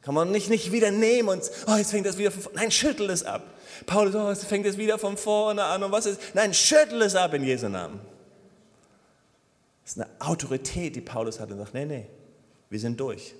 Kann 0.00 0.14
man 0.14 0.30
nicht, 0.30 0.48
nicht 0.48 0.72
wieder 0.72 0.90
nehmen 0.90 1.28
und, 1.28 1.42
oh, 1.66 1.76
jetzt 1.76 1.90
fängt 1.90 2.06
das 2.06 2.16
wieder 2.16 2.30
von 2.30 2.40
vorne. 2.40 2.58
Nein, 2.58 2.70
schüttel 2.70 3.10
es 3.10 3.22
ab. 3.22 3.42
Paulus, 3.84 4.14
oh, 4.14 4.30
jetzt 4.30 4.44
fängt 4.44 4.64
es 4.64 4.78
wieder 4.78 4.98
von 4.98 5.18
vorne 5.18 5.62
an 5.62 5.82
und 5.82 5.92
was 5.92 6.06
ist? 6.06 6.18
Nein, 6.32 6.54
schüttel 6.54 7.02
es 7.02 7.14
ab 7.14 7.34
in 7.34 7.44
Jesu 7.44 7.68
Namen. 7.68 8.00
Das 9.86 9.96
ist 9.96 10.02
eine 10.02 10.10
Autorität, 10.18 10.96
die 10.96 11.00
Paulus 11.00 11.38
hat 11.38 11.48
und 11.52 11.58
sagt, 11.58 11.72
nee, 11.72 11.84
nee, 11.84 12.06
wir 12.70 12.80
sind 12.80 12.98
durch. 12.98 13.36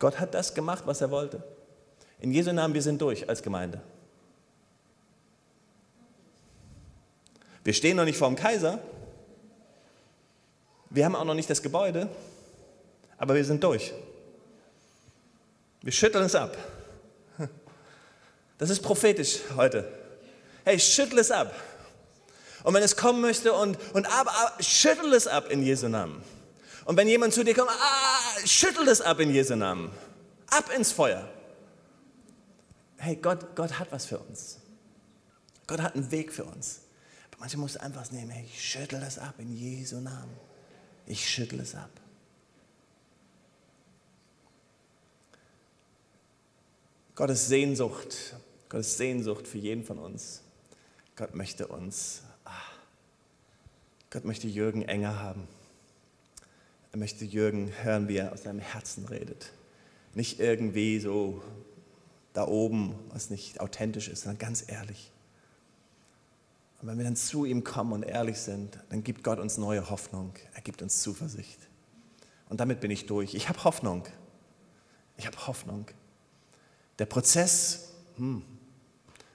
Gott 0.00 0.18
hat 0.18 0.34
das 0.34 0.54
gemacht, 0.54 0.82
was 0.86 1.00
er 1.00 1.12
wollte. 1.12 1.40
In 2.18 2.32
Jesu 2.32 2.52
Namen, 2.52 2.74
wir 2.74 2.82
sind 2.82 3.00
durch 3.00 3.28
als 3.28 3.44
Gemeinde. 3.44 3.80
Wir 7.62 7.72
stehen 7.72 7.96
noch 7.96 8.04
nicht 8.04 8.18
vor 8.18 8.26
dem 8.26 8.34
Kaiser. 8.34 8.80
Wir 10.90 11.04
haben 11.04 11.14
auch 11.14 11.24
noch 11.24 11.34
nicht 11.34 11.48
das 11.48 11.62
Gebäude, 11.62 12.08
aber 13.16 13.36
wir 13.36 13.44
sind 13.44 13.62
durch. 13.62 13.92
Wir 15.80 15.92
schütteln 15.92 16.24
es 16.24 16.34
ab. 16.34 16.56
Das 18.58 18.68
ist 18.68 18.82
prophetisch 18.82 19.38
heute. 19.56 19.86
Hey, 20.64 20.80
schüttel 20.80 21.20
es 21.20 21.30
ab. 21.30 21.54
Und 22.64 22.74
wenn 22.74 22.82
es 22.82 22.96
kommen 22.96 23.20
möchte 23.20 23.52
und, 23.52 23.78
und 23.92 24.06
aber, 24.06 24.30
aber 24.32 24.62
schüttel 24.62 25.12
es 25.12 25.26
ab 25.26 25.50
in 25.50 25.62
Jesu 25.62 25.88
Namen. 25.88 26.22
Und 26.84 26.96
wenn 26.96 27.08
jemand 27.08 27.32
zu 27.32 27.44
dir 27.44 27.54
kommt, 27.54 27.70
ah, 27.70 28.46
schüttel 28.46 28.88
es 28.88 29.00
ab 29.00 29.20
in 29.20 29.32
Jesu 29.32 29.56
Namen. 29.56 29.90
Ab 30.48 30.70
ins 30.76 30.92
Feuer. 30.92 31.28
Hey, 32.98 33.16
Gott, 33.16 33.56
Gott 33.56 33.78
hat 33.78 33.90
was 33.90 34.04
für 34.04 34.18
uns. 34.18 34.58
Gott 35.66 35.80
hat 35.80 35.94
einen 35.94 36.10
Weg 36.10 36.32
für 36.32 36.44
uns. 36.44 36.82
Aber 37.30 37.40
manchmal 37.40 37.62
musst 37.62 37.80
einfach 37.80 38.10
nehmen, 38.10 38.30
hey, 38.30 38.44
ich 38.44 38.62
schüttel 38.62 39.02
es 39.02 39.18
ab 39.18 39.34
in 39.38 39.52
Jesu 39.56 39.96
Namen. 40.00 40.36
Ich 41.06 41.28
schüttel 41.28 41.60
es 41.60 41.74
ab. 41.74 41.90
Gottes 47.14 47.46
Sehnsucht, 47.46 48.34
Gottes 48.68 48.96
Sehnsucht 48.96 49.46
für 49.46 49.58
jeden 49.58 49.84
von 49.84 49.98
uns. 49.98 50.42
Gott 51.14 51.34
möchte 51.34 51.66
uns, 51.66 52.22
Gott 54.12 54.26
möchte 54.26 54.46
Jürgen 54.46 54.82
enger 54.82 55.20
haben. 55.20 55.48
Er 56.92 56.98
möchte 56.98 57.24
Jürgen 57.24 57.72
hören, 57.82 58.08
wie 58.08 58.18
er 58.18 58.34
aus 58.34 58.42
seinem 58.42 58.58
Herzen 58.58 59.06
redet. 59.06 59.50
Nicht 60.14 60.38
irgendwie 60.38 61.00
so 61.00 61.42
da 62.34 62.46
oben, 62.46 62.94
was 63.08 63.30
nicht 63.30 63.60
authentisch 63.60 64.08
ist, 64.08 64.24
sondern 64.24 64.38
ganz 64.38 64.64
ehrlich. 64.68 65.10
Und 66.80 66.88
wenn 66.88 66.98
wir 66.98 67.04
dann 67.04 67.16
zu 67.16 67.46
ihm 67.46 67.64
kommen 67.64 67.92
und 67.94 68.02
ehrlich 68.02 68.36
sind, 68.36 68.78
dann 68.90 69.02
gibt 69.02 69.24
Gott 69.24 69.38
uns 69.38 69.56
neue 69.56 69.88
Hoffnung. 69.88 70.34
Er 70.52 70.60
gibt 70.60 70.82
uns 70.82 71.00
Zuversicht. 71.00 71.58
Und 72.50 72.60
damit 72.60 72.80
bin 72.80 72.90
ich 72.90 73.06
durch. 73.06 73.34
Ich 73.34 73.48
habe 73.48 73.64
Hoffnung. 73.64 74.06
Ich 75.16 75.26
habe 75.26 75.46
Hoffnung. 75.46 75.86
Der 76.98 77.06
Prozess, 77.06 77.92
hm, 78.16 78.42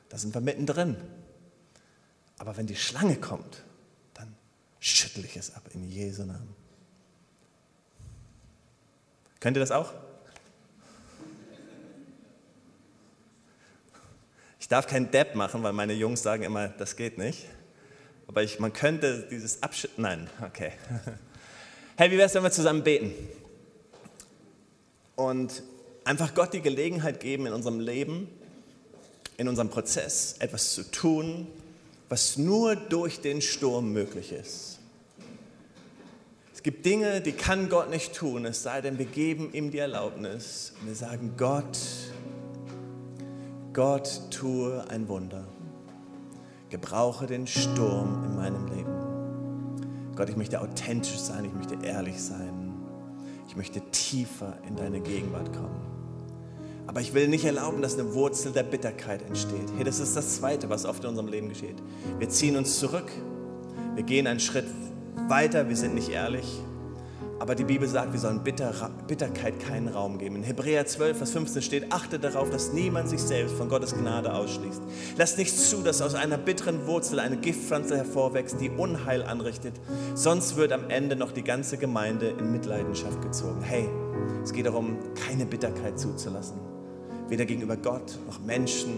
da 0.10 0.20
sind 0.20 0.36
wir 0.36 0.42
mittendrin. 0.42 0.98
Aber 2.38 2.58
wenn 2.58 2.68
die 2.68 2.76
Schlange 2.76 3.16
kommt, 3.16 3.64
schüttel 4.80 5.26
ich 5.26 5.38
es 5.38 5.56
ab 5.56 5.64
in 5.74 5.84
Jesu 5.84 6.24
Namen. 6.24 6.56
Könnt 9.40 9.58
ihr 9.58 9.62
das 9.62 9.72
auch? 9.72 9.94
Ich 14.60 14.68
darf 14.68 14.88
keinen 14.88 15.12
Depp 15.12 15.36
machen, 15.36 15.64
weil 15.64 15.74
meine 15.74 15.94
Jungs 15.94 16.24
sagen 16.24 16.44
immer, 16.44 16.68
das 16.68 16.96
geht 16.96 17.18
nicht. 17.18 17.46
Aber 18.28 18.44
ich, 18.44 18.60
man 18.60 18.74
könnte 18.74 19.28
dieses 19.32 19.64
Abschütteln. 19.64 20.02
Nein, 20.02 20.30
okay. 20.46 20.74
Hey, 21.96 22.12
wie 22.12 22.18
wäre 22.18 22.28
es, 22.28 22.34
wenn 22.36 22.44
wir 22.44 22.52
zusammen 22.52 22.84
beten? 22.84 23.14
Und 25.16 25.64
einfach 26.04 26.36
Gott 26.36 26.54
die 26.54 26.62
Gelegenheit 26.62 27.20
geben, 27.20 27.46
in 27.48 27.54
unserem 27.54 27.80
Leben, 27.80 28.28
in 29.38 29.48
unserem 29.48 29.70
Prozess 29.70 30.36
etwas 30.40 30.74
zu 30.74 30.84
tun, 30.92 31.48
was 32.10 32.38
nur 32.38 32.76
durch 32.76 33.22
den 33.22 33.42
Sturm 33.42 33.92
möglich 33.92 34.32
ist. 34.32 34.80
Es 36.54 36.64
gibt 36.64 36.86
Dinge, 36.86 37.22
die 37.22 37.34
kann 37.34 37.70
Gott 37.70 37.90
nicht 37.90 38.16
tun, 38.16 38.46
es 38.46 38.64
sei 38.64 38.82
denn, 38.82 38.98
wir 38.98 39.06
geben 39.06 39.54
ihm 39.54 39.72
die 39.72 39.78
Erlaubnis. 39.78 40.74
Wir 40.84 40.96
sagen, 40.96 41.34
Gott, 41.38 41.78
Gott, 43.74 44.22
tue 44.32 44.84
ein 44.90 45.08
Wunder. 45.08 45.48
Gebrauche 46.70 47.28
den 47.28 47.48
Sturm 47.48 48.24
in 48.26 48.36
meinem 48.36 48.68
Leben. 48.68 50.16
Gott, 50.16 50.30
ich 50.30 50.36
möchte 50.36 50.60
authentisch 50.60 51.18
sein, 51.18 51.46
ich 51.46 51.54
möchte 51.54 51.78
ehrlich 51.86 52.22
sein. 52.22 52.74
Ich 53.48 53.56
möchte 53.56 53.80
tiefer 53.92 54.58
in 54.68 54.76
deine 54.76 55.00
Gegenwart 55.00 55.54
kommen. 55.54 55.97
Aber 56.88 57.02
ich 57.02 57.14
will 57.14 57.28
nicht 57.28 57.44
erlauben, 57.44 57.82
dass 57.82 58.00
eine 58.00 58.14
Wurzel 58.14 58.54
der 58.54 58.64
Bitterkeit 58.64 59.22
entsteht. 59.28 59.72
Hey, 59.76 59.84
das 59.84 60.00
ist 60.00 60.16
das 60.16 60.38
Zweite, 60.38 60.70
was 60.70 60.86
oft 60.86 61.04
in 61.04 61.10
unserem 61.10 61.28
Leben 61.28 61.50
geschieht. 61.50 61.76
Wir 62.18 62.30
ziehen 62.30 62.56
uns 62.56 62.80
zurück. 62.80 63.12
Wir 63.96 64.04
gehen 64.04 64.26
einen 64.26 64.40
Schritt 64.40 64.66
weiter. 65.28 65.68
Wir 65.68 65.76
sind 65.76 65.96
nicht 65.96 66.10
ehrlich. 66.10 66.46
Aber 67.40 67.54
die 67.54 67.66
Bibel 67.66 67.88
sagt, 67.88 68.14
wir 68.14 68.20
sollen 68.20 68.44
Bitter, 68.44 68.90
Bitterkeit 69.06 69.60
keinen 69.60 69.90
Raum 69.90 70.18
geben. 70.18 70.38
In 70.38 70.44
Hebräer 70.44 70.88
12, 70.88 71.18
Vers 71.18 71.32
15 71.32 71.62
steht, 71.62 71.92
achte 71.92 72.18
darauf, 72.18 72.50
dass 72.50 72.74
niemand 72.74 73.10
sich 73.10 73.22
selbst 73.22 73.56
von 73.56 73.70
Gottes 73.70 73.94
Gnade 73.96 74.34
ausschließt. 74.34 74.82
Lass 75.18 75.38
nicht 75.38 75.56
zu, 75.56 75.84
dass 75.84 76.02
aus 76.02 76.16
einer 76.16 76.38
bitteren 76.38 76.88
Wurzel 76.88 77.20
eine 77.20 77.38
Giftpflanze 77.38 77.96
hervorwächst, 77.96 78.60
die 78.60 78.72
Unheil 78.72 79.22
anrichtet. 79.22 79.76
Sonst 80.16 80.56
wird 80.56 80.72
am 80.72 80.90
Ende 80.90 81.16
noch 81.16 81.32
die 81.32 81.44
ganze 81.44 81.78
Gemeinde 81.78 82.30
in 82.30 82.52
Mitleidenschaft 82.52 83.22
gezogen. 83.22 83.62
Hey, 83.62 83.88
es 84.44 84.52
geht 84.52 84.66
darum, 84.66 84.98
keine 85.28 85.46
Bitterkeit 85.46 86.00
zuzulassen 86.00 86.77
weder 87.30 87.46
gegenüber 87.46 87.78
Gott 87.78 88.18
noch 88.28 88.40
Menschen 88.40 88.92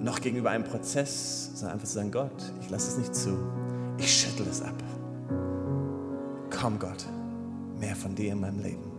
noch 0.00 0.20
gegenüber 0.20 0.50
einem 0.50 0.64
Prozess, 0.64 1.50
sondern 1.54 1.74
einfach 1.74 1.88
zu 1.88 1.94
sagen, 1.94 2.10
Gott, 2.10 2.52
ich 2.60 2.68
lasse 2.68 2.90
es 2.90 2.98
nicht 2.98 3.14
zu. 3.14 3.38
Ich 3.96 4.12
schüttle 4.12 4.44
es 4.50 4.60
ab. 4.60 4.74
Komm 6.50 6.78
Gott, 6.78 7.06
mehr 7.80 7.96
von 7.96 8.14
dir 8.14 8.32
in 8.32 8.40
meinem 8.40 8.60
Leben. 8.60 8.92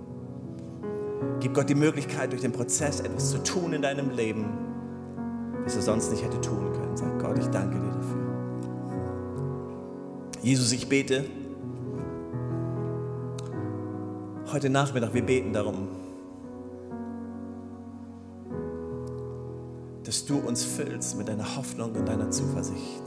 Gib 1.39 1.53
Gott 1.53 1.69
die 1.69 1.75
Möglichkeit, 1.75 2.31
durch 2.31 2.41
den 2.41 2.51
Prozess 2.51 3.01
etwas 3.01 3.29
zu 3.29 3.43
tun 3.43 3.73
in 3.73 3.83
deinem 3.83 4.09
Leben, 4.09 4.45
was 5.63 5.75
er 5.75 5.83
sonst 5.83 6.09
nicht 6.11 6.23
hätte 6.23 6.41
tun 6.41 6.71
können. 6.73 6.97
Sag 6.97 7.19
Gott, 7.19 7.37
ich 7.37 7.47
danke 7.47 7.79
dir 7.79 7.91
dafür. 7.91 8.25
Jesus, 10.41 10.71
ich 10.71 10.89
bete 10.89 11.25
heute 14.51 14.69
Nachmittag, 14.69 15.13
wir 15.13 15.25
beten 15.25 15.53
darum, 15.53 15.87
dass 20.15 20.23
du 20.23 20.37
uns 20.37 20.63
füllst 20.63 21.17
mit 21.17 21.27
deiner 21.27 21.57
Hoffnung 21.57 21.91
und 21.91 22.07
deiner 22.07 22.31
Zuversicht. 22.31 23.03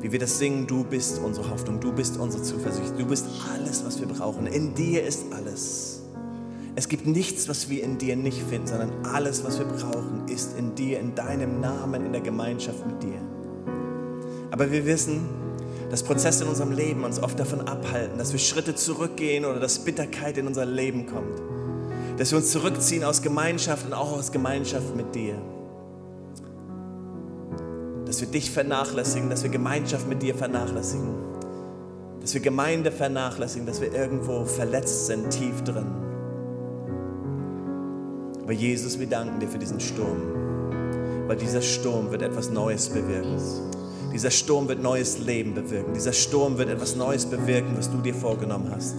Wie 0.00 0.12
wir 0.12 0.20
das 0.20 0.38
singen, 0.38 0.68
du 0.68 0.84
bist 0.84 1.18
unsere 1.18 1.50
Hoffnung, 1.50 1.80
du 1.80 1.90
bist 1.90 2.18
unsere 2.18 2.40
Zuversicht, 2.40 2.92
du 2.96 3.04
bist 3.04 3.26
alles, 3.52 3.84
was 3.84 3.98
wir 3.98 4.06
brauchen. 4.06 4.46
In 4.46 4.76
dir 4.76 5.02
ist 5.02 5.24
alles. 5.32 6.04
Es 6.76 6.88
gibt 6.88 7.08
nichts, 7.08 7.48
was 7.48 7.68
wir 7.68 7.82
in 7.82 7.98
dir 7.98 8.14
nicht 8.14 8.40
finden, 8.44 8.68
sondern 8.68 8.92
alles, 9.12 9.42
was 9.42 9.58
wir 9.58 9.66
brauchen, 9.66 10.28
ist 10.28 10.56
in 10.56 10.76
dir, 10.76 11.00
in 11.00 11.16
deinem 11.16 11.60
Namen, 11.60 12.06
in 12.06 12.12
der 12.12 12.22
Gemeinschaft 12.22 12.86
mit 12.86 13.02
dir. 13.02 13.20
Aber 14.52 14.70
wir 14.70 14.86
wissen, 14.86 15.26
dass 15.90 16.04
Prozesse 16.04 16.44
in 16.44 16.50
unserem 16.50 16.70
Leben 16.70 17.02
uns 17.02 17.20
oft 17.20 17.40
davon 17.40 17.62
abhalten, 17.62 18.18
dass 18.18 18.30
wir 18.30 18.38
Schritte 18.38 18.76
zurückgehen 18.76 19.44
oder 19.44 19.58
dass 19.58 19.80
Bitterkeit 19.80 20.38
in 20.38 20.46
unser 20.46 20.64
Leben 20.64 21.06
kommt. 21.06 21.42
Dass 22.18 22.30
wir 22.30 22.38
uns 22.38 22.52
zurückziehen 22.52 23.02
aus 23.02 23.20
Gemeinschaft 23.20 23.84
und 23.84 23.94
auch 23.94 24.12
aus 24.12 24.30
Gemeinschaft 24.30 24.94
mit 24.94 25.12
dir. 25.16 25.42
Dass 28.08 28.22
wir 28.22 28.28
dich 28.28 28.50
vernachlässigen, 28.50 29.28
dass 29.28 29.42
wir 29.42 29.50
Gemeinschaft 29.50 30.08
mit 30.08 30.22
dir 30.22 30.34
vernachlässigen. 30.34 31.08
Dass 32.22 32.32
wir 32.32 32.40
Gemeinde 32.40 32.90
vernachlässigen, 32.90 33.66
dass 33.66 33.82
wir 33.82 33.92
irgendwo 33.92 34.46
verletzt 34.46 35.06
sind, 35.06 35.30
tief 35.30 35.62
drin. 35.62 35.86
Aber 38.42 38.52
Jesus, 38.52 38.98
wir 38.98 39.06
danken 39.06 39.40
dir 39.40 39.48
für 39.48 39.58
diesen 39.58 39.78
Sturm, 39.78 40.22
weil 41.26 41.36
dieser 41.36 41.60
Sturm 41.60 42.10
wird 42.10 42.22
etwas 42.22 42.50
Neues 42.50 42.88
bewirken. 42.88 43.36
Dieser 44.10 44.30
Sturm 44.30 44.68
wird 44.68 44.82
neues 44.82 45.18
Leben 45.18 45.52
bewirken. 45.52 45.92
Dieser 45.92 46.14
Sturm 46.14 46.56
wird 46.56 46.70
etwas 46.70 46.96
Neues 46.96 47.26
bewirken, 47.26 47.74
was 47.76 47.90
du 47.90 47.98
dir 47.98 48.14
vorgenommen 48.14 48.72
hast. 48.74 48.94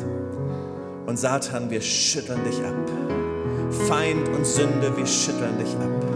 Und 1.08 1.18
Satan, 1.18 1.72
wir 1.72 1.82
schütteln 1.82 2.44
dich 2.44 2.60
ab. 2.60 2.76
Feind 3.88 4.30
und 4.30 4.46
Sünde, 4.46 4.96
wir 4.96 5.08
schütteln 5.08 5.58
dich 5.58 5.74
ab. 5.78 6.09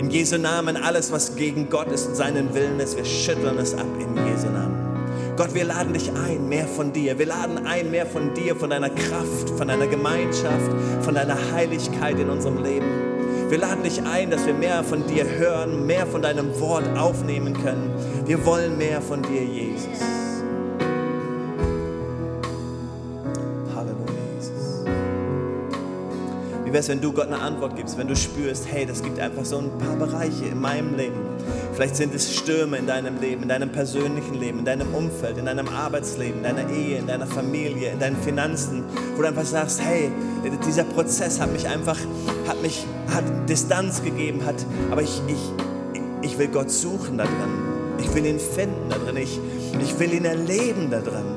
In 0.00 0.08
Jesu 0.08 0.38
Namen 0.38 0.78
alles, 0.78 1.12
was 1.12 1.36
gegen 1.36 1.68
Gott 1.68 1.92
ist 1.92 2.06
und 2.06 2.16
seinen 2.16 2.54
Willen 2.54 2.80
ist, 2.80 2.96
wir 2.96 3.04
schütteln 3.04 3.58
es 3.58 3.74
ab 3.74 3.84
in 3.98 4.16
Jesu 4.26 4.46
Namen. 4.46 5.34
Gott, 5.36 5.52
wir 5.52 5.64
laden 5.64 5.92
dich 5.92 6.10
ein, 6.12 6.48
mehr 6.48 6.66
von 6.66 6.90
dir. 6.90 7.18
Wir 7.18 7.26
laden 7.26 7.66
ein, 7.66 7.90
mehr 7.90 8.06
von 8.06 8.32
dir, 8.32 8.56
von 8.56 8.70
deiner 8.70 8.88
Kraft, 8.88 9.50
von 9.58 9.68
deiner 9.68 9.86
Gemeinschaft, 9.86 10.72
von 11.02 11.14
deiner 11.14 11.36
Heiligkeit 11.52 12.18
in 12.18 12.30
unserem 12.30 12.64
Leben. 12.64 12.86
Wir 13.50 13.58
laden 13.58 13.82
dich 13.82 14.00
ein, 14.02 14.30
dass 14.30 14.46
wir 14.46 14.54
mehr 14.54 14.82
von 14.84 15.06
dir 15.06 15.26
hören, 15.26 15.84
mehr 15.84 16.06
von 16.06 16.22
deinem 16.22 16.58
Wort 16.60 16.96
aufnehmen 16.96 17.52
können. 17.52 17.92
Wir 18.24 18.42
wollen 18.46 18.78
mehr 18.78 19.02
von 19.02 19.20
dir, 19.20 19.44
Jesus. 19.44 20.00
Wie 26.70 26.74
wäre 26.74 26.82
es, 26.84 26.88
wenn 26.88 27.00
du 27.00 27.12
Gott 27.12 27.26
eine 27.26 27.40
Antwort 27.40 27.74
gibst, 27.74 27.98
wenn 27.98 28.06
du 28.06 28.14
spürst, 28.14 28.64
hey, 28.70 28.86
das 28.86 29.02
gibt 29.02 29.18
einfach 29.18 29.44
so 29.44 29.58
ein 29.58 29.76
paar 29.76 29.96
Bereiche 29.96 30.44
in 30.44 30.60
meinem 30.60 30.94
Leben. 30.94 31.16
Vielleicht 31.74 31.96
sind 31.96 32.14
es 32.14 32.32
Stürme 32.32 32.76
in 32.76 32.86
deinem 32.86 33.20
Leben, 33.20 33.42
in 33.42 33.48
deinem 33.48 33.72
persönlichen 33.72 34.34
Leben, 34.34 34.60
in 34.60 34.64
deinem 34.64 34.94
Umfeld, 34.94 35.36
in 35.36 35.46
deinem 35.46 35.66
Arbeitsleben, 35.66 36.36
in 36.36 36.42
deiner 36.44 36.70
Ehe, 36.70 36.98
in 36.98 37.08
deiner 37.08 37.26
Familie, 37.26 37.90
in 37.90 37.98
deinen 37.98 38.16
Finanzen, 38.22 38.84
wo 39.16 39.22
du 39.22 39.26
einfach 39.26 39.44
sagst, 39.44 39.82
hey, 39.82 40.12
dieser 40.64 40.84
Prozess 40.84 41.40
hat 41.40 41.52
mich 41.52 41.66
einfach, 41.66 41.98
hat 42.46 42.62
mich, 42.62 42.86
hat 43.12 43.24
Distanz 43.48 44.04
gegeben, 44.04 44.46
hat, 44.46 44.64
aber 44.92 45.02
ich, 45.02 45.20
ich, 45.26 45.40
ich 46.22 46.38
will 46.38 46.46
Gott 46.46 46.70
suchen 46.70 47.18
da 47.18 47.24
drin. 47.24 47.98
Ich 47.98 48.14
will 48.14 48.24
ihn 48.24 48.38
finden 48.38 48.90
da 48.90 48.96
drin. 48.96 49.16
Ich, 49.16 49.40
ich 49.82 49.98
will 49.98 50.12
ihn 50.12 50.24
erleben 50.24 50.88
da 50.88 51.00
drin. 51.00 51.34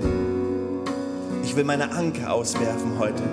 Ich 1.44 1.56
will 1.56 1.64
meine 1.64 1.92
Anker 1.92 2.32
auswerfen 2.32 3.00
heute. 3.00 3.24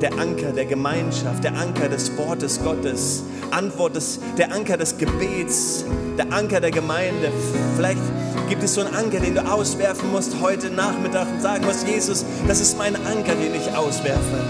Der 0.00 0.12
Anker 0.18 0.52
der 0.52 0.66
Gemeinschaft, 0.66 1.44
der 1.44 1.56
Anker 1.56 1.88
des 1.88 2.16
Wortes 2.16 2.62
Gottes, 2.62 3.22
Antwort 3.50 3.96
des, 3.96 4.18
der 4.36 4.52
Anker 4.52 4.76
des 4.76 4.98
Gebets, 4.98 5.84
der 6.18 6.32
Anker 6.32 6.60
der 6.60 6.70
Gemeinde. 6.70 7.30
Vielleicht 7.76 8.00
gibt 8.48 8.62
es 8.62 8.74
so 8.74 8.82
einen 8.82 8.94
Anker, 8.94 9.20
den 9.20 9.34
du 9.34 9.40
auswerfen 9.40 10.10
musst 10.10 10.40
heute 10.40 10.70
Nachmittag 10.70 11.28
und 11.32 11.40
sagen 11.40 11.64
musst, 11.64 11.86
Jesus, 11.86 12.24
das 12.46 12.60
ist 12.60 12.76
mein 12.76 12.96
Anker, 12.96 13.34
den 13.34 13.54
ich 13.54 13.74
auswerfe. 13.74 14.44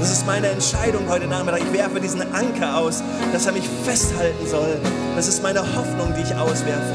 Das 0.00 0.12
ist 0.12 0.26
meine 0.26 0.48
Entscheidung 0.48 1.08
heute 1.08 1.26
Nachmittag. 1.26 1.60
Ich 1.60 1.72
werfe 1.72 2.00
diesen 2.00 2.22
Anker 2.32 2.76
aus, 2.76 3.02
dass 3.32 3.46
er 3.46 3.52
mich 3.52 3.68
festhalten 3.84 4.46
soll. 4.46 4.76
Das 5.16 5.26
ist 5.26 5.42
meine 5.42 5.60
Hoffnung, 5.60 6.12
die 6.16 6.22
ich 6.22 6.34
auswerfe. 6.34 6.94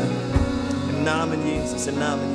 Im 0.90 1.04
Namen 1.04 1.40
Jesus, 1.46 1.88
im 1.88 2.00
Namen 2.00 2.22
Jesus. 2.22 2.33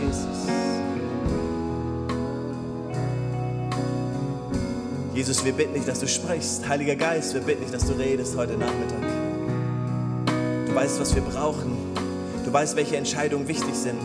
Jesus, 5.19 5.45
wir 5.45 5.53
bitten 5.53 5.75
dich, 5.75 5.85
dass 5.85 5.99
du 5.99 6.07
sprichst. 6.07 6.69
Heiliger 6.69 6.95
Geist, 6.95 7.35
wir 7.35 7.41
bitten 7.41 7.63
dich, 7.63 7.73
dass 7.73 7.85
du 7.85 7.93
redest 7.95 8.37
heute 8.37 8.53
Nachmittag. 8.53 9.03
Du 10.65 10.73
weißt, 10.73 11.01
was 11.01 11.13
wir 11.13 11.23
brauchen. 11.23 11.77
Du 12.45 12.53
weißt, 12.53 12.77
welche 12.77 12.97
Entscheidungen 12.97 13.49
wichtig 13.49 13.75
sind. 13.75 13.99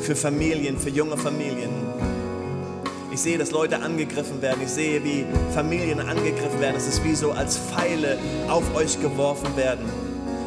Für 0.00 0.16
Familien, 0.16 0.76
für 0.76 0.90
junge 0.90 1.16
Familien. 1.16 1.70
Ich 3.12 3.20
sehe, 3.20 3.38
dass 3.38 3.52
Leute 3.52 3.82
angegriffen 3.82 4.42
werden. 4.42 4.58
Ich 4.64 4.70
sehe, 4.70 5.04
wie 5.04 5.24
Familien 5.54 6.00
angegriffen 6.00 6.58
werden. 6.58 6.74
Es 6.76 6.88
ist 6.88 7.04
wie 7.04 7.14
so, 7.14 7.30
als 7.30 7.56
Pfeile 7.56 8.18
auf 8.48 8.74
euch 8.74 9.00
geworfen 9.00 9.56
werden. 9.56 9.86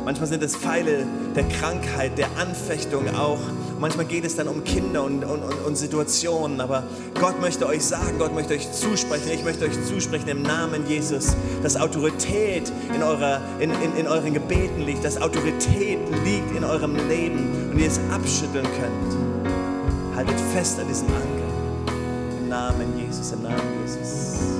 Manchmal 0.03 0.27
sind 0.27 0.43
es 0.43 0.57
Pfeile 0.57 1.07
der 1.37 1.45
Krankheit, 1.47 2.17
der 2.17 2.27
Anfechtung 2.37 3.07
auch. 3.15 3.39
Manchmal 3.79 4.05
geht 4.07 4.25
es 4.25 4.35
dann 4.35 4.49
um 4.49 4.65
Kinder 4.65 5.05
und, 5.05 5.23
und, 5.23 5.41
und, 5.41 5.65
und 5.65 5.77
Situationen. 5.77 6.59
Aber 6.59 6.83
Gott 7.17 7.39
möchte 7.39 7.65
euch 7.65 7.85
sagen, 7.85 8.17
Gott 8.19 8.35
möchte 8.35 8.53
euch 8.53 8.69
zusprechen. 8.73 9.29
Ich 9.33 9.43
möchte 9.45 9.63
euch 9.65 9.85
zusprechen 9.85 10.27
im 10.27 10.41
Namen 10.41 10.85
Jesus, 10.85 11.33
dass 11.63 11.77
Autorität 11.77 12.69
in, 12.93 13.01
eurer, 13.01 13.39
in, 13.59 13.71
in, 13.71 13.95
in 13.95 14.07
euren 14.07 14.33
Gebeten 14.33 14.81
liegt, 14.81 15.05
dass 15.05 15.21
Autorität 15.21 15.97
liegt 16.25 16.55
in 16.57 16.65
eurem 16.65 16.95
Leben 17.07 17.71
und 17.71 17.79
ihr 17.79 17.87
es 17.87 18.01
abschütteln 18.11 18.65
könnt. 18.65 20.15
Haltet 20.17 20.39
fest 20.53 20.77
an 20.77 20.87
diesem 20.89 21.07
Anker. 21.07 21.97
Im 22.41 22.49
Namen 22.49 22.99
Jesus, 22.99 23.31
im 23.31 23.43
Namen 23.43 23.61
Jesus. 23.81 24.59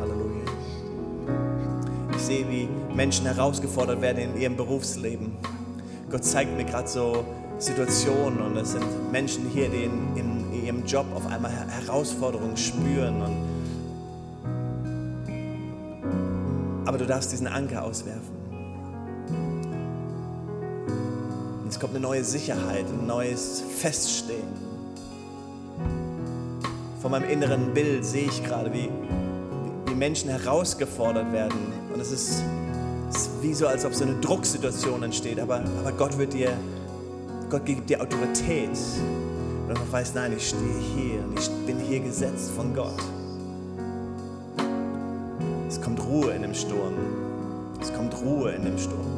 Halleluja. 0.00 0.44
Ich 2.16 2.22
sehe, 2.22 2.50
wie 2.50 2.68
Menschen 2.92 3.26
herausgefordert 3.26 4.00
werden 4.00 4.34
in 4.34 4.40
ihrem 4.40 4.56
Berufsleben. 4.56 5.36
Gott 6.10 6.24
zeigt 6.24 6.56
mir 6.56 6.64
gerade 6.64 6.88
so 6.88 7.24
Situationen 7.58 8.40
und 8.40 8.56
es 8.56 8.72
sind 8.72 8.84
Menschen 9.10 9.48
hier, 9.52 9.68
die 9.68 9.84
in, 9.84 10.16
in 10.16 10.64
ihrem 10.64 10.84
Job 10.86 11.06
auf 11.14 11.26
einmal 11.26 11.50
Herausforderungen 11.50 12.56
spüren. 12.56 13.22
Und 13.22 13.56
Aber 16.86 16.98
du 16.98 17.06
darfst 17.06 17.32
diesen 17.32 17.48
Anker 17.48 17.82
auswerfen. 17.82 18.36
Und 21.62 21.68
es 21.68 21.80
kommt 21.80 21.94
eine 21.94 22.00
neue 22.00 22.22
Sicherheit, 22.22 22.86
ein 22.86 23.06
neues 23.06 23.64
Feststehen. 23.76 24.66
Von 27.02 27.10
meinem 27.10 27.28
inneren 27.28 27.74
Bild 27.74 28.04
sehe 28.04 28.26
ich 28.26 28.44
gerade, 28.44 28.72
wie, 28.72 28.88
wie 29.86 29.94
Menschen 29.94 30.30
herausgefordert 30.30 31.32
werden. 31.32 31.58
Und 31.92 32.00
es 32.00 32.12
ist, 32.12 32.44
es 33.08 33.16
ist 33.16 33.30
wie 33.42 33.54
so, 33.54 33.66
als 33.66 33.84
ob 33.84 33.94
so 33.94 34.04
eine 34.04 34.14
Drucksituation 34.14 35.02
entsteht. 35.02 35.40
Aber, 35.40 35.56
aber 35.56 35.92
Gott 35.92 36.18
wird 36.18 36.32
dir, 36.32 36.52
Gott 37.50 37.64
gibt 37.64 37.88
dir 37.90 38.00
Autorität. 38.00 38.70
Und 39.68 39.74
man 39.74 39.92
weiß, 39.92 40.14
nein, 40.14 40.32
ich 40.36 40.48
stehe 40.48 40.78
hier 40.94 41.20
und 41.24 41.38
ich 41.38 41.48
bin 41.66 41.78
hier 41.80 42.00
gesetzt 42.00 42.50
von 42.52 42.74
Gott. 42.74 43.02
Es 45.68 45.80
kommt 45.80 46.00
Ruhe 46.04 46.32
in 46.32 46.42
dem 46.42 46.54
Sturm. 46.54 46.94
Es 47.80 47.92
kommt 47.92 48.14
Ruhe 48.22 48.52
in 48.52 48.64
dem 48.64 48.78
Sturm. 48.78 49.16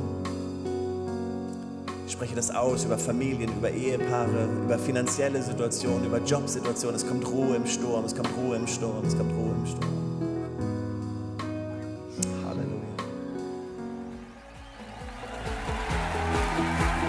Ich 2.07 2.13
spreche 2.13 2.35
das 2.35 2.51
aus 2.51 2.85
über 2.85 2.99
Familien, 2.99 3.51
über 3.59 3.71
Ehepaare, 3.71 4.49
über 4.65 4.79
finanzielle 4.79 5.43
Situationen, 5.43 6.07
über 6.07 6.19
Jobsituationen. 6.19 6.97
Es 6.97 7.07
kommt 7.07 7.27
Ruhe 7.29 7.57
im 7.57 7.67
Sturm, 7.67 8.05
es 8.05 8.15
kommt 8.17 8.31
Ruhe 8.37 8.57
im 8.57 8.67
Sturm, 8.67 9.05
es 9.07 9.17
kommt 9.17 9.31
Ruhe 9.33 9.55
im 9.61 9.67
Sturm. 9.67 9.98